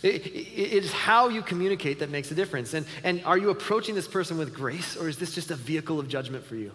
It, 0.04 0.26
it, 0.28 0.30
it's 0.30 0.92
how 0.92 1.30
you 1.30 1.42
communicate 1.42 2.00
that 2.00 2.10
makes 2.10 2.32
a 2.32 2.36
difference. 2.36 2.74
And, 2.74 2.86
and 3.04 3.24
are 3.26 3.38
you 3.38 3.50
approaching 3.50 3.96
this 3.96 4.08
person 4.08 4.38
with 4.38 4.54
grace, 4.54 4.96
or 4.96 5.08
is 5.08 5.18
this 5.18 5.34
just 5.34 5.52
a 5.52 5.56
vehicle 5.56 6.00
of 6.00 6.08
judgment 6.08 6.46
for 6.46 6.56
you? 6.56 6.72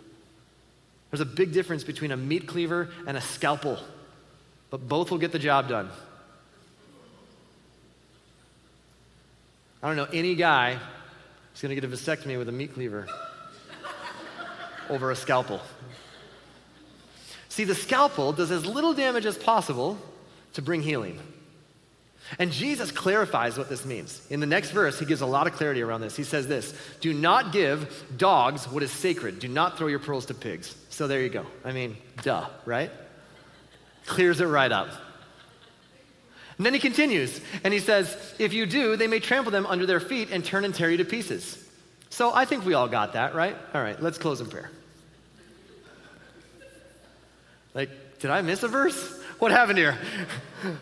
There's 1.10 1.20
a 1.20 1.24
big 1.24 1.52
difference 1.52 1.84
between 1.84 2.10
a 2.10 2.16
meat 2.16 2.46
cleaver 2.46 2.90
and 3.06 3.16
a 3.16 3.20
scalpel, 3.20 3.78
but 4.70 4.88
both 4.88 5.10
will 5.10 5.18
get 5.18 5.32
the 5.32 5.38
job 5.38 5.68
done. 5.68 5.90
I 9.82 9.86
don't 9.86 9.96
know 9.96 10.08
any 10.12 10.34
guy 10.34 10.74
who's 10.74 11.60
going 11.60 11.74
to 11.74 11.80
get 11.80 11.84
a 11.84 11.94
vasectomy 11.94 12.38
with 12.38 12.48
a 12.48 12.52
meat 12.52 12.74
cleaver 12.74 13.06
over 14.88 15.10
a 15.10 15.16
scalpel. 15.16 15.60
See, 17.48 17.64
the 17.64 17.74
scalpel 17.74 18.32
does 18.32 18.50
as 18.50 18.66
little 18.66 18.94
damage 18.94 19.26
as 19.26 19.38
possible 19.38 19.98
to 20.54 20.62
bring 20.62 20.82
healing. 20.82 21.20
And 22.38 22.50
Jesus 22.50 22.90
clarifies 22.90 23.58
what 23.58 23.68
this 23.68 23.84
means. 23.84 24.20
In 24.30 24.40
the 24.40 24.46
next 24.46 24.70
verse, 24.70 24.98
he 24.98 25.04
gives 25.04 25.20
a 25.20 25.26
lot 25.26 25.46
of 25.46 25.52
clarity 25.52 25.82
around 25.82 26.00
this. 26.00 26.16
He 26.16 26.24
says 26.24 26.46
this 26.46 26.74
Do 27.00 27.12
not 27.12 27.52
give 27.52 28.04
dogs 28.16 28.66
what 28.66 28.82
is 28.82 28.90
sacred. 28.90 29.38
Do 29.38 29.48
not 29.48 29.76
throw 29.76 29.88
your 29.88 29.98
pearls 29.98 30.26
to 30.26 30.34
pigs. 30.34 30.74
So 30.88 31.06
there 31.06 31.20
you 31.20 31.28
go. 31.28 31.46
I 31.64 31.72
mean, 31.72 31.96
duh, 32.22 32.48
right? 32.64 32.90
Clears 34.06 34.40
it 34.40 34.46
right 34.46 34.72
up. 34.72 34.88
And 36.56 36.64
then 36.64 36.72
he 36.72 36.80
continues 36.80 37.40
and 37.62 37.74
he 37.74 37.80
says, 37.80 38.34
If 38.38 38.52
you 38.52 38.66
do, 38.66 38.96
they 38.96 39.06
may 39.06 39.20
trample 39.20 39.52
them 39.52 39.66
under 39.66 39.86
their 39.86 40.00
feet 40.00 40.30
and 40.30 40.44
turn 40.44 40.64
and 40.64 40.74
tear 40.74 40.90
you 40.90 40.98
to 40.98 41.04
pieces. 41.04 41.60
So 42.10 42.32
I 42.32 42.44
think 42.44 42.64
we 42.64 42.74
all 42.74 42.88
got 42.88 43.14
that, 43.14 43.34
right? 43.34 43.56
All 43.74 43.82
right, 43.82 44.00
let's 44.00 44.18
close 44.18 44.40
in 44.40 44.46
prayer. 44.46 44.70
Like, 47.74 47.90
did 48.20 48.30
I 48.30 48.40
miss 48.40 48.62
a 48.62 48.68
verse? 48.68 49.20
What 49.40 49.50
happened 49.50 49.78
here? 49.78 49.98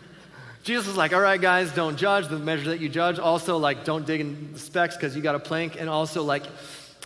Jesus 0.63 0.87
was 0.87 0.95
like, 0.95 1.11
all 1.11 1.19
right, 1.19 1.39
guys, 1.39 1.73
don't 1.73 1.97
judge 1.97 2.29
the 2.29 2.39
measure 2.39 2.69
that 2.69 2.79
you 2.79 2.87
judge. 2.87 3.19
Also, 3.19 3.57
like, 3.57 3.83
don't 3.83 4.05
dig 4.05 4.21
in 4.21 4.53
the 4.53 4.59
specks 4.59 4.95
because 4.95 5.13
you 5.13 5.21
got 5.21 5.35
a 5.35 5.39
plank. 5.39 5.79
And 5.79 5.89
also, 5.89 6.23
like, 6.23 6.43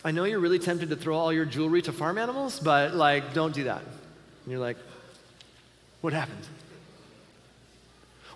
I 0.04 0.12
know 0.12 0.22
you're 0.22 0.38
really 0.38 0.60
tempted 0.60 0.90
to 0.90 0.96
throw 0.96 1.16
all 1.16 1.32
your 1.32 1.44
jewelry 1.44 1.82
to 1.82 1.92
farm 1.92 2.18
animals, 2.18 2.60
but, 2.60 2.94
like, 2.94 3.34
don't 3.34 3.52
do 3.52 3.64
that. 3.64 3.82
And 3.82 4.52
you're 4.52 4.60
like, 4.60 4.76
what 6.02 6.12
happened? 6.12 6.46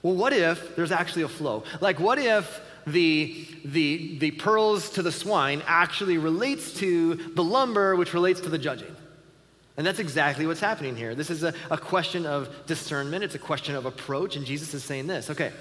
Well, 0.02 0.14
what 0.14 0.32
if 0.32 0.74
there's 0.74 0.90
actually 0.90 1.22
a 1.22 1.28
flow? 1.28 1.62
Like, 1.80 2.00
what 2.00 2.18
if 2.18 2.60
the, 2.84 3.46
the, 3.64 4.18
the 4.18 4.32
pearls 4.32 4.90
to 4.90 5.02
the 5.02 5.12
swine 5.12 5.62
actually 5.66 6.18
relates 6.18 6.72
to 6.74 7.14
the 7.14 7.44
lumber, 7.44 7.94
which 7.94 8.12
relates 8.12 8.40
to 8.40 8.48
the 8.48 8.58
judging? 8.58 8.96
And 9.76 9.86
that's 9.86 10.00
exactly 10.00 10.46
what's 10.46 10.60
happening 10.60 10.96
here. 10.96 11.14
This 11.14 11.30
is 11.30 11.42
a, 11.44 11.54
a 11.70 11.78
question 11.78 12.26
of 12.26 12.48
discernment, 12.66 13.24
it's 13.24 13.34
a 13.34 13.38
question 13.38 13.74
of 13.74 13.86
approach, 13.86 14.36
and 14.36 14.44
Jesus 14.44 14.74
is 14.74 14.84
saying 14.84 15.06
this 15.06 15.30
okay, 15.30 15.52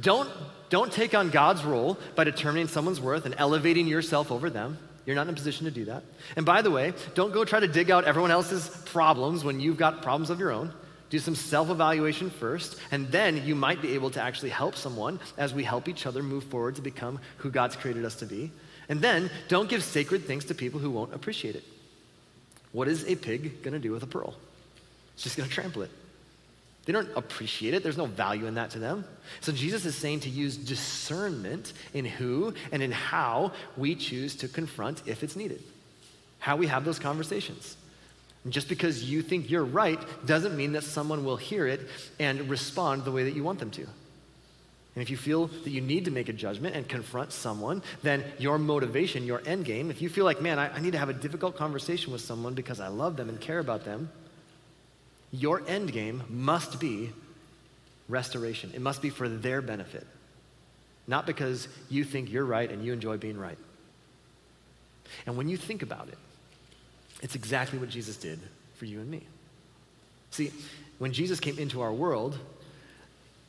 don't, 0.00 0.30
don't 0.70 0.92
take 0.92 1.14
on 1.14 1.30
God's 1.30 1.64
role 1.64 1.98
by 2.14 2.24
determining 2.24 2.68
someone's 2.68 3.00
worth 3.00 3.26
and 3.26 3.34
elevating 3.36 3.86
yourself 3.86 4.30
over 4.30 4.48
them. 4.48 4.78
You're 5.04 5.16
not 5.16 5.26
in 5.26 5.30
a 5.30 5.36
position 5.36 5.64
to 5.64 5.70
do 5.70 5.86
that. 5.86 6.04
And 6.36 6.46
by 6.46 6.62
the 6.62 6.70
way, 6.70 6.92
don't 7.14 7.32
go 7.32 7.44
try 7.44 7.60
to 7.60 7.68
dig 7.68 7.90
out 7.90 8.04
everyone 8.04 8.30
else's 8.30 8.68
problems 8.86 9.44
when 9.44 9.58
you've 9.58 9.76
got 9.76 10.02
problems 10.02 10.30
of 10.30 10.38
your 10.38 10.52
own. 10.52 10.72
Do 11.10 11.18
some 11.18 11.34
self 11.34 11.70
evaluation 11.70 12.30
first, 12.30 12.78
and 12.92 13.08
then 13.08 13.44
you 13.44 13.56
might 13.56 13.82
be 13.82 13.94
able 13.94 14.10
to 14.10 14.22
actually 14.22 14.50
help 14.50 14.76
someone 14.76 15.18
as 15.36 15.52
we 15.52 15.64
help 15.64 15.88
each 15.88 16.06
other 16.06 16.22
move 16.22 16.44
forward 16.44 16.76
to 16.76 16.82
become 16.82 17.18
who 17.38 17.50
God's 17.50 17.74
created 17.74 18.04
us 18.04 18.14
to 18.16 18.26
be. 18.26 18.52
And 18.88 19.00
then 19.00 19.28
don't 19.48 19.68
give 19.68 19.82
sacred 19.82 20.24
things 20.24 20.44
to 20.46 20.54
people 20.54 20.78
who 20.78 20.90
won't 20.90 21.12
appreciate 21.12 21.56
it. 21.56 21.64
What 22.72 22.88
is 22.88 23.04
a 23.06 23.16
pig 23.16 23.62
going 23.62 23.74
to 23.74 23.80
do 23.80 23.92
with 23.92 24.02
a 24.02 24.06
pearl? 24.06 24.34
It's 25.14 25.22
just 25.22 25.36
going 25.36 25.48
to 25.48 25.54
trample 25.54 25.82
it. 25.82 25.90
They 26.86 26.92
don't 26.92 27.10
appreciate 27.16 27.74
it. 27.74 27.82
There's 27.82 27.98
no 27.98 28.06
value 28.06 28.46
in 28.46 28.54
that 28.54 28.70
to 28.70 28.78
them. 28.78 29.04
So 29.40 29.52
Jesus 29.52 29.84
is 29.84 29.94
saying 29.94 30.20
to 30.20 30.30
use 30.30 30.56
discernment 30.56 31.72
in 31.92 32.04
who 32.04 32.54
and 32.72 32.82
in 32.82 32.90
how 32.90 33.52
we 33.76 33.94
choose 33.94 34.34
to 34.36 34.48
confront 34.48 35.02
if 35.06 35.22
it's 35.22 35.36
needed. 35.36 35.62
How 36.38 36.56
we 36.56 36.68
have 36.68 36.84
those 36.84 36.98
conversations. 36.98 37.76
And 38.44 38.52
just 38.52 38.68
because 38.68 39.04
you 39.04 39.20
think 39.20 39.50
you're 39.50 39.64
right 39.64 40.00
doesn't 40.26 40.56
mean 40.56 40.72
that 40.72 40.84
someone 40.84 41.24
will 41.24 41.36
hear 41.36 41.66
it 41.66 41.80
and 42.18 42.48
respond 42.48 43.04
the 43.04 43.12
way 43.12 43.24
that 43.24 43.34
you 43.34 43.44
want 43.44 43.58
them 43.58 43.70
to. 43.72 43.86
And 45.00 45.06
if 45.06 45.08
you 45.08 45.16
feel 45.16 45.46
that 45.46 45.70
you 45.70 45.80
need 45.80 46.04
to 46.04 46.10
make 46.10 46.28
a 46.28 46.32
judgment 46.34 46.76
and 46.76 46.86
confront 46.86 47.32
someone, 47.32 47.82
then 48.02 48.22
your 48.38 48.58
motivation, 48.58 49.24
your 49.24 49.40
end 49.46 49.64
game, 49.64 49.90
if 49.90 50.02
you 50.02 50.10
feel 50.10 50.26
like, 50.26 50.42
man, 50.42 50.58
I, 50.58 50.68
I 50.76 50.80
need 50.80 50.92
to 50.92 50.98
have 50.98 51.08
a 51.08 51.14
difficult 51.14 51.56
conversation 51.56 52.12
with 52.12 52.20
someone 52.20 52.52
because 52.52 52.80
I 52.80 52.88
love 52.88 53.16
them 53.16 53.30
and 53.30 53.40
care 53.40 53.60
about 53.60 53.86
them, 53.86 54.10
your 55.32 55.62
end 55.66 55.90
game 55.90 56.22
must 56.28 56.78
be 56.78 57.12
restoration. 58.10 58.72
It 58.74 58.82
must 58.82 59.00
be 59.00 59.08
for 59.08 59.26
their 59.26 59.62
benefit, 59.62 60.06
not 61.06 61.24
because 61.24 61.66
you 61.88 62.04
think 62.04 62.30
you're 62.30 62.44
right 62.44 62.70
and 62.70 62.84
you 62.84 62.92
enjoy 62.92 63.16
being 63.16 63.38
right. 63.38 63.56
And 65.24 65.34
when 65.38 65.48
you 65.48 65.56
think 65.56 65.80
about 65.80 66.08
it, 66.08 66.18
it's 67.22 67.36
exactly 67.36 67.78
what 67.78 67.88
Jesus 67.88 68.18
did 68.18 68.38
for 68.74 68.84
you 68.84 69.00
and 69.00 69.10
me. 69.10 69.22
See, 70.30 70.52
when 70.98 71.14
Jesus 71.14 71.40
came 71.40 71.58
into 71.58 71.80
our 71.80 71.90
world, 71.90 72.38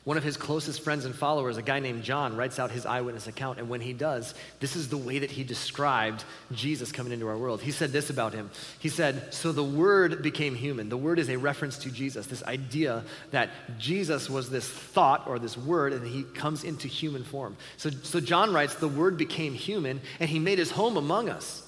one 0.04 0.16
of 0.16 0.24
his 0.24 0.36
closest 0.36 0.82
friends 0.82 1.04
and 1.04 1.14
followers, 1.14 1.58
a 1.58 1.62
guy 1.62 1.78
named 1.78 2.02
John, 2.02 2.36
writes 2.36 2.58
out 2.58 2.72
his 2.72 2.86
eyewitness 2.86 3.28
account. 3.28 3.60
And 3.60 3.68
when 3.68 3.80
he 3.80 3.92
does, 3.92 4.34
this 4.58 4.74
is 4.74 4.88
the 4.88 4.96
way 4.96 5.20
that 5.20 5.30
he 5.30 5.44
described 5.44 6.24
Jesus 6.50 6.90
coming 6.90 7.12
into 7.12 7.28
our 7.28 7.38
world. 7.38 7.62
He 7.62 7.70
said 7.70 7.92
this 7.92 8.10
about 8.10 8.32
him. 8.32 8.50
He 8.80 8.88
said, 8.88 9.32
So 9.32 9.52
the 9.52 9.62
Word 9.62 10.20
became 10.20 10.56
human. 10.56 10.88
The 10.88 10.96
Word 10.96 11.20
is 11.20 11.28
a 11.28 11.38
reference 11.38 11.78
to 11.78 11.90
Jesus, 11.90 12.26
this 12.26 12.42
idea 12.42 13.04
that 13.30 13.50
Jesus 13.78 14.28
was 14.28 14.50
this 14.50 14.68
thought 14.68 15.28
or 15.28 15.38
this 15.38 15.56
word, 15.56 15.92
and 15.92 16.04
he 16.04 16.24
comes 16.24 16.64
into 16.64 16.88
human 16.88 17.22
form. 17.22 17.56
So, 17.76 17.90
so 17.90 18.18
John 18.18 18.52
writes, 18.52 18.74
The 18.74 18.88
Word 18.88 19.16
became 19.16 19.54
human, 19.54 20.00
and 20.18 20.28
he 20.28 20.40
made 20.40 20.58
his 20.58 20.72
home 20.72 20.96
among 20.96 21.28
us. 21.28 21.62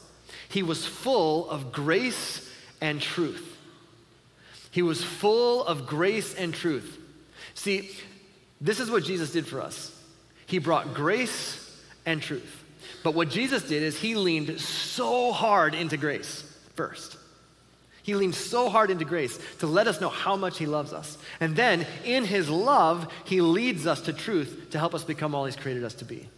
He 0.48 0.64
was 0.64 0.84
full 0.84 1.48
of 1.48 1.70
grace 1.70 2.50
and 2.80 3.00
truth. 3.00 3.56
He 4.72 4.82
was 4.82 5.04
full 5.04 5.64
of 5.64 5.86
grace 5.86 6.34
and 6.34 6.52
truth. 6.52 6.98
See, 7.54 7.90
this 8.60 8.80
is 8.80 8.90
what 8.90 9.04
Jesus 9.04 9.32
did 9.32 9.46
for 9.46 9.60
us. 9.60 9.90
He 10.46 10.58
brought 10.58 10.94
grace 10.94 11.60
and 12.06 12.20
truth. 12.20 12.62
But 13.02 13.14
what 13.14 13.30
Jesus 13.30 13.62
did 13.62 13.82
is 13.82 13.98
he 13.98 14.14
leaned 14.14 14.60
so 14.60 15.32
hard 15.32 15.74
into 15.74 15.96
grace 15.96 16.42
first. 16.74 17.16
He 18.02 18.14
leaned 18.14 18.34
so 18.34 18.68
hard 18.68 18.90
into 18.90 19.06
grace 19.06 19.38
to 19.60 19.66
let 19.66 19.86
us 19.86 20.00
know 20.00 20.10
how 20.10 20.36
much 20.36 20.58
he 20.58 20.66
loves 20.66 20.92
us. 20.92 21.16
And 21.40 21.56
then 21.56 21.86
in 22.04 22.24
his 22.24 22.50
love, 22.50 23.10
he 23.24 23.40
leads 23.40 23.86
us 23.86 24.02
to 24.02 24.12
truth 24.12 24.68
to 24.70 24.78
help 24.78 24.94
us 24.94 25.04
become 25.04 25.34
all 25.34 25.46
he's 25.46 25.56
created 25.56 25.84
us 25.84 25.94
to 25.94 26.04
be. 26.04 26.28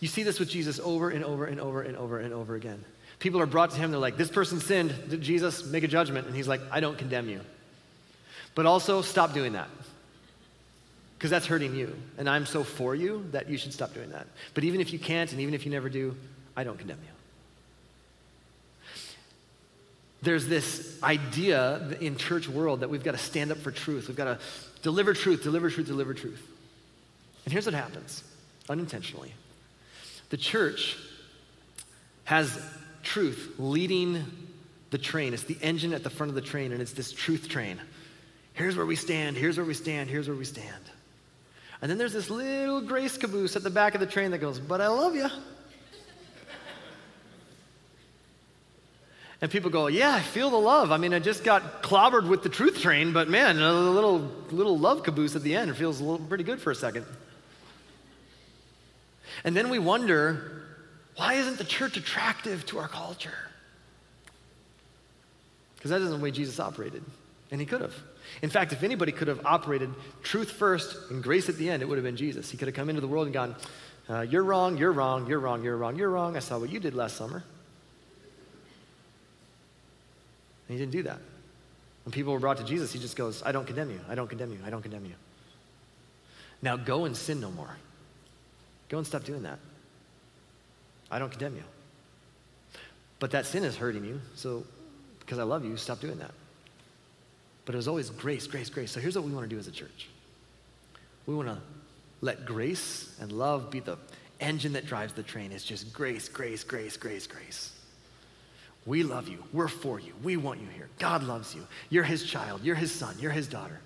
You 0.00 0.08
see 0.08 0.22
this 0.22 0.38
with 0.38 0.50
Jesus 0.50 0.78
over 0.80 1.08
and 1.08 1.24
over 1.24 1.46
and 1.46 1.58
over 1.60 1.82
and 1.82 1.96
over 1.96 2.18
and 2.18 2.34
over 2.34 2.54
again. 2.54 2.84
People 3.18 3.40
are 3.40 3.46
brought 3.46 3.70
to 3.70 3.78
him, 3.78 3.90
they're 3.90 4.00
like, 4.00 4.18
This 4.18 4.30
person 4.30 4.60
sinned. 4.60 4.92
Did 5.08 5.22
Jesus 5.22 5.64
make 5.64 5.84
a 5.84 5.88
judgment? 5.88 6.26
And 6.26 6.36
he's 6.36 6.48
like, 6.48 6.60
I 6.70 6.80
don't 6.80 6.98
condemn 6.98 7.28
you. 7.30 7.40
But 8.54 8.66
also, 8.66 9.00
stop 9.00 9.32
doing 9.32 9.54
that 9.54 9.68
because 11.24 11.30
that's 11.30 11.46
hurting 11.46 11.74
you. 11.74 11.96
And 12.18 12.28
I'm 12.28 12.44
so 12.44 12.62
for 12.62 12.94
you 12.94 13.26
that 13.32 13.48
you 13.48 13.56
should 13.56 13.72
stop 13.72 13.94
doing 13.94 14.10
that. 14.10 14.26
But 14.52 14.64
even 14.64 14.82
if 14.82 14.92
you 14.92 14.98
can't, 14.98 15.32
and 15.32 15.40
even 15.40 15.54
if 15.54 15.64
you 15.64 15.72
never 15.72 15.88
do, 15.88 16.14
I 16.54 16.64
don't 16.64 16.76
condemn 16.76 16.98
you. 17.02 17.08
There's 20.20 20.46
this 20.46 21.02
idea 21.02 21.96
in 21.98 22.18
church 22.18 22.46
world 22.46 22.80
that 22.80 22.90
we've 22.90 23.02
got 23.02 23.12
to 23.12 23.18
stand 23.18 23.52
up 23.52 23.56
for 23.56 23.70
truth. 23.70 24.08
We've 24.08 24.18
got 24.18 24.24
to 24.24 24.38
deliver 24.82 25.14
truth, 25.14 25.42
deliver 25.42 25.70
truth, 25.70 25.86
deliver 25.86 26.12
truth. 26.12 26.46
And 27.46 27.52
here's 27.52 27.64
what 27.64 27.74
happens 27.74 28.22
unintentionally. 28.68 29.32
The 30.28 30.36
church 30.36 30.98
has 32.24 32.54
truth 33.02 33.54
leading 33.56 34.26
the 34.90 34.98
train. 34.98 35.32
It's 35.32 35.44
the 35.44 35.56
engine 35.62 35.94
at 35.94 36.02
the 36.02 36.10
front 36.10 36.28
of 36.28 36.34
the 36.34 36.42
train, 36.42 36.72
and 36.72 36.82
it's 36.82 36.92
this 36.92 37.12
truth 37.12 37.48
train. 37.48 37.80
Here's 38.52 38.76
where 38.76 38.84
we 38.84 38.96
stand, 38.96 39.38
here's 39.38 39.56
where 39.56 39.64
we 39.64 39.72
stand, 39.72 40.10
here's 40.10 40.28
where 40.28 40.36
we 40.36 40.44
stand. 40.44 40.84
And 41.84 41.90
then 41.90 41.98
there's 41.98 42.14
this 42.14 42.30
little 42.30 42.80
grace 42.80 43.18
caboose 43.18 43.56
at 43.56 43.62
the 43.62 43.68
back 43.68 43.94
of 43.94 44.00
the 44.00 44.06
train 44.06 44.30
that 44.30 44.38
goes, 44.38 44.58
But 44.58 44.80
I 44.80 44.88
love 44.88 45.14
you. 45.14 45.28
And 49.42 49.50
people 49.50 49.68
go, 49.68 49.88
Yeah, 49.88 50.14
I 50.14 50.22
feel 50.22 50.48
the 50.48 50.56
love. 50.56 50.92
I 50.92 50.96
mean, 50.96 51.12
I 51.12 51.18
just 51.18 51.44
got 51.44 51.82
clobbered 51.82 52.26
with 52.26 52.42
the 52.42 52.48
truth 52.48 52.80
train, 52.80 53.12
but 53.12 53.28
man, 53.28 53.58
a 53.58 53.70
little, 53.70 54.32
little 54.50 54.78
love 54.78 55.02
caboose 55.02 55.36
at 55.36 55.42
the 55.42 55.54
end 55.54 55.76
feels 55.76 56.00
little, 56.00 56.26
pretty 56.26 56.42
good 56.42 56.58
for 56.58 56.70
a 56.70 56.74
second. 56.74 57.04
And 59.44 59.54
then 59.54 59.68
we 59.68 59.78
wonder, 59.78 60.62
why 61.16 61.34
isn't 61.34 61.58
the 61.58 61.64
church 61.64 61.98
attractive 61.98 62.64
to 62.64 62.78
our 62.78 62.88
culture? 62.88 63.50
Because 65.76 65.90
that 65.90 66.00
isn't 66.00 66.16
the 66.16 66.24
way 66.24 66.30
Jesus 66.30 66.58
operated, 66.58 67.04
and 67.50 67.60
he 67.60 67.66
could 67.66 67.82
have. 67.82 67.94
In 68.42 68.50
fact, 68.50 68.72
if 68.72 68.82
anybody 68.82 69.12
could 69.12 69.28
have 69.28 69.44
operated 69.46 69.90
truth 70.22 70.50
first 70.50 71.10
and 71.10 71.22
grace 71.22 71.48
at 71.48 71.56
the 71.56 71.70
end, 71.70 71.82
it 71.82 71.86
would 71.86 71.98
have 71.98 72.04
been 72.04 72.16
Jesus. 72.16 72.50
He 72.50 72.56
could 72.56 72.68
have 72.68 72.74
come 72.74 72.88
into 72.88 73.00
the 73.00 73.08
world 73.08 73.26
and 73.26 73.34
gone, 73.34 73.56
uh, 74.08 74.20
You're 74.20 74.44
wrong, 74.44 74.76
you're 74.76 74.92
wrong, 74.92 75.26
you're 75.26 75.40
wrong, 75.40 75.62
you're 75.62 75.76
wrong, 75.76 75.96
you're 75.96 76.10
wrong. 76.10 76.36
I 76.36 76.40
saw 76.40 76.58
what 76.58 76.70
you 76.70 76.80
did 76.80 76.94
last 76.94 77.16
summer. 77.16 77.44
And 80.68 80.78
he 80.78 80.78
didn't 80.78 80.92
do 80.92 81.02
that. 81.04 81.18
When 82.04 82.12
people 82.12 82.32
were 82.32 82.38
brought 82.38 82.58
to 82.58 82.64
Jesus, 82.64 82.92
he 82.92 82.98
just 82.98 83.16
goes, 83.16 83.42
I 83.44 83.52
don't 83.52 83.66
condemn 83.66 83.90
you, 83.90 84.00
I 84.08 84.14
don't 84.14 84.28
condemn 84.28 84.52
you, 84.52 84.58
I 84.66 84.70
don't 84.70 84.82
condemn 84.82 85.04
you. 85.06 85.14
Now 86.60 86.76
go 86.76 87.04
and 87.04 87.16
sin 87.16 87.40
no 87.40 87.50
more. 87.50 87.76
Go 88.88 88.98
and 88.98 89.06
stop 89.06 89.24
doing 89.24 89.42
that. 89.42 89.58
I 91.10 91.18
don't 91.18 91.30
condemn 91.30 91.56
you. 91.56 91.62
But 93.18 93.30
that 93.30 93.46
sin 93.46 93.64
is 93.64 93.76
hurting 93.76 94.04
you, 94.04 94.20
so 94.34 94.64
because 95.20 95.38
I 95.38 95.44
love 95.44 95.64
you, 95.64 95.76
stop 95.76 96.00
doing 96.00 96.18
that. 96.18 96.32
But 97.64 97.74
it 97.74 97.78
was 97.78 97.88
always 97.88 98.10
grace, 98.10 98.46
grace, 98.46 98.68
grace. 98.68 98.90
So 98.90 99.00
here's 99.00 99.16
what 99.16 99.24
we 99.24 99.32
want 99.32 99.48
to 99.48 99.54
do 99.54 99.58
as 99.58 99.66
a 99.66 99.72
church 99.72 100.08
we 101.26 101.34
want 101.34 101.48
to 101.48 101.58
let 102.20 102.44
grace 102.44 103.14
and 103.20 103.32
love 103.32 103.70
be 103.70 103.80
the 103.80 103.96
engine 104.40 104.74
that 104.74 104.86
drives 104.86 105.14
the 105.14 105.22
train. 105.22 105.52
It's 105.52 105.64
just 105.64 105.92
grace, 105.92 106.28
grace, 106.28 106.64
grace, 106.64 106.96
grace, 106.96 107.26
grace. 107.26 107.72
We 108.86 109.02
love 109.02 109.28
you. 109.28 109.42
We're 109.52 109.68
for 109.68 109.98
you. 109.98 110.12
We 110.22 110.36
want 110.36 110.60
you 110.60 110.66
here. 110.68 110.88
God 110.98 111.22
loves 111.22 111.54
you. 111.54 111.66
You're 111.88 112.04
his 112.04 112.24
child. 112.24 112.62
You're 112.62 112.74
his 112.74 112.92
son. 112.92 113.16
You're 113.18 113.32
his 113.32 113.46
daughter. 113.46 113.80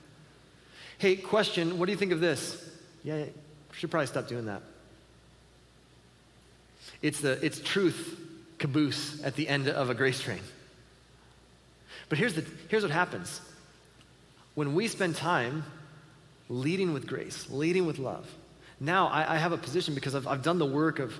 Hey, 0.98 1.14
question 1.14 1.78
what 1.78 1.86
do 1.86 1.92
you 1.92 1.98
think 1.98 2.12
of 2.12 2.20
this? 2.20 2.68
Yeah, 3.04 3.24
should 3.72 3.90
probably 3.90 4.08
stop 4.08 4.26
doing 4.26 4.46
that. 4.46 4.62
It's 7.00 7.20
the 7.20 7.44
it's 7.44 7.60
truth 7.60 8.18
caboose 8.58 9.22
at 9.22 9.36
the 9.36 9.48
end 9.48 9.68
of 9.68 9.90
a 9.90 9.94
grace 9.94 10.20
train. 10.20 10.40
But 12.08 12.18
here's, 12.18 12.34
the, 12.34 12.44
here's 12.68 12.82
what 12.82 12.90
happens 12.90 13.40
when 14.58 14.74
we 14.74 14.88
spend 14.88 15.14
time 15.14 15.62
leading 16.48 16.92
with 16.92 17.06
grace, 17.06 17.48
leading 17.48 17.86
with 17.86 18.00
love, 18.00 18.28
now 18.80 19.06
I, 19.06 19.34
I 19.34 19.38
have 19.38 19.52
a 19.52 19.56
position 19.56 19.94
because 19.94 20.16
I've, 20.16 20.26
I've 20.26 20.42
done 20.42 20.58
the 20.58 20.66
work 20.66 20.98
of 20.98 21.14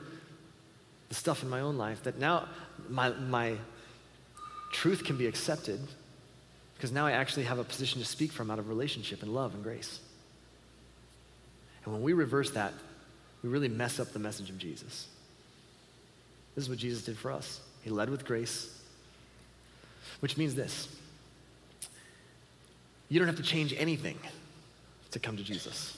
the 1.08 1.14
stuff 1.14 1.44
in 1.44 1.48
my 1.48 1.60
own 1.60 1.78
life 1.78 2.02
that 2.02 2.18
now 2.18 2.48
my, 2.88 3.10
my 3.10 3.54
truth 4.72 5.04
can 5.04 5.16
be 5.16 5.28
accepted 5.28 5.78
because 6.74 6.90
now 6.90 7.06
I 7.06 7.12
actually 7.12 7.44
have 7.44 7.60
a 7.60 7.64
position 7.64 8.00
to 8.00 8.04
speak 8.08 8.32
from 8.32 8.50
out 8.50 8.58
of 8.58 8.68
relationship 8.68 9.22
and 9.22 9.32
love 9.32 9.54
and 9.54 9.62
grace. 9.62 10.00
And 11.84 11.94
when 11.94 12.02
we 12.02 12.14
reverse 12.14 12.50
that, 12.50 12.72
we 13.44 13.50
really 13.50 13.68
mess 13.68 14.00
up 14.00 14.08
the 14.08 14.18
message 14.18 14.50
of 14.50 14.58
Jesus. 14.58 15.06
This 16.56 16.64
is 16.64 16.68
what 16.68 16.80
Jesus 16.80 17.04
did 17.04 17.16
for 17.16 17.30
us. 17.30 17.60
He 17.82 17.90
led 17.90 18.10
with 18.10 18.24
grace, 18.24 18.76
which 20.18 20.36
means 20.36 20.56
this 20.56 20.88
you 23.08 23.18
don't 23.18 23.28
have 23.28 23.36
to 23.36 23.42
change 23.42 23.74
anything 23.76 24.18
to 25.10 25.18
come 25.18 25.36
to 25.36 25.42
Jesus. 25.42 25.96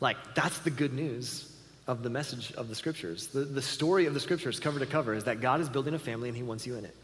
Like, 0.00 0.16
that's 0.34 0.58
the 0.58 0.70
good 0.70 0.92
news 0.92 1.52
of 1.86 2.02
the 2.02 2.10
message 2.10 2.52
of 2.52 2.68
the 2.68 2.74
scriptures. 2.74 3.26
The, 3.28 3.40
the 3.40 3.62
story 3.62 4.06
of 4.06 4.14
the 4.14 4.20
scriptures, 4.20 4.60
cover 4.60 4.78
to 4.78 4.86
cover, 4.86 5.14
is 5.14 5.24
that 5.24 5.40
God 5.40 5.60
is 5.60 5.68
building 5.68 5.94
a 5.94 5.98
family 5.98 6.28
and 6.28 6.36
He 6.36 6.42
wants 6.42 6.66
you 6.66 6.76
in 6.76 6.84
it. 6.84 6.94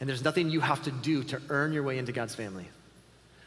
And 0.00 0.08
there's 0.08 0.24
nothing 0.24 0.50
you 0.50 0.60
have 0.60 0.82
to 0.84 0.90
do 0.90 1.22
to 1.24 1.40
earn 1.48 1.72
your 1.72 1.82
way 1.82 1.98
into 1.98 2.12
God's 2.12 2.34
family. 2.34 2.66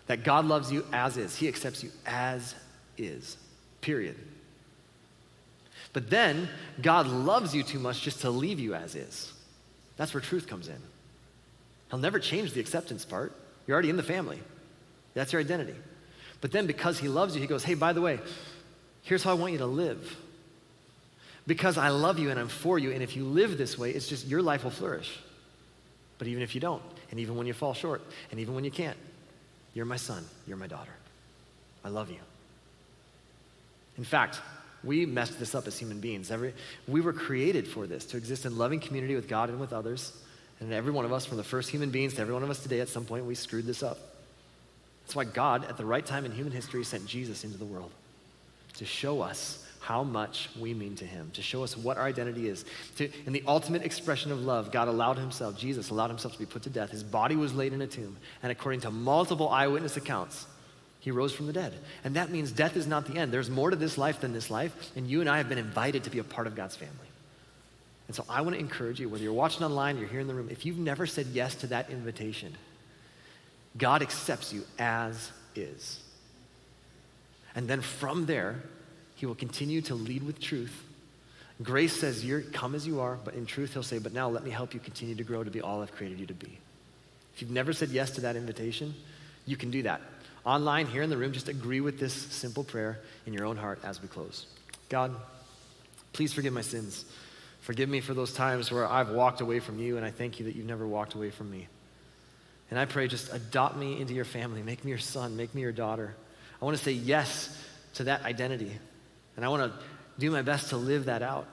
That 0.07 0.23
God 0.23 0.45
loves 0.45 0.71
you 0.71 0.85
as 0.91 1.17
is, 1.17 1.35
He 1.35 1.47
accepts 1.47 1.83
you 1.83 1.91
as 2.05 2.55
is, 2.97 3.37
period. 3.81 4.15
But 5.93 6.09
then, 6.09 6.49
God 6.81 7.07
loves 7.07 7.53
you 7.53 7.63
too 7.63 7.79
much 7.79 8.01
just 8.01 8.21
to 8.21 8.29
leave 8.29 8.59
you 8.59 8.73
as 8.73 8.95
is. 8.95 9.31
That's 9.97 10.13
where 10.13 10.21
truth 10.21 10.47
comes 10.47 10.67
in. 10.67 10.79
He'll 11.89 11.99
never 11.99 12.19
change 12.19 12.53
the 12.53 12.59
acceptance 12.59 13.05
part. 13.05 13.35
You're 13.65 13.75
already 13.75 13.89
in 13.89 13.97
the 13.97 14.03
family. 14.03 14.39
That's 15.13 15.31
your 15.31 15.41
identity. 15.41 15.75
But 16.41 16.51
then 16.51 16.67
because 16.67 16.99
he 16.99 17.07
loves 17.07 17.35
you, 17.35 17.41
he 17.41 17.47
goes, 17.47 17.63
hey, 17.63 17.75
by 17.75 17.93
the 17.93 18.01
way, 18.01 18.19
here's 19.03 19.23
how 19.23 19.31
I 19.31 19.35
want 19.35 19.53
you 19.53 19.59
to 19.59 19.65
live. 19.65 20.17
Because 21.45 21.77
I 21.77 21.89
love 21.89 22.19
you 22.19 22.29
and 22.29 22.39
I'm 22.39 22.47
for 22.47 22.79
you, 22.79 22.91
and 22.91 23.03
if 23.03 23.15
you 23.15 23.25
live 23.25 23.57
this 23.57 23.77
way, 23.77 23.91
it's 23.91 24.07
just 24.07 24.27
your 24.27 24.41
life 24.41 24.63
will 24.63 24.71
flourish. 24.71 25.19
But 26.17 26.27
even 26.27 26.41
if 26.43 26.55
you 26.55 26.61
don't, 26.61 26.81
and 27.11 27.19
even 27.19 27.35
when 27.35 27.47
you 27.47 27.53
fall 27.53 27.73
short, 27.73 28.01
and 28.31 28.39
even 28.39 28.55
when 28.55 28.63
you 28.63 28.71
can't, 28.71 28.97
you're 29.73 29.85
my 29.85 29.97
son, 29.97 30.23
you're 30.47 30.57
my 30.57 30.67
daughter. 30.67 30.93
I 31.83 31.89
love 31.89 32.09
you. 32.09 32.19
In 33.97 34.03
fact, 34.03 34.39
we 34.83 35.05
messed 35.05 35.39
this 35.39 35.55
up 35.55 35.67
as 35.67 35.77
human 35.77 35.99
beings. 35.99 36.31
Every, 36.31 36.53
we 36.87 37.01
were 37.01 37.13
created 37.13 37.67
for 37.67 37.87
this, 37.87 38.05
to 38.07 38.17
exist 38.17 38.45
in 38.45 38.57
loving 38.57 38.79
community 38.79 39.15
with 39.15 39.27
God 39.27 39.49
and 39.49 39.59
with 39.59 39.73
others. 39.73 40.17
And 40.63 40.73
every 40.73 40.91
one 40.93 41.03
of 41.03 41.11
us, 41.11 41.25
from 41.25 41.37
the 41.37 41.43
first 41.43 41.69
human 41.69 41.89
beings 41.89 42.13
to 42.13 42.21
every 42.21 42.33
one 42.33 42.41
of 42.41 42.49
us 42.49 42.59
today, 42.63 42.79
at 42.79 42.87
some 42.87 43.03
point, 43.03 43.25
we 43.25 43.35
screwed 43.35 43.65
this 43.65 43.83
up. 43.83 43.99
That's 45.03 45.15
why 45.15 45.25
God, 45.25 45.65
at 45.69 45.75
the 45.75 45.85
right 45.85 46.05
time 46.05 46.23
in 46.23 46.31
human 46.31 46.53
history, 46.53 46.83
sent 46.85 47.05
Jesus 47.05 47.43
into 47.43 47.57
the 47.57 47.65
world 47.65 47.91
to 48.75 48.85
show 48.85 49.21
us 49.21 49.67
how 49.81 50.01
much 50.03 50.49
we 50.57 50.73
mean 50.73 50.95
to 50.95 51.05
him, 51.05 51.29
to 51.33 51.41
show 51.41 51.63
us 51.63 51.75
what 51.75 51.97
our 51.97 52.05
identity 52.05 52.47
is. 52.47 52.63
To, 52.95 53.09
in 53.25 53.33
the 53.33 53.43
ultimate 53.45 53.81
expression 53.81 54.31
of 54.31 54.39
love, 54.39 54.71
God 54.71 54.87
allowed 54.87 55.17
himself, 55.17 55.57
Jesus 55.57 55.89
allowed 55.89 56.09
himself 56.09 56.33
to 56.33 56.39
be 56.39 56.45
put 56.45 56.63
to 56.63 56.69
death. 56.69 56.91
His 56.91 57.03
body 57.03 57.35
was 57.35 57.53
laid 57.53 57.73
in 57.73 57.81
a 57.81 57.87
tomb, 57.87 58.15
and 58.41 58.49
according 58.49 58.79
to 58.81 58.91
multiple 58.91 59.49
eyewitness 59.49 59.97
accounts, 59.97 60.45
he 61.01 61.11
rose 61.11 61.33
from 61.33 61.47
the 61.47 61.53
dead. 61.53 61.73
And 62.05 62.15
that 62.15 62.29
means 62.29 62.53
death 62.53 62.77
is 62.77 62.87
not 62.87 63.05
the 63.05 63.19
end. 63.19 63.33
There's 63.33 63.49
more 63.49 63.69
to 63.69 63.75
this 63.75 63.97
life 63.97 64.21
than 64.21 64.31
this 64.31 64.49
life, 64.49 64.73
and 64.95 65.05
you 65.05 65.19
and 65.19 65.29
I 65.29 65.37
have 65.37 65.49
been 65.49 65.57
invited 65.57 66.05
to 66.05 66.09
be 66.09 66.19
a 66.19 66.23
part 66.23 66.47
of 66.47 66.55
God's 66.55 66.77
family. 66.77 67.09
And 68.13 68.23
so 68.23 68.31
I 68.31 68.41
want 68.41 68.53
to 68.53 68.59
encourage 68.59 68.99
you, 68.99 69.09
whether 69.09 69.23
you're 69.23 69.33
watching 69.33 69.63
online, 69.63 69.97
you're 69.97 70.07
here 70.07 70.19
in 70.19 70.27
the 70.27 70.35
room, 70.35 70.49
if 70.51 70.67
you've 70.67 70.77
never 70.77 71.07
said 71.07 71.25
yes 71.33 71.55
to 71.55 71.67
that 71.67 71.89
invitation, 71.89 72.55
God 73.75 74.03
accepts 74.03 74.53
you 74.53 74.65
as 74.77 75.31
is. 75.55 75.99
And 77.55 77.67
then 77.67 77.81
from 77.81 78.27
there, 78.27 78.61
he 79.15 79.25
will 79.25 79.33
continue 79.33 79.81
to 79.81 79.95
lead 79.95 80.21
with 80.21 80.39
truth. 80.39 80.83
Grace 81.63 81.99
says, 81.99 82.23
You're 82.23 82.41
come 82.41 82.75
as 82.75 82.85
you 82.85 82.99
are, 82.99 83.17
but 83.25 83.33
in 83.33 83.47
truth, 83.47 83.73
he'll 83.73 83.81
say, 83.81 83.97
But 83.97 84.13
now 84.13 84.29
let 84.29 84.43
me 84.43 84.51
help 84.51 84.75
you 84.75 84.79
continue 84.79 85.15
to 85.15 85.23
grow 85.23 85.43
to 85.43 85.49
be 85.49 85.61
all 85.61 85.81
I've 85.81 85.95
created 85.95 86.19
you 86.19 86.27
to 86.27 86.35
be. 86.35 86.59
If 87.33 87.41
you've 87.41 87.49
never 87.49 87.73
said 87.73 87.89
yes 87.89 88.11
to 88.11 88.21
that 88.21 88.35
invitation, 88.35 88.93
you 89.47 89.57
can 89.57 89.71
do 89.71 89.81
that. 89.81 90.01
Online, 90.45 90.85
here 90.85 91.01
in 91.01 91.09
the 91.09 91.17
room, 91.17 91.31
just 91.31 91.49
agree 91.49 91.81
with 91.81 91.99
this 91.99 92.13
simple 92.13 92.63
prayer 92.63 92.99
in 93.25 93.33
your 93.33 93.45
own 93.45 93.57
heart 93.57 93.79
as 93.83 94.03
we 94.03 94.07
close. 94.07 94.45
God, 94.89 95.15
please 96.11 96.31
forgive 96.31 96.53
my 96.53 96.61
sins. 96.61 97.05
Forgive 97.63 97.87
me 97.87 98.01
for 98.01 98.13
those 98.13 98.33
times 98.33 98.73
where 98.73 98.85
I've 98.85 99.11
walked 99.11 99.39
away 99.39 99.61
from 99.61 99.79
you, 99.79 99.95
and 99.95 100.05
I 100.05 100.11
thank 100.11 100.37
you 100.37 100.45
that 100.47 100.55
you've 100.55 100.65
never 100.65 100.85
walked 100.85 101.13
away 101.13 101.29
from 101.29 101.49
me. 101.49 101.69
And 102.69 102.77
I 102.77 102.83
pray, 102.83 103.07
just 103.07 103.33
adopt 103.33 103.77
me 103.77 104.01
into 104.01 104.13
your 104.13 104.25
family. 104.25 104.61
Make 104.61 104.83
me 104.83 104.89
your 104.89 104.99
son. 104.99 105.37
Make 105.37 105.55
me 105.55 105.61
your 105.61 105.71
daughter. 105.71 106.13
I 106.61 106.65
want 106.65 106.77
to 106.77 106.83
say 106.83 106.91
yes 106.91 107.57
to 107.93 108.03
that 108.03 108.23
identity. 108.23 108.71
And 109.37 109.45
I 109.45 109.47
want 109.47 109.71
to 109.71 109.79
do 110.19 110.29
my 110.29 110.41
best 110.41 110.71
to 110.71 110.77
live 110.77 111.05
that 111.05 111.21
out. 111.21 111.47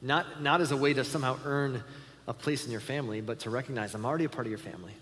Not, 0.00 0.40
not 0.40 0.60
as 0.60 0.70
a 0.70 0.76
way 0.76 0.94
to 0.94 1.02
somehow 1.02 1.36
earn 1.44 1.82
a 2.28 2.32
place 2.32 2.64
in 2.64 2.70
your 2.70 2.80
family, 2.80 3.20
but 3.20 3.40
to 3.40 3.50
recognize 3.50 3.92
I'm 3.92 4.06
already 4.06 4.26
a 4.26 4.28
part 4.28 4.46
of 4.46 4.52
your 4.52 4.58
family. 4.58 4.92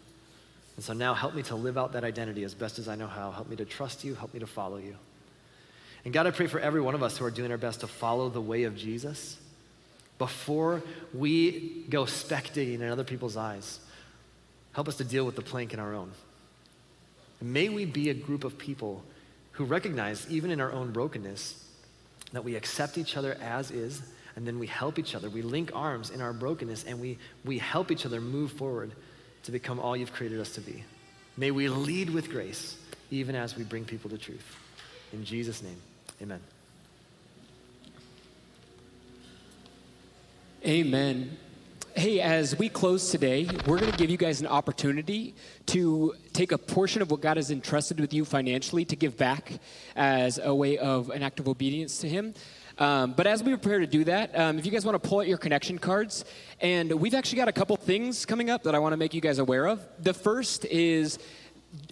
And 0.77 0.85
so 0.85 0.95
now 0.95 1.13
help 1.13 1.35
me 1.35 1.43
to 1.43 1.57
live 1.57 1.77
out 1.77 1.93
that 1.93 2.05
identity 2.05 2.43
as 2.45 2.55
best 2.55 2.79
as 2.79 2.89
I 2.89 2.95
know 2.95 3.07
how. 3.07 3.33
Help 3.33 3.51
me 3.51 3.57
to 3.57 3.67
trust 3.67 4.03
you. 4.03 4.15
Help 4.15 4.33
me 4.33 4.41
to 4.41 4.47
follow 4.47 4.79
you. 4.79 4.97
And 6.07 6.15
God, 6.15 6.27
I 6.27 6.31
pray 6.31 6.47
for 6.47 6.59
every 6.59 6.81
one 6.81 6.95
of 6.95 7.03
us 7.03 7.19
who 7.19 7.27
are 7.27 7.31
doing 7.31 7.51
our 7.51 7.59
best 7.59 7.81
to 7.81 7.87
follow 7.87 8.31
the 8.31 8.41
way 8.41 8.63
of 8.63 8.75
Jesus 8.75 9.37
before 10.19 10.83
we 11.15 11.85
go 11.89 12.05
spectating 12.05 12.81
in 12.81 12.89
other 12.89 13.05
people's 13.05 13.37
eyes. 13.37 13.81
Help 14.73 14.89
us 14.89 14.97
to 14.97 15.05
deal 15.05 15.25
with 15.25 15.37
the 15.37 15.43
plank 15.43 15.73
in 15.73 15.81
our 15.81 15.95
own. 15.95 16.11
And 17.41 17.53
may 17.53 17.69
we 17.69 17.85
be 17.85 18.11
a 18.11 18.15
group 18.15 18.45
of 18.45 18.59
people 18.59 19.03
who 19.53 19.65
recognize, 19.65 20.27
even 20.29 20.51
in 20.51 20.61
our 20.61 20.73
own 20.73 20.93
brokenness, 20.93 21.65
that 22.33 22.45
we 22.45 22.57
accept 22.57 22.99
each 22.99 23.17
other 23.17 23.37
as 23.41 23.71
is, 23.71 24.03
and 24.37 24.47
then 24.47 24.59
we 24.59 24.67
help 24.67 24.99
each 24.99 25.15
other. 25.15 25.31
We 25.31 25.43
link 25.43 25.71
arms 25.75 26.11
in 26.11 26.21
our 26.21 26.33
brokenness, 26.33 26.85
and 26.85 27.01
we, 27.01 27.19
we 27.45 27.59
help 27.59 27.91
each 27.91 28.07
other 28.07 28.21
move 28.21 28.53
forward 28.53 28.93
to 29.45 29.53
become 29.53 29.81
all 29.81 29.97
you've 29.97 30.13
created 30.13 30.41
us 30.41 30.55
to 30.55 30.61
be. 30.61 30.85
May 31.37 31.51
we 31.51 31.69
lead 31.69 32.11
with 32.11 32.31
grace, 32.31 32.77
even 33.11 33.35
as 33.35 33.57
we 33.57 33.65
bring 33.65 33.85
people 33.85 34.11
to 34.11 34.19
truth. 34.19 34.57
In 35.13 35.25
Jesus' 35.25 35.63
name, 35.63 35.77
amen. 36.21 36.41
Amen. 40.69 41.35
Hey, 41.95 42.21
as 42.21 42.59
we 42.59 42.69
close 42.69 43.11
today, 43.11 43.49
we're 43.67 43.79
going 43.79 43.91
to 43.91 43.97
give 43.97 44.11
you 44.11 44.19
guys 44.19 44.43
an 44.43 44.47
opportunity 44.47 45.35
to 45.65 46.15
take 46.35 46.53
a 46.53 46.59
portion 46.59 47.01
of 47.01 47.11
what 47.11 47.23
God 47.23 47.39
has 47.39 47.51
entrusted 47.51 47.99
with 47.99 48.13
you 48.13 48.27
financially 48.27 48.85
to 48.85 48.95
give 48.95 49.17
back 49.17 49.51
as 49.97 50.37
a 50.37 50.55
way 50.55 50.77
of 50.77 51.09
an 51.09 51.23
act 51.23 51.41
of 51.41 51.49
obedience 51.49 52.01
to 52.01 52.09
Him. 52.11 52.35
Um, 52.77 53.15
but 53.15 53.27
as 53.27 53.43
we 53.43 53.57
prepare 53.57 53.79
to 53.79 53.87
do 53.87 54.05
that, 54.05 54.39
um, 54.39 54.59
if 54.59 54.67
you 54.67 54.71
guys 54.71 54.85
want 54.85 55.03
to 55.03 55.09
pull 55.09 55.21
out 55.21 55.27
your 55.27 55.39
connection 55.39 55.79
cards, 55.79 56.27
and 56.61 56.93
we've 56.93 57.15
actually 57.15 57.39
got 57.39 57.49
a 57.49 57.53
couple 57.53 57.75
things 57.79 58.27
coming 58.27 58.51
up 58.51 58.65
that 58.65 58.75
I 58.75 58.79
want 58.79 58.93
to 58.93 58.99
make 58.99 59.15
you 59.15 59.23
guys 59.23 59.39
aware 59.39 59.67
of. 59.67 59.81
The 60.01 60.13
first 60.13 60.67
is 60.67 61.19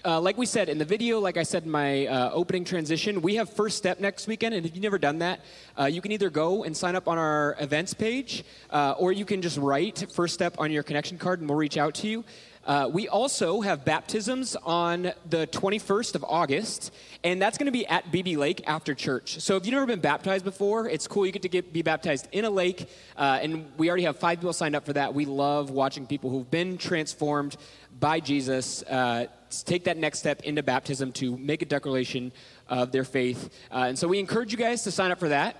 uh, 0.05 0.21
like 0.21 0.39
we 0.39 0.47
said 0.47 0.69
in 0.69 0.79
the 0.79 0.85
video, 0.85 1.21
like 1.21 1.37
I 1.37 1.43
said 1.43 1.65
in 1.65 1.71
my 1.71 2.07
uh, 2.07 2.31
opening 2.33 2.65
transition, 2.65 3.21
we 3.21 3.35
have 3.35 3.51
First 3.51 3.77
Step 3.77 4.01
next 4.01 4.27
weekend. 4.27 4.55
And 4.55 4.65
if 4.65 4.75
you've 4.75 4.83
never 4.83 4.99
done 4.99 5.19
that, 5.19 5.41
uh, 5.79 5.85
you 5.85 6.01
can 6.01 6.13
either 6.13 6.31
go 6.31 6.65
and 6.65 6.77
sign 6.77 6.97
up 6.97 7.09
on 7.09 7.19
our 7.19 7.57
events 7.61 7.93
page, 7.93 8.45
uh, 8.71 8.95
or 8.99 9.13
you 9.13 9.25
can 9.25 9.43
just 9.43 9.59
write 9.59 10.11
First 10.13 10.35
Step 10.35 10.55
on 10.59 10.71
your 10.71 10.83
connection 10.83 11.19
card 11.19 11.41
and 11.41 11.49
we'll 11.49 11.59
reach 11.59 11.77
out 11.77 11.95
to 11.97 12.09
you. 12.09 12.25
Uh, 12.67 12.91
we 12.93 13.07
also 13.07 13.61
have 13.61 13.85
baptisms 13.85 14.57
on 14.65 15.13
the 15.31 15.47
21st 15.47 16.17
of 16.17 16.25
August, 16.25 16.93
and 17.23 17.41
that's 17.41 17.57
going 17.57 17.67
to 17.67 17.73
be 17.73 17.87
at 17.87 18.11
BB 18.11 18.37
Lake 18.37 18.61
after 18.67 18.93
church. 18.93 19.41
So 19.41 19.55
if 19.55 19.65
you've 19.65 19.73
never 19.73 19.87
been 19.87 20.01
baptized 20.01 20.45
before, 20.45 20.89
it's 20.89 21.07
cool. 21.07 21.25
You 21.25 21.31
get 21.31 21.43
to 21.43 21.49
get, 21.49 21.73
be 21.73 21.83
baptized 21.83 22.27
in 22.33 22.45
a 22.45 22.51
lake, 22.51 22.89
uh, 23.17 23.39
and 23.41 23.71
we 23.79 23.89
already 23.89 24.03
have 24.03 24.19
five 24.19 24.41
people 24.41 24.53
signed 24.53 24.75
up 24.75 24.85
for 24.85 24.95
that. 24.95 25.15
We 25.15 25.27
love 25.27 25.71
watching 25.71 26.09
people 26.09 26.29
who've 26.29 26.51
been 26.51 26.77
transformed 26.77 27.57
by 28.01 28.19
Jesus 28.19 28.83
uh, 28.83 29.27
take 29.65 29.85
that 29.85 29.97
next 29.97 30.19
step 30.19 30.43
into 30.43 30.65
baptism 30.65 31.13
to 31.13 31.37
make 31.37 31.63
a 31.63 31.67
declaration 31.67 32.33
of 32.69 32.91
their 32.91 33.05
faith. 33.05 33.49
Uh, 33.71 33.85
and 33.87 33.97
so 33.97 34.09
we 34.09 34.19
encourage 34.19 34.51
you 34.51 34.59
guys 34.59 34.83
to 34.83 34.91
sign 34.91 35.13
up 35.13 35.21
for 35.21 35.29
that. 35.29 35.57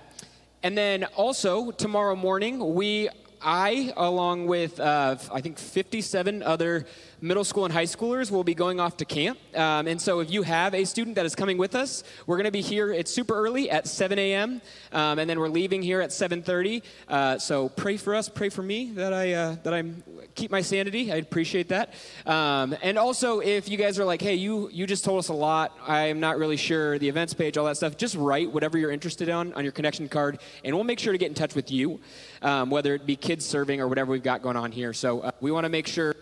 And 0.61 0.77
then 0.77 1.05
also, 1.15 1.71
tomorrow 1.71 2.17
morning, 2.17 2.75
we 2.75 3.07
I, 3.41 3.93
along 3.95 4.47
with 4.47 4.79
uh, 4.79 5.17
I 5.31 5.41
think 5.41 5.57
57 5.57 6.43
other 6.43 6.85
middle 7.21 7.43
school 7.43 7.65
and 7.65 7.73
high 7.73 7.83
schoolers, 7.83 8.31
will 8.31 8.43
be 8.43 8.55
going 8.55 8.79
off 8.79 8.97
to 8.97 9.05
camp. 9.05 9.39
Um, 9.55 9.87
and 9.87 10.01
so, 10.01 10.19
if 10.19 10.31
you 10.31 10.43
have 10.43 10.73
a 10.73 10.85
student 10.85 11.15
that 11.15 11.25
is 11.25 11.35
coming 11.35 11.57
with 11.57 11.75
us, 11.75 12.03
we're 12.25 12.37
going 12.37 12.45
to 12.45 12.51
be 12.51 12.61
here. 12.61 12.91
It's 12.91 13.11
super 13.11 13.35
early 13.35 13.69
at 13.69 13.87
7 13.87 14.17
a.m. 14.19 14.61
Um, 14.91 15.19
and 15.19 15.29
then 15.29 15.39
we're 15.39 15.49
leaving 15.49 15.81
here 15.81 16.01
at 16.01 16.09
7:30. 16.11 16.83
Uh, 17.07 17.37
so 17.37 17.69
pray 17.69 17.97
for 17.97 18.15
us, 18.15 18.29
pray 18.29 18.49
for 18.49 18.61
me 18.61 18.91
that 18.91 19.13
I 19.13 19.33
uh, 19.33 19.55
that 19.63 19.73
I 19.73 19.83
keep 20.35 20.51
my 20.51 20.61
sanity. 20.61 21.11
I'd 21.11 21.23
appreciate 21.23 21.69
that. 21.69 21.93
Um, 22.25 22.75
and 22.81 22.97
also, 22.97 23.39
if 23.39 23.69
you 23.69 23.77
guys 23.77 23.99
are 23.99 24.05
like, 24.05 24.21
hey, 24.21 24.35
you 24.35 24.69
you 24.71 24.87
just 24.87 25.03
told 25.03 25.19
us 25.19 25.29
a 25.29 25.33
lot. 25.33 25.77
I'm 25.87 26.19
not 26.19 26.37
really 26.37 26.57
sure 26.57 26.97
the 26.99 27.09
events 27.09 27.33
page, 27.33 27.57
all 27.57 27.65
that 27.65 27.77
stuff. 27.77 27.97
Just 27.97 28.15
write 28.15 28.51
whatever 28.51 28.77
you're 28.77 28.91
interested 28.91 29.29
on 29.29 29.53
on 29.53 29.63
your 29.63 29.73
connection 29.73 30.07
card, 30.07 30.39
and 30.63 30.75
we'll 30.75 30.83
make 30.83 30.99
sure 30.99 31.11
to 31.11 31.19
get 31.19 31.29
in 31.29 31.35
touch 31.35 31.55
with 31.55 31.71
you, 31.71 31.99
um, 32.41 32.69
whether 32.69 32.93
it 32.95 33.05
be 33.05 33.15
kids 33.15 33.45
serving 33.45 33.81
or 33.81 33.87
whatever 33.87 34.11
we've 34.11 34.23
got 34.23 34.41
going 34.41 34.57
on 34.57 34.71
here. 34.71 34.93
So 34.93 35.21
uh, 35.21 35.31
we 35.41 35.51
want 35.51 35.65
to 35.65 35.69
make 35.69 35.87
sure. 35.87 36.15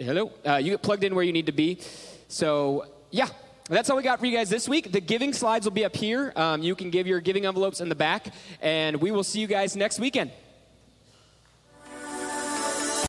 Hello, 0.00 0.30
uh, 0.46 0.58
you 0.58 0.70
get 0.70 0.82
plugged 0.82 1.02
in 1.02 1.12
where 1.12 1.24
you 1.24 1.32
need 1.32 1.46
to 1.46 1.52
be. 1.52 1.80
So 2.28 2.86
yeah, 3.10 3.26
that's 3.68 3.90
all 3.90 3.96
we 3.96 4.04
got 4.04 4.20
for 4.20 4.26
you 4.26 4.36
guys 4.36 4.48
this 4.48 4.68
week. 4.68 4.92
The 4.92 5.00
giving 5.00 5.32
slides 5.32 5.66
will 5.66 5.72
be 5.72 5.84
up 5.84 5.96
here. 5.96 6.32
Um, 6.36 6.62
you 6.62 6.76
can 6.76 6.90
give 6.90 7.08
your 7.08 7.20
giving 7.20 7.46
envelopes 7.46 7.80
in 7.80 7.88
the 7.88 7.96
back, 7.96 8.32
and 8.62 9.00
we 9.00 9.10
will 9.10 9.24
see 9.24 9.40
you 9.40 9.48
guys 9.48 9.74
next 9.74 9.98
weekend. 9.98 10.30